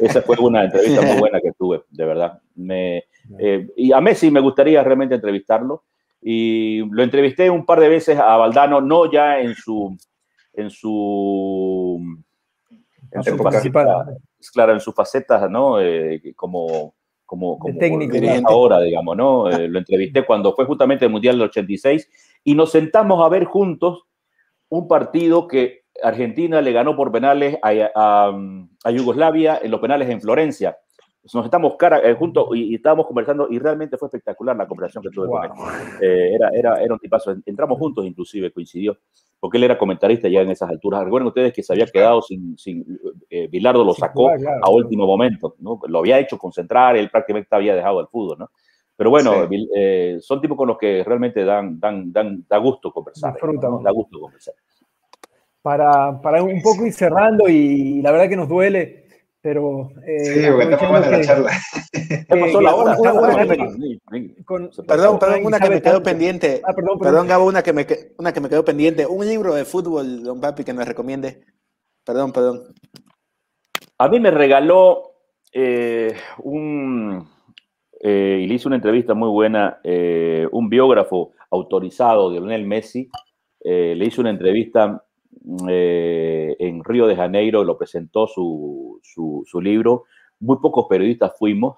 [0.00, 2.40] Esa fue una entrevista muy buena que tuve, de verdad.
[2.56, 3.04] Me,
[3.38, 5.84] eh, y a Messi me gustaría realmente entrevistarlo,
[6.20, 9.96] y lo entrevisté un par de veces a Valdano, no ya en su
[10.54, 12.00] en su,
[13.10, 14.06] en su faceta,
[14.52, 15.80] claro, en sus facetas, ¿no?
[15.80, 16.94] Eh, como,
[17.24, 19.50] como, como técnico ahora, digamos, ¿no?
[19.50, 22.08] Eh, lo entrevisté cuando fue justamente el Mundial del 86
[22.44, 24.04] y nos sentamos a ver juntos
[24.68, 28.32] un partido que Argentina le ganó por penales a,
[28.84, 30.78] a, Yugoslavia en los penales en Florencia.
[31.32, 35.10] Nos estamos cara, eh, juntos y, estábamos conversando y realmente fue espectacular la conversación que
[35.10, 35.52] tuve con él.
[36.00, 37.34] era, era, era un tipazo.
[37.46, 38.98] Entramos juntos, inclusive, coincidió
[39.42, 41.02] porque él era comentarista ya en esas alturas.
[41.02, 42.86] Recuerden ustedes que se había quedado sin, sin
[43.28, 45.80] eh, Bilardo lo sacó a último momento, ¿no?
[45.88, 48.50] Lo había hecho concentrar, él prácticamente había dejado el fútbol, ¿no?
[48.94, 53.34] Pero bueno, eh, son tipos con los que realmente dan, dan, dan da gusto conversar.
[53.82, 54.54] Da gusto conversar.
[55.60, 59.01] Para, para un poco ir cerrando, y la verdad que nos duele
[59.42, 59.90] pero.
[60.06, 61.50] Eh, sí, porque estamos la charla.
[62.28, 62.96] pasó la hora?
[64.86, 66.62] perdón, perdón, una que me quedó pendiente.
[66.64, 67.26] Ah, perdón, perdón.
[67.26, 67.86] Gabo, una que, me,
[68.18, 69.04] una que me quedó pendiente.
[69.06, 71.44] Un libro de fútbol, don Papi, que nos recomiende.
[72.04, 72.62] Perdón, perdón.
[73.98, 75.02] A mí me regaló
[75.52, 77.28] eh, un.
[78.00, 83.08] Eh, y le hice una entrevista muy buena, eh, un biógrafo autorizado de Lionel Messi.
[83.64, 85.04] le hice una entrevista
[85.68, 90.04] eh, en Río de Janeiro, lo presentó su, su, libro.
[90.40, 91.76] Muy pocos periodistas fuimos.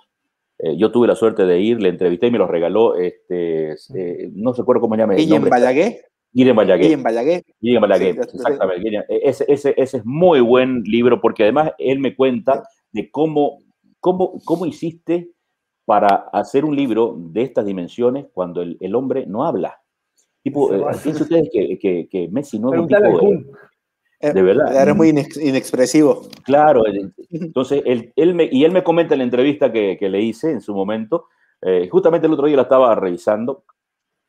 [0.58, 2.96] Eh, yo tuve la suerte de ir, le entrevisté y me lo regaló.
[2.96, 5.14] Este, eh, no se acuerdo cómo se llama.
[5.14, 5.96] Guillem Balaguer.
[6.32, 6.86] Guillem Balaguer.
[6.86, 7.44] Guillem Balaguer.
[7.60, 9.04] Guillem Balaguer, exactamente.
[9.08, 13.58] Ese, ese, ese, es muy buen libro porque además él me cuenta de cómo,
[14.00, 15.30] cómo, cómo hiciste
[15.84, 19.80] para hacer un libro de estas dimensiones cuando el, el hombre no habla.
[20.44, 23.46] Tipo, eh, piensen ustedes que, que, Messi no es un tipo de,
[24.32, 24.80] de verdad.
[24.80, 26.22] Era muy inexpresivo.
[26.44, 30.08] Claro, eh, entonces él, él me, y él me comenta en la entrevista que, que
[30.08, 31.26] le hice en su momento,
[31.62, 33.64] eh, justamente el otro día la estaba revisando,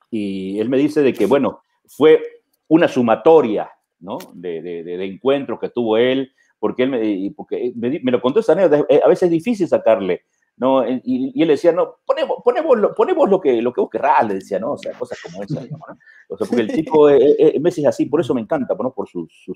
[0.10, 2.22] y él me dice de que, bueno, fue
[2.68, 3.70] una sumatoria,
[4.00, 4.18] ¿no?
[4.34, 8.40] De, de, de encuentros que tuvo él, porque él me, porque me, me lo contó
[8.40, 10.24] esa anécdota, a veces es difícil sacarle
[10.58, 10.88] ¿no?
[10.88, 14.28] Y, y, él decía, no, ponemos, ponemos, lo, ponemos lo, que, lo que vos querrás,
[14.28, 14.74] le decía, ¿no?
[14.74, 15.78] O sea, cosas como esas, ¿no?
[16.30, 18.94] O sea, porque el tipo, eh, eh, Messi es así, por eso me encanta, ¿no?
[18.94, 19.54] Por su, su,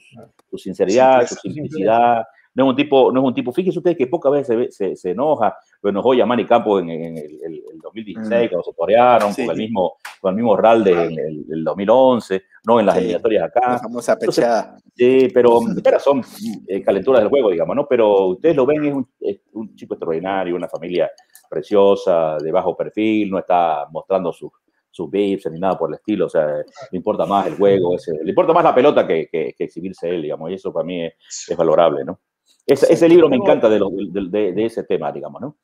[0.49, 2.23] su sinceridad, su simplicidad,
[2.55, 5.11] no es un tipo, no es un tipo, fíjese usted que pocas veces se, se,
[5.11, 8.49] enoja, lo enojó Yamani Campo en, en el, el, 2016, mm.
[8.49, 12.85] cuando se torearon, con, el mismo, con el mismo Ralde en el, 2011, no en
[12.85, 13.71] las eliminatorias acá.
[13.73, 14.77] La famosa pechada.
[14.95, 16.23] sí, pero, pero son
[16.67, 17.87] eh, calenturas del juego, digamos, ¿no?
[17.87, 21.09] Pero ustedes lo ven, es un, es un chico extraordinario, una familia
[21.49, 24.51] preciosa, de bajo perfil, no está mostrando sus
[24.91, 28.11] sus bips ni nada por el estilo, o sea, le importa más el juego, ese,
[28.23, 31.05] le importa más la pelota que, que, que, exhibirse él, digamos, y eso para mí
[31.05, 31.13] es,
[31.47, 32.19] es valorable, ¿no?
[32.73, 33.79] Ese, libro me encanta de,
[34.29, 35.57] de, ese tema, digamos, ¿no?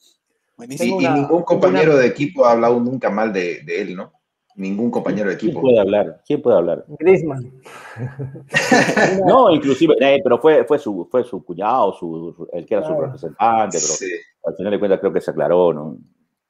[0.57, 4.11] Y, ningún compañero de equipo ha hablado nunca mal de, él, ¿no?
[4.55, 5.59] Ningún compañero de equipo.
[5.59, 6.21] ¿Quién puede hablar?
[6.25, 6.85] ¿Quién puede hablar?
[6.97, 7.51] Griezmann.
[9.27, 12.93] no, inclusive, eh, pero fue, fue, su, fue su cuñado, su, el que era su
[12.93, 14.11] representante, pero
[14.45, 15.97] al final de cuentas creo que se aclaró, ¿no?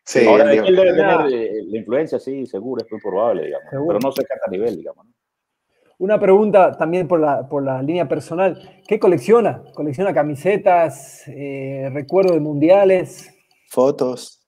[0.03, 3.99] Sí, Ahora, él debe tener eh, la influencia, sí, seguro, es muy probable, digamos, pero
[3.99, 5.03] no sé a nivel, digamos.
[5.03, 5.11] ¿no?
[5.97, 8.81] Una pregunta también por la, por la línea personal.
[8.85, 9.63] ¿Qué colecciona?
[9.73, 13.33] ¿Colecciona camisetas, eh, recuerdos de mundiales?
[13.69, 14.45] Fotos.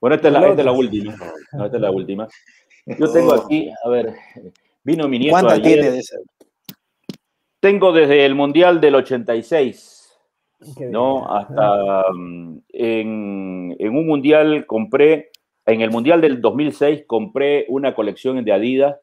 [0.00, 1.12] Bueno, esta es, la, esta es la última.
[1.12, 2.28] esta es la última.
[2.98, 3.44] Yo tengo oh.
[3.44, 4.14] aquí, a ver,
[4.82, 6.16] vino mi nieto ¿Cuántas tiene de esa?
[7.60, 10.16] Tengo desde el Mundial del 86,
[10.90, 11.28] ¿no?
[11.28, 15.30] Hasta mm, en, en un Mundial compré
[15.66, 18.96] en el Mundial del 2006 compré una colección de Adidas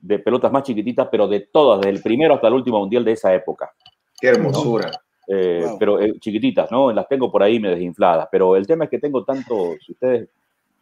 [0.00, 3.12] de pelotas más chiquititas, pero de todas, desde el primero hasta el último Mundial de
[3.12, 3.70] esa época.
[4.20, 4.90] Qué hermosura.
[5.28, 6.92] eh, pero eh, chiquititas, ¿no?
[6.92, 10.28] Las tengo por ahí me desinfladas, pero el tema es que tengo tanto, si ustedes,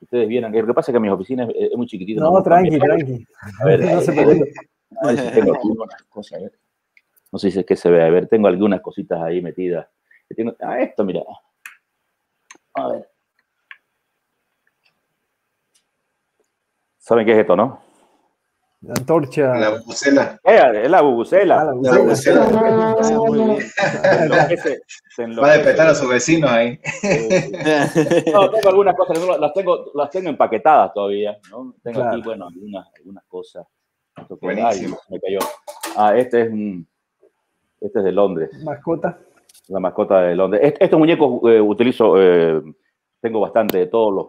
[0.01, 2.23] ustedes vieran, lo que pasa es que mi oficina es, muy chiquitita.
[2.23, 3.27] No, tranqui, tranqui.
[3.61, 4.53] A ver, no se puede.
[5.03, 6.53] A ver si tengo aquí unas cosas, a ver.
[7.31, 9.87] No sé si es que se ve, a ver, tengo algunas cositas ahí metidas.
[10.35, 11.23] Tengo, ah, esto, mira.
[12.75, 13.09] A ver.
[17.09, 17.81] ¿Saben qué es esto, no?
[18.83, 19.55] La antorcha.
[19.55, 20.39] La bubucela.
[20.45, 21.61] Eh, es la bubucela.
[21.63, 22.45] Ah, la bubucela.
[25.43, 26.79] Va a despertar a sus vecinos ahí.
[28.31, 31.75] no, tengo algunas cosas, las tengo, las tengo empaquetadas todavía, ¿no?
[31.83, 33.67] Tengo aquí, bueno, algunas, algunas cosas.
[34.43, 34.99] Buenísimo.
[35.01, 35.39] Ay, me cayó.
[35.97, 36.87] Ah, este es un,
[37.81, 38.51] este es de Londres.
[38.63, 39.19] Mascota.
[39.69, 40.75] La mascota de Londres.
[40.79, 42.63] estos muñecos eh, utilizo, eh,
[43.23, 44.27] tengo bastante de todos los,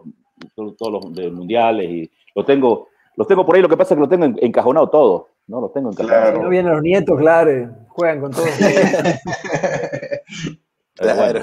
[0.54, 3.96] todos los de mundiales y lo tengo los tengo por ahí, lo que pasa es
[3.96, 5.60] que los tengo encajonado todos, ¿no?
[5.60, 6.30] Los tengo encajonados.
[6.30, 6.42] Claro.
[6.42, 8.44] No vienen los nietos, claro, juegan con todo.
[10.94, 11.40] claro.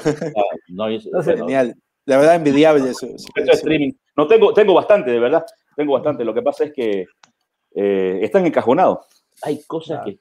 [0.69, 0.87] no,
[1.23, 1.75] genial.
[2.05, 3.07] La verdad, envidiable eso.
[3.35, 3.91] streaming.
[4.15, 5.45] No, tengo, tengo bastante, de verdad.
[5.75, 6.23] Tengo bastante.
[6.23, 7.05] Lo que pasa es que
[7.75, 8.99] eh, están encajonados.
[9.43, 10.19] Hay cosas que.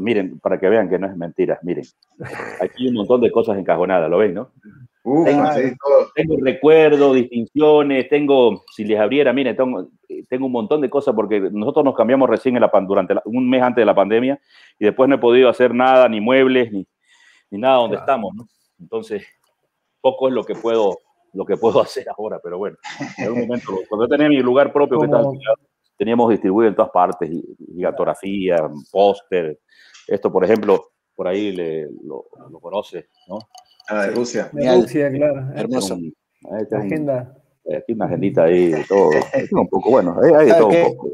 [0.00, 1.84] Miren, para que vean que no es mentira, miren.
[2.60, 4.50] Aquí hay un montón de cosas encajonadas, ¿lo ven, no?
[6.14, 9.88] Tengo, recuerdos, distinciones, tengo, si les abriera, mire, tengo,
[10.28, 13.62] tengo un montón de cosas porque nosotros nos cambiamos recién en la, durante un mes
[13.62, 14.40] antes de la pandemia
[14.78, 16.86] y después no he podido hacer nada, ni muebles, ni,
[17.50, 18.46] ni nada donde estamos, ¿no?
[18.80, 19.26] Entonces,
[20.00, 20.98] poco es lo que puedo
[21.32, 22.76] lo que puedo hacer ahora, pero bueno,
[23.16, 25.08] en algún momento, cuando yo tenía mi lugar propio, que
[25.96, 27.30] teníamos distribuido en todas partes,
[27.74, 28.56] gigantografía,
[28.90, 29.58] póster,
[30.06, 33.40] esto, por ejemplo, por ahí le, lo, lo conoce, ¿no?
[33.88, 34.50] Ah, de Rusia.
[34.52, 35.50] De Rusia, claro.
[35.52, 35.98] Hermoso.
[36.42, 37.34] La agenda.
[37.76, 39.10] Aquí una agendita ahí de todo.
[39.50, 41.08] un poco, bueno, hay de todo un poco.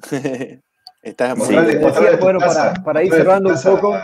[1.02, 1.54] Estás sí.
[2.20, 3.94] bueno, para, para, ir cerrando un poco.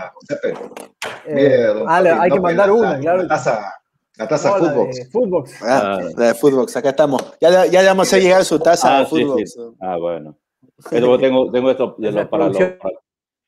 [1.27, 3.23] Eh, ah, hay que mandar una, claro.
[3.23, 3.75] La taza,
[4.19, 5.63] la taza no, Footbox.
[5.63, 7.21] Ah, la de Footbox, acá estamos.
[7.41, 9.53] Ya, ya le vamos a llegar su taza ah, de Footbox.
[9.53, 9.77] Sí, sí.
[9.81, 10.39] Ah, bueno.
[10.79, 11.97] Esto tengo, tengo esto
[12.31, 12.95] para, los, para,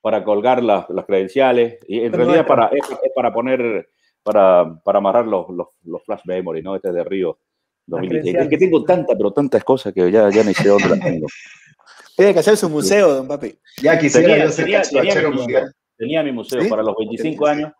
[0.03, 1.79] para colgar las, las credenciales.
[1.87, 3.89] Y en realidad para, es, es, para poner,
[4.23, 6.77] para, para amarrar los, los, los, flash memory, ¿no?
[6.77, 7.39] Este de Río
[7.87, 8.37] 2016.
[8.37, 11.27] Es que tengo tantas, pero tantas cosas que ya, ya ni sé dónde las tengo.
[12.17, 13.59] Tiene que hacer su museo, don Papi.
[13.81, 16.69] Ya quisiera tenía, yo tenía, tenía, mi museo, tenía, mi museo, ¿Sí?
[16.69, 17.73] para los 25 años,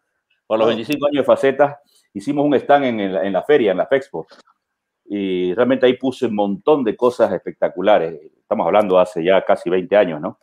[0.47, 1.77] para los 25 años de facetas,
[2.15, 4.27] hicimos un stand en, en, la, en la feria, en la Fexpo.
[5.05, 8.19] Y realmente ahí puse un montón de cosas espectaculares.
[8.39, 10.39] Estamos hablando hace ya casi 20 años, ¿no?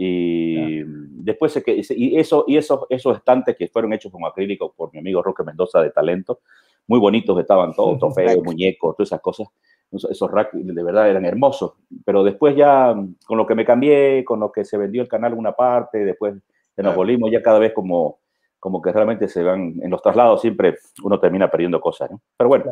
[0.00, 0.86] Y claro.
[1.10, 5.00] después, se, y, eso, y esos, esos estantes que fueron hechos con acrílico por mi
[5.00, 6.38] amigo Roque Mendoza de Talento,
[6.86, 9.48] muy bonitos estaban todos, trofeos, muñecos, todas esas cosas.
[9.90, 11.72] Esos racks de verdad eran hermosos.
[12.04, 12.94] Pero después ya,
[13.26, 16.34] con lo que me cambié, con lo que se vendió el canal una parte, después
[16.76, 18.20] nos volvimos ya cada vez como,
[18.60, 22.20] como que realmente se van, en los traslados siempre uno termina perdiendo cosas, ¿no?
[22.36, 22.66] Pero bueno,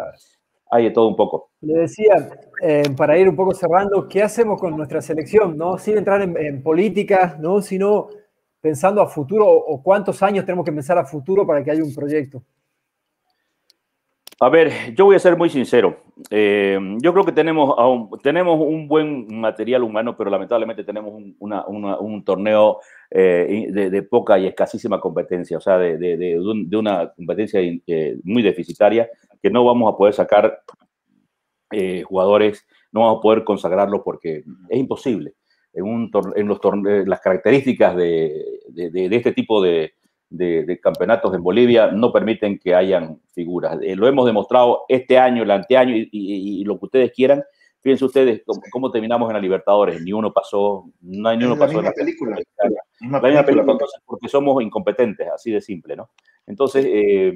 [0.70, 1.50] hay de todo un poco.
[1.60, 2.14] Le decía,
[2.62, 5.56] eh, para ir un poco cerrando, ¿qué hacemos con nuestra selección?
[5.56, 5.78] ¿no?
[5.78, 7.60] Sin entrar en, en política, ¿no?
[7.60, 8.08] sino
[8.60, 11.94] pensando a futuro o cuántos años tenemos que pensar a futuro para que haya un
[11.94, 12.42] proyecto.
[14.38, 15.96] A ver, yo voy a ser muy sincero.
[16.30, 21.34] Eh, yo creo que tenemos, un, tenemos un buen material humano, pero lamentablemente tenemos un,
[21.38, 22.80] una, una, un torneo
[23.10, 28.18] eh, de, de, poca y escasísima competencia, o sea, de, de, de una competencia eh,
[28.24, 29.08] muy deficitaria,
[29.42, 30.60] que no vamos a poder sacar
[31.72, 35.34] eh, jugadores, no vamos a poder consagrarlos porque es imposible.
[35.72, 36.58] En, un en los
[37.06, 38.60] las características de,
[39.10, 39.92] este tipo de,
[40.30, 43.78] de, de, campeonatos en Bolivia no permiten que hayan figuras.
[43.82, 47.42] Eh, lo hemos demostrado este año, el anteaño y, y, y lo que ustedes quieran.
[47.82, 50.00] Fíjense ustedes cómo, cómo, terminamos en la Libertadores.
[50.02, 52.36] Ni uno pasó, no hay ni uno pasó en la película.
[52.36, 52.82] película.
[53.20, 56.10] La misma película, porque somos incompetentes, así de simple, ¿no?
[56.46, 57.32] Entonces, eh,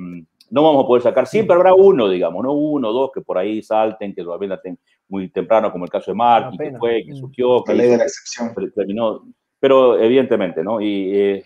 [0.50, 1.26] no vamos a poder sacar.
[1.26, 4.78] Siempre habrá uno, digamos, no uno o dos que por ahí salten, que todavía laten
[5.08, 7.98] muy temprano, como el caso de Mark, que fue, que surgió, que la ley de
[7.98, 8.52] la excepción.
[8.74, 9.24] terminó.
[9.58, 10.80] Pero evidentemente, ¿no?
[10.80, 11.44] Y eh,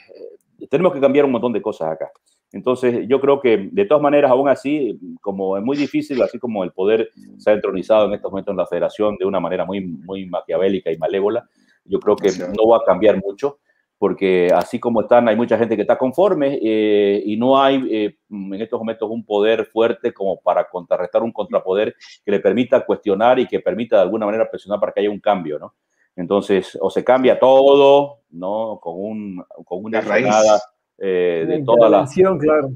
[0.71, 2.11] tenemos que cambiar un montón de cosas acá.
[2.53, 6.63] Entonces, yo creo que de todas maneras, aún así, como es muy difícil, así como
[6.63, 9.81] el poder se ha entronizado en estos momentos en la federación de una manera muy,
[9.81, 11.49] muy maquiavélica y malévola,
[11.85, 13.59] yo creo que no va a cambiar mucho,
[13.99, 18.19] porque así como están, hay mucha gente que está conforme eh, y no hay eh,
[18.31, 21.95] en estos momentos un poder fuerte como para contrarrestar un contrapoder
[22.25, 25.21] que le permita cuestionar y que permita de alguna manera presionar para que haya un
[25.21, 25.75] cambio, ¿no?
[26.16, 28.79] Entonces, o se cambia todo, ¿no?
[28.81, 30.61] Con, un, con una jornada
[30.99, 32.07] eh, de toda la...
[32.39, 32.71] Claro.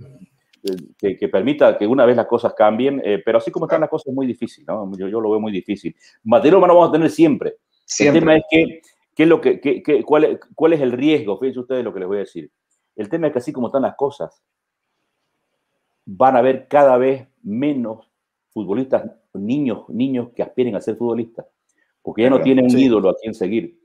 [0.99, 3.89] Que, que, permita que una vez las cosas cambien, eh, pero así como están las
[3.89, 4.91] cosas es muy difícil, ¿no?
[4.99, 5.95] Yo, yo lo veo muy difícil.
[6.25, 7.55] Material humano vamos a tener siempre.
[7.85, 8.19] siempre.
[8.19, 8.83] El tema es que,
[9.19, 11.41] ¿qué es lo que, qué, qué, cuál, cuál, es el riesgo?
[11.41, 12.53] Fíjense ustedes lo que les voy a decir.
[12.95, 14.41] El tema es que así como están las cosas,
[16.07, 18.09] van a haber cada vez menos
[18.51, 21.47] futbolistas, niños, niños que aspiren a ser futbolistas,
[22.01, 23.81] porque ya no tienen un ídolo a quien seguir.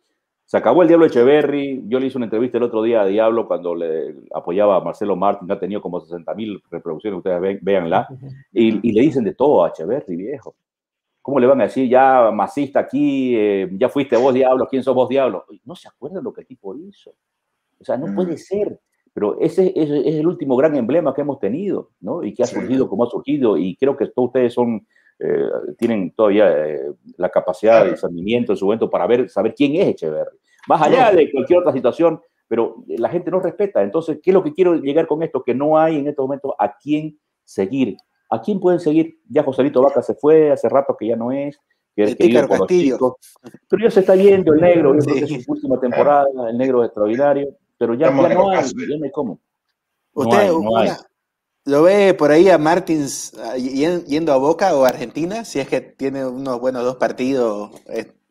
[0.46, 1.84] Se acabó el Diablo Echeverry.
[1.88, 5.16] Yo le hice una entrevista el otro día a Diablo cuando le apoyaba a Marcelo
[5.16, 8.08] Martín, ha tenido como 60 mil reproducciones, ustedes véanla,
[8.52, 10.56] y, y, le dicen de todo a Echeverry, viejo.
[11.24, 14.94] ¿Cómo le van a decir ya masista aquí, eh, ya fuiste vos Diablo, quién sos
[14.94, 15.46] vos Diablo?
[15.64, 17.16] No se acuerdan lo que el tipo hizo.
[17.80, 18.78] O sea, no puede ser.
[19.14, 22.24] Pero ese, es el último gran emblema que hemos tenido, ¿no?
[22.24, 23.58] Y que ha surgido como ha surgido.
[23.58, 24.86] Y creo que todos ustedes son,
[25.20, 29.76] eh, tienen todavía eh, la capacidad de discernimiento en su momento para ver, saber quién
[29.76, 30.38] es Echeverry.
[30.68, 32.20] Más allá de cualquier otra situación,
[32.50, 33.82] pero la gente no respeta.
[33.82, 35.42] Entonces, ¿qué es lo que quiero llegar con esto?
[35.42, 37.96] Que no hay en estos momentos a quién seguir.
[38.34, 39.20] ¿A quién pueden seguir?
[39.30, 41.60] Ya Joselito Vaca se fue, hace rato que ya no es.
[41.96, 42.68] Que es querido por los
[43.70, 46.58] Pero ya se está yendo el negro, yo creo que es su última temporada, el
[46.58, 49.42] negro es extraordinario pero ya, no, hay, ya no hay cómo.
[50.14, 50.52] ¿Usted
[51.66, 55.44] lo ve por ahí a Martins ah, yendo a Boca o a Argentina?
[55.44, 57.72] Si es que tiene unos buenos dos partidos,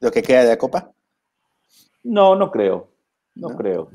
[0.00, 0.92] lo que queda de la Copa.
[2.02, 2.91] No, no creo.
[3.34, 3.88] No, creo.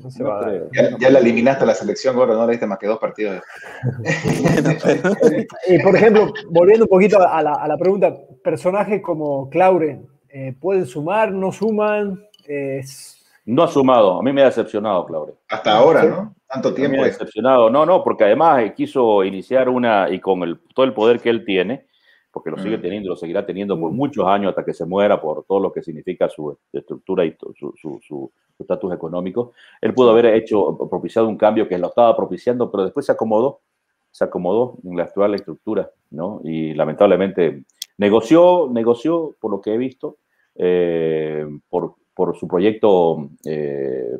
[0.98, 3.40] Ya, la eliminaste a la selección, Gordo, no le diste más que dos partidos.
[5.68, 10.54] y por ejemplo, volviendo un poquito a la, a la pregunta, personajes como Claure, eh,
[10.58, 12.20] ¿pueden sumar, no suman?
[13.44, 15.36] No ha sumado, a mí me ha decepcionado, Claudio.
[15.48, 16.34] Hasta ahora, ¿no?
[16.48, 16.96] Tanto tiempo.
[16.96, 20.84] Me ha decepcionado, no, no, porque además eh, quiso iniciar una, y con el, todo
[20.84, 21.86] el poder que él tiene,
[22.32, 22.82] porque lo sigue mm.
[22.82, 23.96] teniendo, lo seguirá teniendo por mm.
[23.96, 27.36] muchos años hasta que se muera, por todo lo que significa su estructura y
[27.76, 29.52] su estatus económico.
[29.80, 33.60] Él pudo haber hecho, propiciado un cambio que lo estaba propiciando, pero después se acomodó,
[34.10, 36.40] se acomodó en la actual estructura, ¿no?
[36.44, 37.64] Y lamentablemente
[37.98, 40.18] negoció, negoció, por lo que he visto,
[40.54, 44.18] eh, por por su proyecto eh,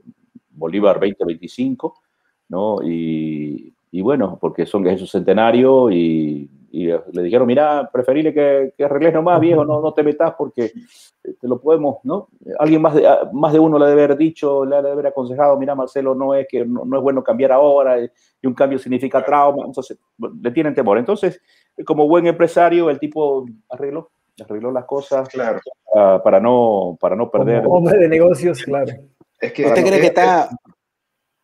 [0.51, 2.01] Bolívar 2025,
[2.49, 2.79] ¿no?
[2.81, 9.15] Y, bueno, porque son, es su centenario y, le dijeron, mira, preferible que, que arregles
[9.15, 10.73] nomás, viejo, no, no te metas porque
[11.23, 12.29] te lo podemos, ¿no?
[12.59, 15.75] Alguien más de, más de uno le debe haber dicho, le debe haber aconsejado, mira,
[15.75, 19.99] Marcelo, no es que no, es bueno cambiar ahora y un cambio significa trauma, entonces
[20.43, 20.99] le tienen temor.
[20.99, 21.41] Entonces,
[21.87, 24.11] como buen empresario, el tipo arregló
[24.43, 25.61] arregló las cosas claro.
[25.93, 27.65] para, no, para no perder.
[27.67, 28.93] hombre de negocios, claro.
[29.41, 30.49] Es que, ¿Usted cree que está...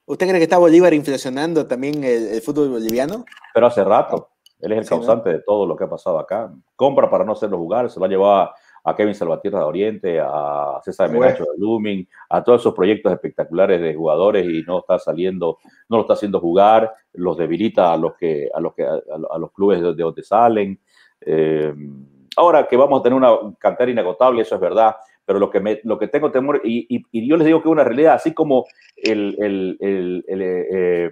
[0.06, 3.24] ¿Usted cree que está Bolívar inflacionando también el, fútbol boliviano?
[3.54, 4.28] Pero hace rato.
[4.64, 6.52] Él es el causante de todo lo que ha pasado acá.
[6.76, 8.50] Compra para no hacerlo jugar, se lo ha llevado
[8.86, 13.80] a Kevin Salvatierra de Oriente, a César Menacho de Looming, a todos esos proyectos espectaculares
[13.80, 15.58] de jugadores y no está saliendo,
[15.88, 19.52] no lo está haciendo jugar, los debilita a los que, a los que, a, los
[19.52, 20.78] clubes de, donde salen.
[21.20, 21.72] Eh,
[22.36, 25.80] Ahora que vamos a tener una cantera inagotable, eso es verdad, pero lo que, me,
[25.84, 28.66] lo que tengo temor, y, yo les digo que es una realidad, así como
[28.96, 31.10] el, el, el, eh,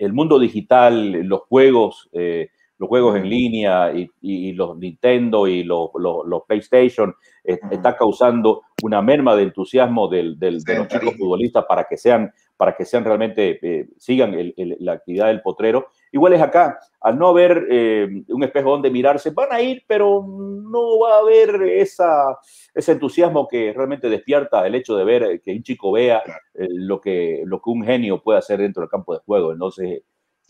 [0.00, 2.48] el mundo digital, los juegos, eh,
[2.78, 7.14] los juegos en línea y, los Nintendo y los, los, PlayStation
[7.44, 11.98] eh, está causando una merma de entusiasmo del, del, de los chicos futbolistas para que
[11.98, 17.28] sean, para que sean realmente, sigan la actividad del potrero Igual es acá, al no
[17.28, 22.36] haber eh, un espejo donde mirarse, van a ir, pero no va a haber esa,
[22.74, 26.22] ese entusiasmo que realmente despierta el hecho de ver que un chico vea
[26.54, 29.52] eh, lo, que, lo que un genio puede hacer dentro del campo de juego.
[29.52, 30.02] Entonces,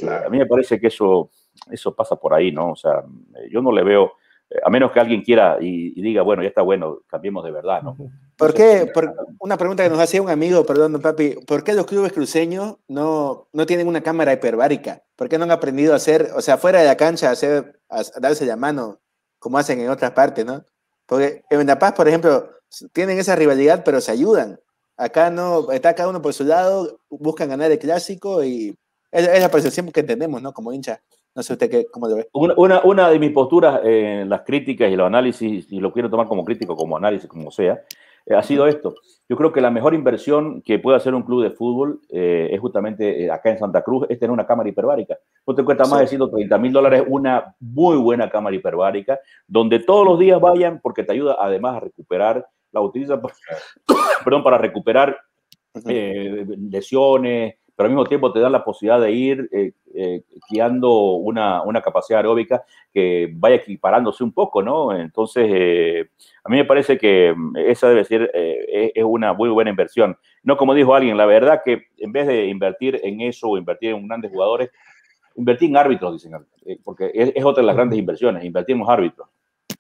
[0.03, 1.31] a mí me parece que eso,
[1.71, 2.73] eso pasa por ahí, ¿no?
[2.73, 3.05] O sea,
[3.51, 4.13] yo no le veo,
[4.65, 7.97] a menos que alguien quiera y, diga, bueno, ya está bueno, cambiemos de verdad, ¿no?
[8.41, 8.91] ¿Por qué?
[9.39, 13.49] una pregunta que nos hacía un amigo, perdón, papi, ¿por qué los clubes cruceños no,
[13.53, 15.03] no tienen una cámara hiperbárica?
[15.15, 17.79] ¿Por qué no han aprendido a hacer, o sea, fuera de la cancha, a, hacer,
[17.91, 18.99] a darse la mano,
[19.39, 20.65] como hacen en otras partes, ¿no?
[21.05, 22.49] Porque en La Paz, por ejemplo,
[22.95, 24.59] tienen esa rivalidad, pero se ayudan.
[24.97, 28.75] Acá no, está cada uno por su lado, buscan ganar el clásico y
[29.13, 30.55] es, la percepción que tenemos, ¿no?
[30.55, 31.03] Como hincha.
[31.35, 32.29] No sé usted qué, cómo lo ve.
[32.33, 36.27] Una, una de mis posturas en las críticas y los análisis, y lo quiero tomar
[36.27, 37.85] como crítico, como análisis, como sea, eh,
[38.35, 38.95] ha sido esto.
[39.29, 42.61] Yo creo que la mejor inversión que puede hacer un club de fútbol eh, es
[42.61, 45.19] justamente eh, acá en Santa Cruz, es tener una cámara hiperbárica.
[45.47, 50.05] No te cuesta más de 130 mil dólares una muy buena cámara hiperbárica, donde todos
[50.07, 53.21] los días vayan, porque te ayuda además a recuperar, la utiliza,
[54.25, 55.17] perdón, para recuperar
[55.85, 61.63] lesiones, pero al mismo tiempo te da la posibilidad de ir eh, eh, guiando una,
[61.63, 64.97] una, capacidad aeróbica que vaya equiparándose un poco, ¿no?
[64.97, 66.11] Entonces, eh,
[66.45, 70.17] a mí me parece que mm, esa debe ser es una muy buena inversión.
[70.43, 73.91] No como dijo alguien, la verdad que en vez de invertir en eso o invertir
[73.91, 74.71] en grandes jugadores,
[75.37, 76.33] invertir en árbitros, dicen,
[76.85, 79.29] porque es, otra de las grandes inversiones, invertir en los árbitros.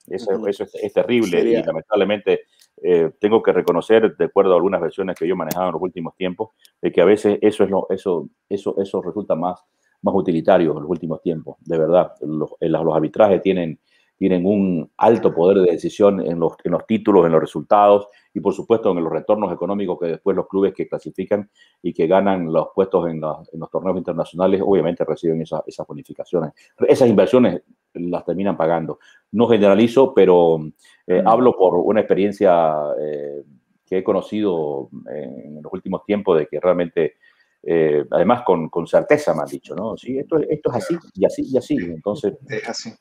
[0.09, 2.41] Eso, eso es, terrible y lamentablemente
[2.82, 5.82] eh, tengo que reconocer, de acuerdo a algunas versiones que yo he manejado en los
[5.82, 6.51] últimos tiempos,
[6.81, 9.62] de que a veces eso, es lo, eso, eso, eso resulta más,
[10.02, 12.12] más utilitario en los últimos tiempos, de verdad.
[12.20, 13.78] Los, los arbitrajes tienen,
[14.16, 18.40] tienen un alto poder de decisión en los, en los títulos, en los resultados y
[18.40, 21.51] por supuesto en los retornos económicos que después los clubes que clasifican
[21.82, 26.52] y que ganan los puestos en, en los torneos internacionales obviamente reciben esa, esas bonificaciones.
[26.86, 27.62] Esas inversiones
[27.94, 28.98] las terminan pagando.
[29.32, 30.60] No generalizo, pero
[31.06, 33.43] eh, hablo por una experiencia eh,
[33.86, 37.14] que he conocido en los últimos tiempos de que realmente,
[37.62, 39.97] eh, además con, con, certeza me han dicho, ¿no?
[39.97, 41.77] Sí, esto, esto es así y así y así.
[41.77, 42.93] Entonces, es así.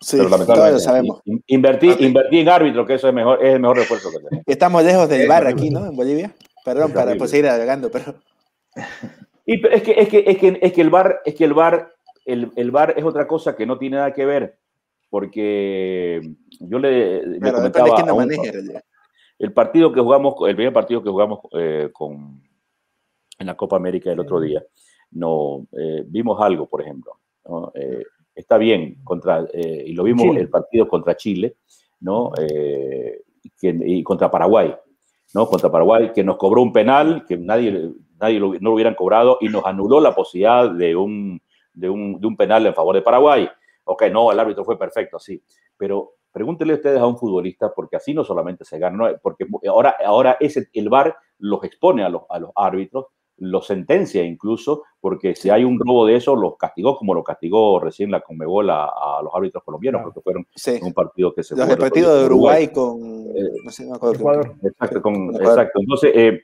[0.00, 1.22] Sí, lo sabemos.
[1.46, 4.44] Invertí, invertí en árbitro, que eso es, mejor, es el mejor refuerzo que tenemos.
[4.46, 5.86] Estamos lejos del bar aquí, ¿no?
[5.86, 6.34] En Bolivia.
[6.64, 8.14] Perdón, para pues, seguir agregando, pero...
[9.46, 11.94] Y es que, es que, es que, es que el bar, es que el bar,
[12.24, 14.58] el, el bar es otra cosa que no tiene nada que ver,
[15.08, 16.20] porque
[16.58, 18.26] yo le, le comentaba
[19.38, 22.42] el partido que jugamos, el primer partido que jugamos eh, con,
[23.38, 24.64] en la Copa América el otro día,
[25.12, 27.12] no eh, vimos algo, por ejemplo.
[27.44, 27.72] ¿no?
[27.74, 28.04] Eh,
[28.34, 31.56] está bien, contra, eh, y lo vimos el partido contra Chile,
[32.00, 32.32] ¿no?
[32.38, 33.22] Eh,
[33.62, 34.74] y contra Paraguay,
[35.34, 35.46] ¿no?
[35.46, 39.38] Contra Paraguay, que nos cobró un penal que nadie, nadie lo, no lo hubieran cobrado
[39.40, 41.40] y nos anuló la posibilidad de un,
[41.72, 43.48] de un, de un penal en favor de Paraguay.
[43.84, 45.42] Ok, no, el árbitro fue perfecto, sí,
[45.76, 50.36] pero pregúntenle ustedes a un futbolista, porque así no solamente se gana, porque ahora, ahora
[50.38, 53.06] ese, el VAR los expone a los, a los árbitros
[53.38, 57.78] lo sentencia incluso, porque si hay un robo de eso, los castigó como lo castigó
[57.80, 60.46] recién la Conmebol a, a los árbitros colombianos, porque fueron
[60.82, 62.98] un partido que se Los el partido de Uruguay, con
[63.36, 64.54] eh, no sé, Ecuador.
[64.62, 65.80] Exacto, con, exacto.
[65.80, 66.40] Entonces, eh,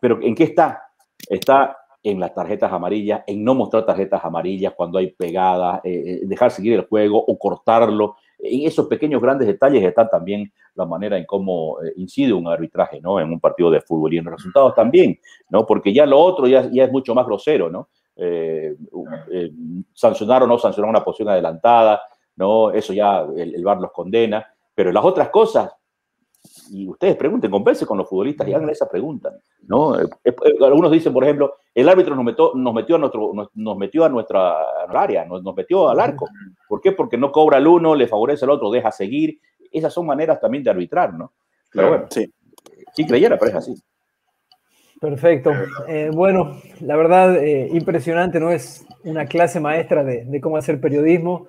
[0.00, 0.82] pero ¿en qué está?
[1.28, 6.50] Está en las tarjetas amarillas, en no mostrar tarjetas amarillas cuando hay pegadas, eh, dejar
[6.50, 11.24] seguir el juego o cortarlo en esos pequeños grandes detalles está también la manera en
[11.24, 13.18] cómo eh, incide un arbitraje, ¿no?
[13.20, 15.18] En un partido de fútbol y en los resultados también,
[15.50, 15.66] ¿no?
[15.66, 17.88] Porque ya lo otro ya, ya es mucho más grosero, ¿no?
[18.16, 18.76] Eh,
[19.32, 19.50] eh,
[19.92, 22.00] sancionar o no sancionar una posición adelantada,
[22.36, 22.70] ¿no?
[22.70, 25.72] Eso ya el, el VAR los condena, pero las otras cosas,
[26.70, 29.32] y ustedes pregunten, conversen con los futbolistas y hagan esa pregunta,
[29.66, 29.98] ¿no?
[30.00, 33.76] Eh, eh, algunos dicen, por ejemplo, el árbitro nos metió, nos metió a nuestro, nos,
[33.76, 34.54] metió a nuestra
[34.88, 36.28] área, nos, metió al arco.
[36.68, 36.92] ¿Por qué?
[36.92, 39.40] Porque no cobra el uno, le favorece el otro, deja seguir.
[39.72, 41.32] Esas son maneras también de arbitrar, ¿no?
[41.72, 42.32] Pero bueno, sí.
[42.94, 43.74] Si creyera, pero es así.
[45.00, 45.52] Perfecto.
[45.86, 48.50] Eh, bueno, la verdad, impresionante, ¿no?
[48.50, 51.48] Es una clase maestra de, cómo hacer periodismo.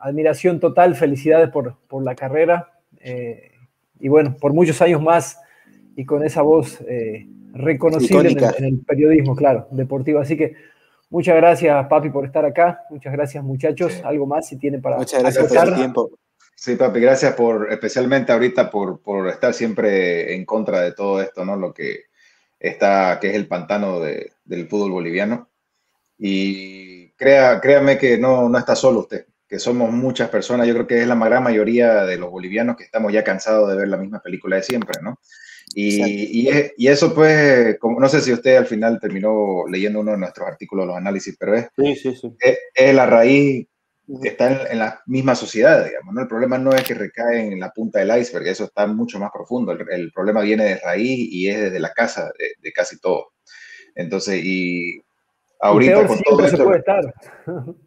[0.00, 2.72] admiración total, felicidades por, por la carrera
[4.00, 5.38] y bueno, por muchos años más
[5.96, 10.20] y con esa voz eh, reconocible en el, periodismo, claro, deportivo.
[10.20, 10.54] Así que
[11.10, 12.82] muchas gracias, Papi, por estar acá.
[12.90, 14.00] Muchas gracias, muchachos.
[14.04, 14.96] Algo más si tienen para.
[14.96, 16.10] Muchas gracias por el tiempo.
[16.54, 21.44] Sí, Papi, gracias por, especialmente ahorita, por, por, estar siempre en contra de todo esto,
[21.44, 21.56] ¿no?
[21.56, 22.06] Lo que
[22.58, 25.48] está, que es el pantano de, del fútbol boliviano.
[26.18, 30.86] Y crea, créame que no, no está solo usted que somos muchas personas, yo creo
[30.86, 33.96] que es la gran mayoría de los bolivianos que estamos ya cansados de ver la
[33.96, 35.18] misma película de siempre, ¿no?
[35.74, 40.18] Y, y, eso pues, como, no sé si usted al final terminó leyendo uno de
[40.18, 42.34] nuestros artículos, los análisis, pero es, sí, sí, sí.
[42.74, 43.66] es, la raíz,
[44.22, 46.22] está en, la misma sociedad, digamos, ¿no?
[46.22, 49.30] El problema no es que recae en la punta del iceberg, eso está mucho más
[49.30, 53.32] profundo, el, problema viene de raíz y es desde la casa de, de casi todo.
[53.94, 55.02] Entonces, y
[55.60, 56.56] ahorita con todo esto.
[56.56, 57.14] Se puede estar.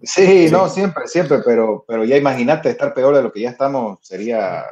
[0.04, 4.00] Sí, no, siempre, siempre, pero, pero ya imagínate estar peor de lo que ya estamos,
[4.02, 4.64] sería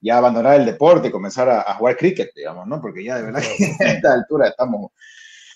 [0.00, 2.80] ya abandonar el deporte y comenzar a, jugar cricket, digamos, ¿no?
[2.80, 3.42] Porque ya de verdad
[3.80, 4.90] a esta altura estamos,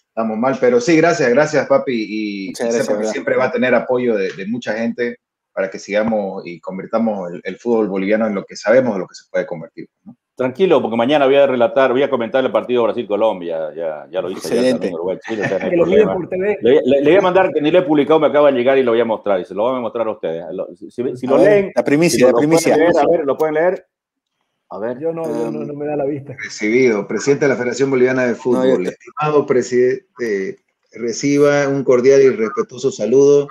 [0.08, 0.56] estamos mal.
[0.60, 1.92] Pero sí, gracias, gracias, papi.
[1.92, 5.18] Y siempre va a tener apoyo de, mucha gente
[5.52, 9.06] para que sigamos y convirtamos el, el, fútbol boliviano en lo que sabemos de lo
[9.06, 9.88] que se puede convertir.
[10.04, 10.16] ¿no?
[10.38, 13.74] Tranquilo, porque mañana voy a relatar, voy a comentar el partido Brasil-Colombia.
[13.74, 14.54] Ya, ya lo hice.
[14.54, 15.42] Ya también, Uruguay, Chile,
[16.62, 18.84] le, le, voy a mandar que ni lo he publicado, me acaba de llegar y
[18.84, 19.40] lo voy a mostrar.
[19.40, 20.44] Y se lo voy a mostrar a ustedes.
[20.78, 21.72] Si, si lo leen.
[21.74, 22.72] La primicia, la primicia.
[22.72, 22.78] a
[23.10, 23.84] ver, ¿lo pueden leer?
[24.70, 25.00] A ver.
[25.00, 26.36] Yo no, yo no, no, me da la vista.
[26.40, 28.86] Recibido, presidente de la Federación Boliviana de Fútbol.
[28.86, 30.60] Estimado presidente,
[30.92, 33.48] reciba un cordial y respetuoso saludo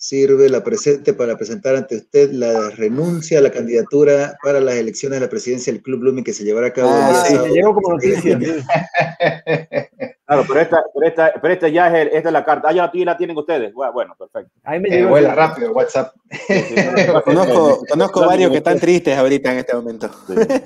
[0.00, 5.20] sirve la presente para presentar ante usted la renuncia a la candidatura para las elecciones
[5.20, 6.88] de la presidencia del Club Blooming que se llevará a cabo.
[6.90, 8.38] Ah, sí, se llegó como noticia.
[10.26, 12.68] claro, pero esta, pero esta, pero esta ya es, esta es la carta.
[12.70, 13.74] Ah, ya la tienen ustedes.
[13.74, 14.50] Bueno, perfecto.
[14.64, 16.14] Ahí me eh, vuela rápido, WhatsApp.
[17.24, 20.10] conozco conozco varios que están tristes ahorita en este momento.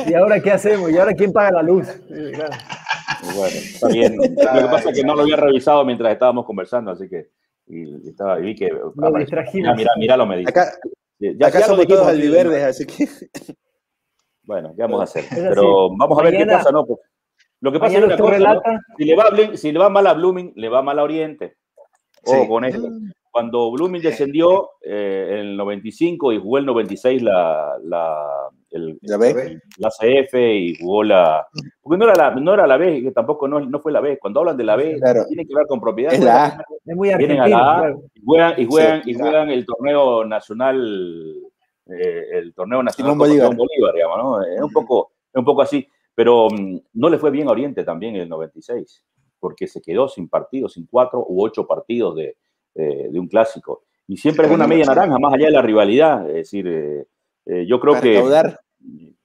[0.07, 0.93] ¿Y ahora qué hacemos?
[0.93, 1.89] ¿Y ahora quién paga la luz?
[2.09, 4.17] Bueno, está bien.
[4.17, 7.31] Lo que pasa es que no lo había revisado mientras estábamos conversando, así que
[7.67, 8.69] y, estaba, y vi que.
[8.69, 10.51] Lo mira, mira, mira, lo me dice.
[10.51, 10.73] Acá,
[11.19, 13.09] ya, acá somos todos albiverdes, así que.
[14.47, 15.25] Bueno, ¿qué vamos a hacer?
[15.31, 16.87] Pero vamos a ver qué pasa, ¿no?
[17.61, 18.61] lo que pasa es una cosa,
[18.99, 21.57] si, le va si le va mal a Blooming, le va mal a Oriente.
[22.27, 22.87] O con esto.
[23.31, 28.99] Cuando Blooming descendió eh, en el 95 y jugó el 96 la, la, el,
[29.79, 31.47] la, CF y jugó la...
[31.83, 34.19] Porque no era la, no era la B, que tampoco no, no fue la B.
[34.19, 34.99] Cuando hablan de la B,
[35.29, 36.13] tiene que ver con propiedad.
[36.13, 36.65] Es la A.
[36.85, 41.35] Es muy Vienen a la A y juegan, y juegan, y juegan el torneo nacional,
[41.87, 43.55] eh, el torneo nacional Bolívar.
[43.55, 44.43] Bolívar, digamos, ¿no?
[44.43, 45.87] Es un poco, es un poco así.
[46.15, 49.05] Pero um, no le fue bien a Oriente también en el 96,
[49.41, 52.37] porque se quedó sin partidos, sin cuatro u ocho partidos de,
[52.75, 53.85] eh, de un clásico.
[54.07, 56.29] Y siempre es una media naranja, más allá de la rivalidad.
[56.29, 57.07] Es decir, eh,
[57.47, 58.23] eh, yo creo que...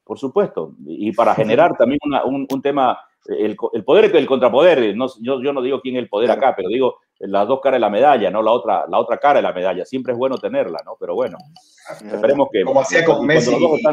[0.04, 0.74] Por supuesto.
[0.86, 4.96] Y para generar también un, un, tema, el, el, poder el contrapoder.
[4.96, 7.76] No, yo, yo no digo quién es el poder acá, pero digo las dos caras
[7.76, 9.86] de la medalla, no la otra, la otra cara de la medalla.
[9.86, 10.96] Siempre es bueno tenerla, ¿no?
[11.00, 11.38] Pero bueno,
[12.12, 12.64] esperemos que...
[12.64, 13.84] Como hacía con Messi y pues,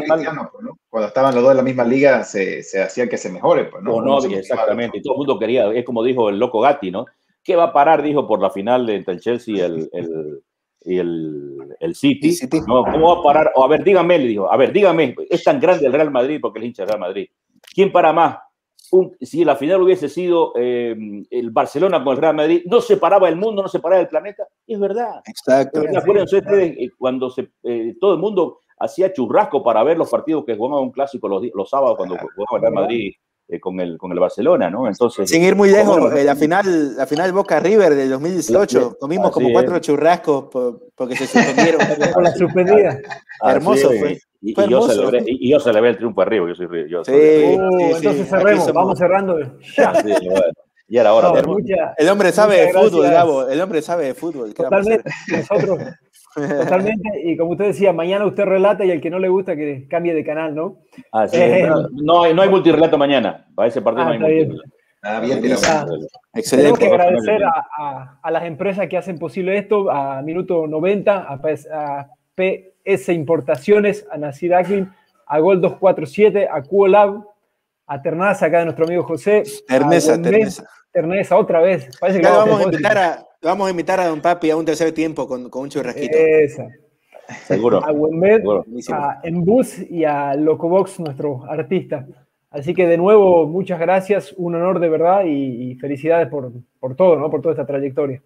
[0.62, 0.78] ¿no?
[0.88, 3.82] Cuando estaban los dos en la misma liga, se, se hacía que se mejore, pues,
[3.82, 4.00] ¿no?
[4.00, 4.98] no, exactamente.
[4.98, 7.06] Y todo el mundo quería, es como dijo el loco Gatti, ¿no?
[7.42, 8.02] ¿Qué va a parar?
[8.02, 10.42] Dijo por la final entre el Chelsea y el, el,
[10.86, 12.36] el, el City.
[12.66, 12.84] ¿no?
[12.84, 13.52] ¿Cómo va a parar?
[13.56, 16.38] O, a ver, dígame, le dijo, a ver, dígame, es tan grande el Real Madrid
[16.40, 17.28] porque el hincha del Real Madrid.
[17.74, 18.38] ¿Quién para más?
[19.20, 20.96] si la final hubiese sido eh,
[21.30, 24.46] el Barcelona con el Real Madrid, no separaba el mundo, no separaba el planeta.
[24.66, 25.22] es verdad.
[25.26, 25.82] Exacto.
[25.96, 30.44] Acuérdense ustedes eh, cuando se, eh, todo el mundo hacía churrasco para ver los partidos
[30.44, 33.12] que jugaban un clásico los, los sábados cuando jugaba el Real Madrid
[33.48, 34.88] eh, con, el, con el Barcelona, ¿no?
[34.88, 39.30] Entonces, Sin ir muy lejos, eh, la, final, la final Boca River del 2018, comimos
[39.30, 40.46] como cuatro churrascos
[40.94, 41.80] porque se suspendieron.
[42.12, 42.98] Con la suspendida.
[43.44, 44.18] Hermoso fue.
[44.42, 48.28] Y, yo celebré, y, yo celebré, el triunfo arriba, yo soy yo sí, uh, entonces
[48.28, 49.38] cerremos, vamos cerrando.
[49.76, 49.92] Ya.
[49.92, 50.52] Bueno.
[50.88, 51.42] Y era hora.
[51.42, 51.56] No,
[51.96, 53.48] el hombre sabe de fútbol, Gabo.
[53.48, 54.54] El hombre sabe de fútbol.
[54.54, 55.10] Totalmente.
[55.28, 55.78] Nosotros,
[56.36, 59.88] Totalmente, y como usted decía, mañana usted relata y el que no le gusta que
[59.88, 60.78] cambie de canal, ¿no?
[61.10, 64.48] Ah, sí, eh, no, hay, no hay multirelato mañana, para ese partido ah, no hay.
[65.02, 65.86] Ah, bien, ah,
[66.34, 66.78] Excelente.
[66.78, 72.08] Tenemos que agradecer a, a, las empresas que hacen posible esto, a Minuto 90, a,
[72.34, 74.92] PS Importaciones, a Nacir Aklin,
[75.26, 77.24] a Gol 247, a QOLab,
[77.86, 79.44] a Ternaza, acá de nuestro amigo José.
[79.66, 80.68] Ternesa, Ternesa.
[80.92, 81.88] Ternesa, otra vez.
[81.98, 84.92] Parece que vamos a invitar a, Vamos a invitar a Don Papi a un tercer
[84.92, 86.16] tiempo con, con un churrasquito.
[86.16, 86.68] Esa.
[87.44, 87.84] Seguro.
[87.84, 88.44] A Wenbet,
[88.92, 92.06] a Embus y a Locobox, nuestro artista.
[92.50, 97.16] Así que de nuevo, muchas gracias, un honor de verdad y, felicidades por, por, todo,
[97.16, 97.30] ¿no?
[97.30, 98.22] Por toda esta trayectoria.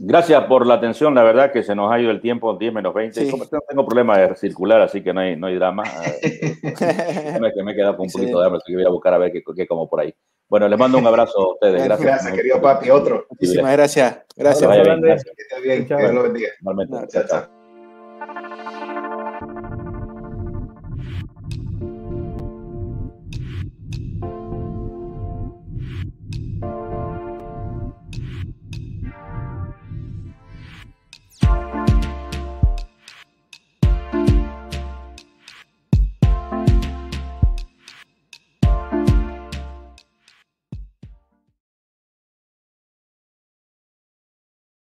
[0.00, 2.94] Gracias por la atención, la verdad que se nos ha ido el tiempo, 10 menos
[2.94, 3.30] 20.
[3.32, 5.82] No tengo problema de circular, así que no hay, no hay drama.
[6.62, 9.18] me, me he quedado con un poquito de hambre, así que voy a buscar a
[9.18, 10.14] ver qué, qué como por ahí.
[10.48, 11.84] Bueno, les mando un abrazo a ustedes.
[11.84, 12.06] Gracias.
[12.06, 12.90] Gracias, querido papi.
[12.90, 13.26] Otro.
[13.30, 14.18] Muchísimas gracias.
[14.36, 14.68] Gracias.
[14.68, 15.34] Vaya bien, gracias.
[15.36, 15.86] Que esté bien.
[15.86, 16.48] Que Dios lo bendiga.
[16.62, 17.08] Normalmente.
[17.08, 17.24] chao.
[17.28, 17.57] chao.